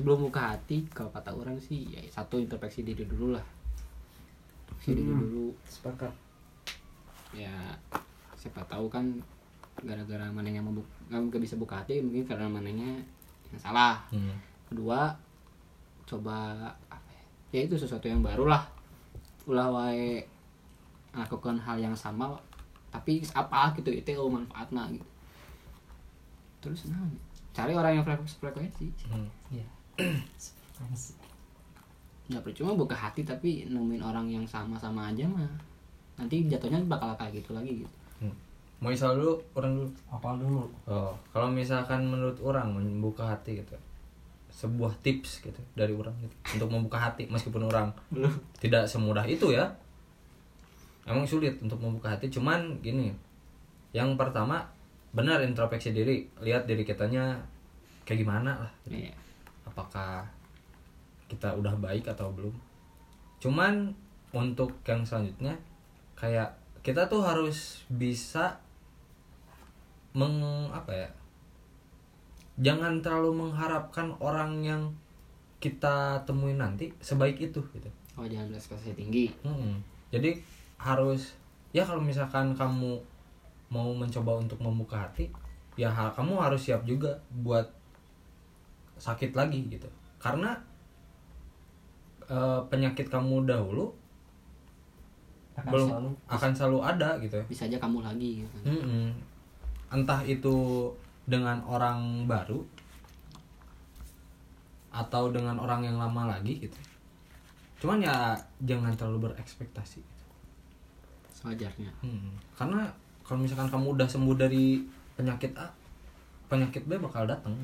sebelum 0.00 0.32
buka 0.32 0.56
hati 0.56 0.88
kalau 0.88 1.12
kata 1.12 1.28
orang 1.36 1.60
sih 1.60 1.84
ya 1.92 2.00
satu 2.08 2.40
introspeksi 2.40 2.80
diri 2.80 3.04
dulu 3.04 3.36
lah. 3.36 3.44
Introspeksi 4.64 4.96
diri 4.96 5.12
dulu. 5.12 5.52
Sepakat. 5.68 6.32
ya 7.30 7.52
siapa 8.34 8.64
tahu 8.66 8.90
kan 8.90 9.06
gara-gara 9.84 10.26
mananya 10.34 10.58
mau 10.58 10.74
nggak 11.06 11.38
bisa 11.38 11.54
buka 11.54 11.78
hati 11.78 12.00
mungkin 12.00 12.24
karena 12.24 12.48
mananya 12.48 12.96
yang 13.52 13.60
salah. 13.60 14.00
Hmm. 14.08 14.40
kedua 14.72 15.12
coba 16.08 16.64
apa 16.88 17.10
ya, 17.12 17.60
ya 17.60 17.60
itu 17.68 17.76
sesuatu 17.76 18.08
yang 18.08 18.24
baru 18.24 18.48
lah. 18.48 18.64
Ulah 19.44 19.68
wae 19.68 20.24
melakukan 21.12 21.60
hal 21.60 21.76
yang 21.76 21.92
sama 21.92 22.40
tapi 22.88 23.20
apa 23.36 23.76
gitu 23.76 23.92
itu 23.92 24.16
manfaatnya 24.16 24.96
gitu. 24.96 25.06
Terus 26.64 26.88
nah 26.88 27.04
cari 27.52 27.76
orang 27.76 28.00
yang 28.00 28.04
frekuensi 28.08 28.36
frekuensi. 28.40 28.86
Hmm. 29.06 29.28
ya 29.52 29.68
nggak 32.30 32.42
percuma 32.46 32.78
buka 32.78 32.94
hati 32.94 33.26
tapi 33.26 33.66
nemuin 33.66 34.00
orang 34.00 34.30
yang 34.30 34.46
sama-sama 34.46 35.10
aja 35.10 35.26
mah 35.26 35.50
nanti 36.14 36.46
jatuhnya 36.46 36.78
bakal 36.86 37.10
kayak 37.18 37.42
gitu 37.42 37.52
lagi 37.52 37.82
gitu 37.82 37.94
Hmm. 38.20 38.36
Mau 38.84 38.92
isal 38.92 39.16
dulu, 39.16 39.40
orang 39.56 39.80
dulu. 39.80 39.88
apa 40.12 40.36
dulu 40.36 40.68
Oh, 40.84 41.16
kalau 41.32 41.48
misalkan 41.48 42.04
menurut 42.04 42.36
orang 42.44 42.76
membuka 42.76 43.24
hati 43.24 43.56
gitu. 43.56 43.72
Sebuah 44.52 44.92
tips 45.00 45.40
gitu 45.40 45.56
dari 45.72 45.96
orang 45.96 46.12
gitu 46.20 46.36
untuk 46.60 46.68
membuka 46.68 47.00
hati 47.00 47.24
meskipun 47.24 47.64
orang 47.64 47.88
belum 48.12 48.28
tidak 48.60 48.84
semudah 48.84 49.24
itu 49.24 49.56
ya. 49.56 49.72
Emang 51.08 51.24
sulit 51.24 51.56
untuk 51.64 51.80
membuka 51.80 52.12
hati, 52.12 52.28
cuman 52.28 52.76
gini. 52.84 53.08
Yang 53.96 54.20
pertama, 54.20 54.68
benar 55.16 55.40
introspeksi 55.40 55.96
diri, 55.96 56.28
lihat 56.44 56.68
diri 56.68 56.84
kitanya 56.84 57.40
kayak 58.04 58.20
gimana 58.20 58.52
lah. 58.52 58.72
gitu. 58.84 59.08
Iya. 59.08 59.12
Apakah 59.80 60.28
kita 61.32 61.56
udah 61.56 61.72
baik 61.80 62.04
atau 62.04 62.28
belum. 62.36 62.52
Cuman 63.40 63.96
untuk 64.36 64.76
yang 64.84 65.02
selanjutnya 65.02 65.56
kayak 66.14 66.52
kita 66.84 67.08
tuh 67.08 67.24
harus 67.24 67.80
bisa 67.88 68.60
meng 70.12 70.42
apa 70.74 70.92
ya 70.92 71.08
jangan 72.60 73.00
terlalu 73.00 73.48
mengharapkan 73.48 74.12
orang 74.20 74.60
yang 74.60 74.82
kita 75.62 76.20
temuin 76.28 76.60
nanti 76.60 76.92
sebaik 77.00 77.40
itu 77.40 77.60
gitu. 77.72 77.88
Oh 78.18 78.26
jangan 78.28 78.52
berekspektasi 78.52 78.92
tinggi. 78.92 79.32
Mm-mm. 79.46 79.80
jadi 80.12 80.36
harus 80.76 81.32
ya 81.72 81.86
kalau 81.86 82.02
misalkan 82.04 82.52
kamu 82.52 83.00
mau 83.70 83.88
mencoba 83.94 84.42
untuk 84.42 84.58
membuka 84.60 85.08
hati 85.08 85.30
ya 85.78 85.88
kamu 85.88 86.36
harus 86.36 86.68
siap 86.68 86.82
juga 86.84 87.16
buat 87.30 87.79
sakit 89.00 89.32
lagi 89.32 89.64
gitu. 89.66 89.88
Karena 90.20 90.52
eh, 92.28 92.60
penyakit 92.68 93.08
kamu 93.08 93.48
dahulu 93.48 93.88
Akan 95.56 95.72
belum 95.72 95.88
selalu- 95.88 96.18
akan 96.28 96.50
selalu 96.54 96.78
ada 96.84 97.10
gitu. 97.18 97.36
Bisa 97.48 97.64
aja 97.66 97.80
kamu 97.80 98.04
lagi 98.04 98.44
gitu. 98.44 98.56
Mm-mm. 98.68 99.10
entah 99.90 100.22
itu 100.22 100.86
dengan 101.26 101.58
orang 101.66 102.22
baru 102.30 102.62
atau 104.94 105.34
dengan 105.34 105.58
orang 105.58 105.82
yang 105.82 105.98
lama 105.98 106.30
lagi 106.30 106.62
gitu. 106.62 106.78
Cuman 107.82 107.98
ya 107.98 108.38
jangan 108.62 108.94
terlalu 108.94 109.26
berekspektasi 109.30 109.98
sewajarnya. 111.34 111.90
Hmm, 112.06 112.30
karena 112.54 112.86
kalau 113.26 113.42
misalkan 113.42 113.66
kamu 113.66 113.98
udah 113.98 114.06
sembuh 114.06 114.36
dari 114.38 114.78
penyakit 115.18 115.58
A 115.58 115.66
penyakit 116.46 116.86
B 116.86 116.94
bakal 116.98 117.26
datang 117.26 117.54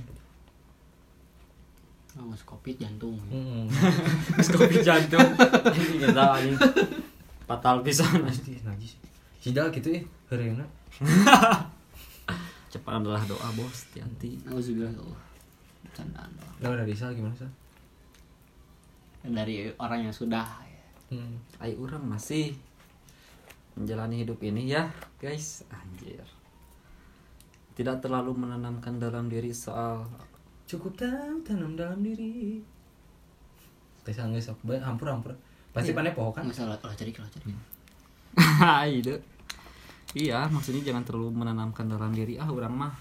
oh, 2.17 2.25
masuk 2.27 2.57
kopi 2.57 2.75
jantung 2.77 3.17
Hmm. 3.29 3.69
kopi 4.57 4.81
jantung 4.81 5.23
ini 5.73 6.01
kita 6.01 6.25
anjing 6.37 6.57
fatal 7.47 7.85
pisan 7.85 8.25
Najis, 8.27 8.67
najis. 8.67 8.93
Sidal 9.39 9.71
gitu 9.71 9.95
ya, 9.95 10.03
hereuna. 10.35 10.67
cepat 12.73 12.93
adalah 12.99 13.23
doa 13.25 13.49
bos 13.55 13.87
hati-hati 13.89 14.43
Alhamdulillah 14.43 14.91
ya 14.91 15.01
Allah 15.01 15.21
bercandaan 15.87 16.31
doang. 16.35 16.57
Lah 16.61 16.77
dari 16.83 16.95
Sal 16.99 17.15
gimana 17.15 17.37
Sal? 17.39 17.53
dari 19.27 19.71
orang 19.79 20.07
yang 20.07 20.15
sudah 20.15 20.47
ya. 20.67 20.83
Hmm. 21.15 21.39
Ay 21.59 21.79
orang 21.79 22.03
masih 22.03 22.55
menjalani 23.77 24.25
hidup 24.25 24.41
ini 24.41 24.67
ya 24.67 24.89
guys 25.21 25.61
anjir 25.69 26.25
tidak 27.77 28.01
terlalu 28.01 28.33
menanamkan 28.33 28.97
dalam 28.97 29.29
diri 29.29 29.53
soal 29.53 30.09
Cukup 30.67 30.99
tanam 30.99 31.41
tanam 31.47 31.79
dalam 31.79 32.03
diri. 32.03 32.59
Teh 34.03 34.15
sanggeus 34.15 34.51
sok 34.51 34.67
hampur 34.83 35.07
hampur. 35.11 35.33
Pasti 35.71 35.95
Iya. 35.95 35.99
paneh 36.03 36.13
poho 36.15 36.31
kan? 36.35 36.47
nggak 36.47 36.57
salah 36.57 36.79
cari 36.79 37.11
olah 37.15 37.31
cari. 37.31 37.53
Ide 38.99 39.17
iya 40.17 40.49
maksudnya 40.49 40.81
jangan 40.81 41.05
terlalu 41.05 41.31
menanamkan 41.35 41.87
dalam 41.87 42.11
diri. 42.11 42.35
Ah 42.41 42.51
orang 42.51 42.75
mah 42.75 42.95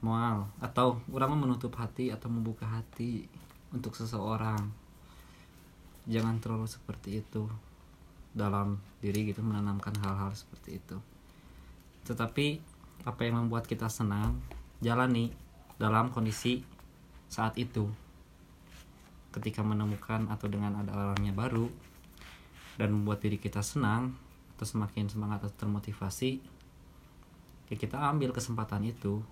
mual. 0.00 0.48
Atau 0.64 1.00
orang 1.12 1.36
mah 1.36 1.40
menutup 1.48 1.72
hati 1.76 2.08
atau 2.08 2.32
membuka 2.32 2.64
hati 2.64 3.28
untuk 3.74 3.92
seseorang. 3.92 4.72
Jangan 6.08 6.40
terlalu 6.40 6.64
seperti 6.64 7.20
itu 7.20 7.44
dalam 8.32 8.78
diri 9.02 9.28
gitu 9.28 9.42
menanamkan 9.42 9.92
hal-hal 10.00 10.32
seperti 10.32 10.80
itu. 10.80 10.96
Tetapi 12.08 12.46
apa 13.04 13.20
yang 13.26 13.44
membuat 13.44 13.68
kita 13.68 13.90
senang? 13.90 14.40
Jalani 14.80 15.28
dalam 15.80 16.12
kondisi 16.12 16.60
saat 17.32 17.56
itu. 17.56 17.88
Ketika 19.32 19.64
menemukan 19.64 20.28
atau 20.28 20.52
dengan 20.52 20.84
ada 20.84 20.92
orangnya 20.92 21.32
baru 21.32 21.72
dan 22.76 22.92
membuat 22.92 23.24
diri 23.24 23.40
kita 23.40 23.64
senang 23.64 24.12
atau 24.58 24.68
semakin 24.68 25.08
semangat 25.08 25.48
atau 25.48 25.64
termotivasi 25.64 26.60
ya 27.72 27.76
kita 27.80 27.96
ambil 27.96 28.36
kesempatan 28.36 28.84
itu. 28.84 29.24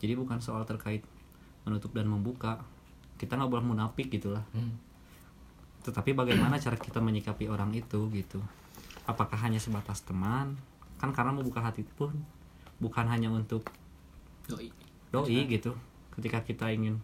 Jadi 0.00 0.16
bukan 0.16 0.40
soal 0.40 0.64
terkait 0.64 1.04
menutup 1.68 1.92
dan 1.92 2.08
membuka. 2.08 2.64
Kita 3.20 3.36
nggak 3.36 3.50
boleh 3.52 3.66
munafik 3.68 4.08
gitulah. 4.08 4.42
Hmm. 4.56 4.80
tetapi 5.86 6.18
bagaimana 6.18 6.58
cara 6.58 6.74
kita 6.74 6.98
menyikapi 6.98 7.46
orang 7.46 7.70
itu 7.70 8.10
gitu? 8.10 8.42
Apakah 9.06 9.38
hanya 9.38 9.62
sebatas 9.62 10.02
teman? 10.02 10.58
Kan 10.98 11.14
karena 11.14 11.30
membuka 11.30 11.62
hati 11.62 11.86
pun 11.86 12.10
bukan 12.82 13.06
hanya 13.06 13.30
untuk 13.30 13.62
doi 14.50 14.85
doi 15.24 15.48
gitu. 15.48 15.72
Ketika 16.12 16.44
kita 16.44 16.68
ingin 16.72 17.00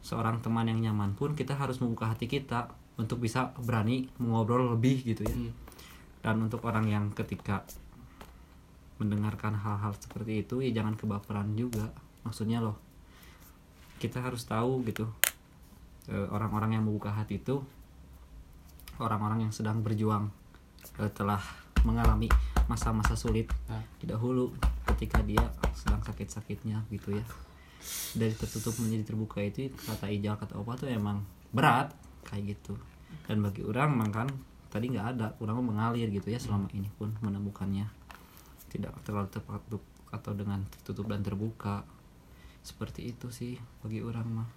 seorang 0.00 0.40
teman 0.40 0.64
yang 0.66 0.80
nyaman 0.80 1.12
pun 1.12 1.36
kita 1.36 1.52
harus 1.54 1.78
membuka 1.78 2.08
hati 2.08 2.24
kita 2.24 2.72
untuk 2.96 3.20
bisa 3.20 3.52
berani 3.60 4.08
mengobrol 4.16 4.72
lebih 4.76 5.04
gitu 5.04 5.24
ya. 5.24 5.32
Hmm. 5.32 5.52
dan 6.20 6.36
untuk 6.36 6.60
orang 6.68 6.84
yang 6.84 7.04
ketika 7.16 7.64
mendengarkan 9.00 9.56
hal-hal 9.56 9.96
seperti 9.96 10.44
itu 10.44 10.60
ya 10.60 10.68
jangan 10.76 10.92
kebaperan 10.92 11.56
juga. 11.56 11.88
Maksudnya 12.28 12.60
loh 12.60 12.76
kita 13.96 14.20
harus 14.20 14.44
tahu 14.44 14.84
gitu. 14.84 15.08
Eh, 16.12 16.28
orang-orang 16.28 16.76
yang 16.76 16.84
membuka 16.84 17.08
hati 17.12 17.40
itu 17.40 17.64
orang-orang 19.00 19.48
yang 19.48 19.52
sedang 19.52 19.80
berjuang 19.80 20.28
eh, 21.00 21.08
telah 21.12 21.40
mengalami 21.88 22.28
masa-masa 22.68 23.16
sulit 23.16 23.48
Ah. 23.72 23.80
dahulu 24.04 24.52
ketika 25.00 25.24
dia 25.24 25.40
sedang 25.72 26.04
sakit-sakitnya 26.04 26.84
gitu 26.92 27.16
ya. 27.16 27.24
Dari 28.12 28.36
tertutup 28.36 28.76
menjadi 28.84 29.08
terbuka 29.08 29.40
itu 29.40 29.72
kata 29.72 30.12
ijal 30.12 30.36
kata 30.36 30.60
opa 30.60 30.76
tuh 30.76 30.92
emang 30.92 31.24
berat 31.56 31.96
kayak 32.28 32.52
gitu. 32.52 32.76
Dan 33.24 33.40
bagi 33.40 33.64
orang 33.64 33.96
emang 33.96 34.12
kan 34.12 34.28
tadi 34.68 34.92
nggak 34.92 35.16
ada 35.16 35.32
orang 35.40 35.64
mengalir 35.64 36.12
gitu 36.12 36.28
ya 36.28 36.36
selama 36.36 36.68
ini 36.76 36.92
pun 37.00 37.16
menemukannya. 37.24 37.88
Tidak 38.68 38.92
terlalu 39.00 39.32
terpatuk 39.32 39.80
atau 40.12 40.36
dengan 40.36 40.68
tertutup 40.68 41.08
dan 41.08 41.24
terbuka. 41.24 41.80
Seperti 42.60 43.08
itu 43.08 43.32
sih 43.32 43.56
bagi 43.80 44.04
orang 44.04 44.28
mah. 44.28 44.48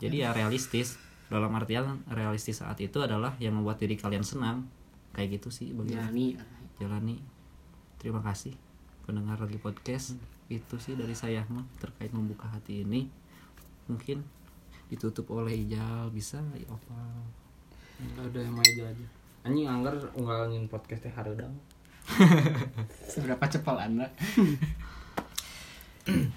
Jadi 0.00 0.24
ya 0.24 0.32
realistis 0.32 0.96
dalam 1.28 1.52
artian 1.52 2.00
realistis 2.08 2.64
saat 2.64 2.80
itu 2.80 3.04
adalah 3.04 3.36
yang 3.36 3.52
membuat 3.52 3.84
diri 3.84 4.00
kalian 4.00 4.24
senang. 4.24 4.64
Kayak 5.12 5.44
gitu 5.44 5.52
sih 5.52 5.76
bagi 5.76 5.92
jalani. 5.92 6.40
jalani. 6.80 7.16
Terima 8.00 8.24
kasih 8.24 8.65
pendengar 9.06 9.38
lagi 9.38 9.58
podcast 9.62 10.18
itu 10.50 10.74
sih 10.82 10.98
dari 10.98 11.14
saya 11.14 11.46
mah 11.46 11.62
terkait 11.78 12.10
membuka 12.10 12.50
hati 12.50 12.82
ini 12.82 13.06
mungkin 13.86 14.26
ditutup 14.90 15.30
oleh 15.30 15.54
Ijal 15.54 16.10
bisa 16.10 16.42
ya 16.54 16.66
apa 16.70 16.98
ada 18.18 18.38
yang 18.42 18.58
aja 18.58 18.82
aja. 18.92 19.06
Anjing 19.46 19.66
anggar 19.70 19.94
unggalin 20.18 20.66
podcast 20.66 21.06
teh 21.06 21.12
hareudang. 21.14 21.54
seberapa 23.10 23.42
cepol 23.50 23.74
anda 23.82 24.06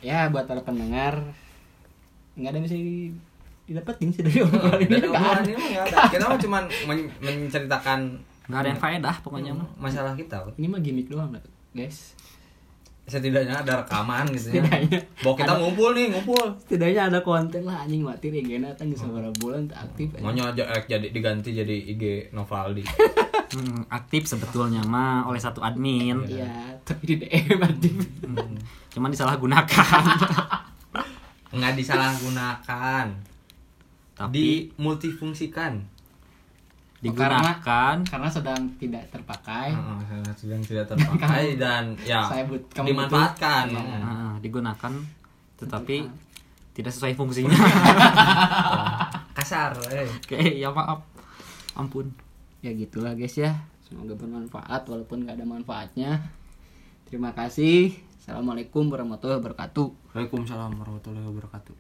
ya 0.02 0.26
buat 0.34 0.50
para 0.50 0.66
pendengar 0.66 1.22
nggak 2.34 2.50
ada 2.50 2.58
yang 2.58 2.66
bisa 2.66 2.78
di- 2.78 3.14
didapetin 3.70 4.10
sih 4.10 4.22
dari 4.26 4.42
obrolan 4.42 4.82
ini 4.82 5.78
ada. 5.78 6.10
Kita 6.10 6.26
mah 6.26 6.42
cuman 6.42 6.64
men- 6.90 7.14
menceritakan 7.22 8.18
nggak 8.50 8.60
ada 8.66 8.70
yang 8.74 8.82
faedah 8.82 9.16
pokoknya 9.22 9.54
mah 9.54 9.70
masalah 9.78 10.18
kita. 10.18 10.42
ini 10.58 10.66
mah 10.66 10.82
gimmick 10.82 11.06
doang 11.06 11.38
guys 11.70 12.18
Setidaknya 13.10 13.56
ada 13.60 13.74
rekaman 13.80 14.30
gitu 14.30 14.48
ya. 14.50 14.62
setidaknya 14.62 15.00
Bahwa 15.20 15.36
kita 15.36 15.54
ngumpul 15.56 15.90
nih, 15.92 16.06
ngumpul. 16.10 16.46
setidaknya 16.60 17.02
ada 17.10 17.20
konten 17.20 17.62
lah 17.64 17.82
anjing 17.82 18.02
mati 18.02 18.30
nih 18.30 18.42
gena 18.48 18.70
kan 18.72 18.86
bisa 18.86 19.04
berapa 19.04 19.34
bulan 19.36 19.66
tak 19.66 19.84
aktif 19.84 20.14
aja. 20.14 20.22
Maunya 20.22 20.44
aja 20.46 20.64
eh, 20.70 20.82
jadi 20.86 21.08
diganti 21.10 21.50
jadi 21.52 21.76
IG 21.90 22.04
Novaldi. 22.32 22.86
Hmm, 23.50 23.82
aktif 23.90 24.30
sebetulnya 24.30 24.86
mah 24.86 25.26
oleh 25.26 25.42
satu 25.42 25.58
admin 25.58 26.22
iya 26.30 26.70
tapi 26.86 27.02
di 27.02 27.16
DM 27.18 27.58
aktif 27.58 27.98
Hmm, 28.22 28.54
cuman 28.94 29.10
disalahgunakan 29.10 30.06
Enggak 31.50 31.74
disalahgunakan. 31.74 33.10
tapi 34.14 34.30
Di 34.30 34.50
multifungsikan. 34.78 35.82
Digunakan 37.00 37.96
karena 38.04 38.28
sedang 38.28 38.62
tidak 38.76 39.08
terpakai 39.08 39.72
Heeh, 39.72 40.00
sangat 40.06 40.36
sedang 40.36 40.62
tidak 40.62 40.86
terpakai 40.92 41.56
dan 41.56 41.96
ya 42.02 42.20
Saya 42.24 42.44
but- 42.44 42.68
kamu 42.70 42.88
dimanfaatkan. 42.90 43.66
butuh. 43.70 43.80
Heeh. 43.82 44.02
Nah, 44.02 44.36
digunakan 44.38 44.94
tetapi 45.56 45.96
tidak 46.72 46.92
sesuai 46.92 47.14
fungsinya 47.14 47.52
Kasar, 49.38 49.72
eh. 49.90 50.08
oke 50.10 50.40
ya 50.54 50.68
maaf 50.70 51.00
ampun 51.74 52.12
ya 52.60 52.72
gitulah 52.72 53.16
guys 53.16 53.36
ya 53.36 53.56
semoga 53.82 54.12
bermanfaat 54.14 54.84
walaupun 54.86 55.24
nggak 55.24 55.40
ada 55.40 55.48
manfaatnya 55.48 56.12
terima 57.04 57.32
kasih 57.32 57.96
assalamualaikum 58.20 58.86
warahmatullahi 58.86 59.40
wabarakatuh 59.40 59.88
Waalaikumsalam 60.12 60.76
warahmatullahi 60.76 61.24
wabarakatuh. 61.26 61.76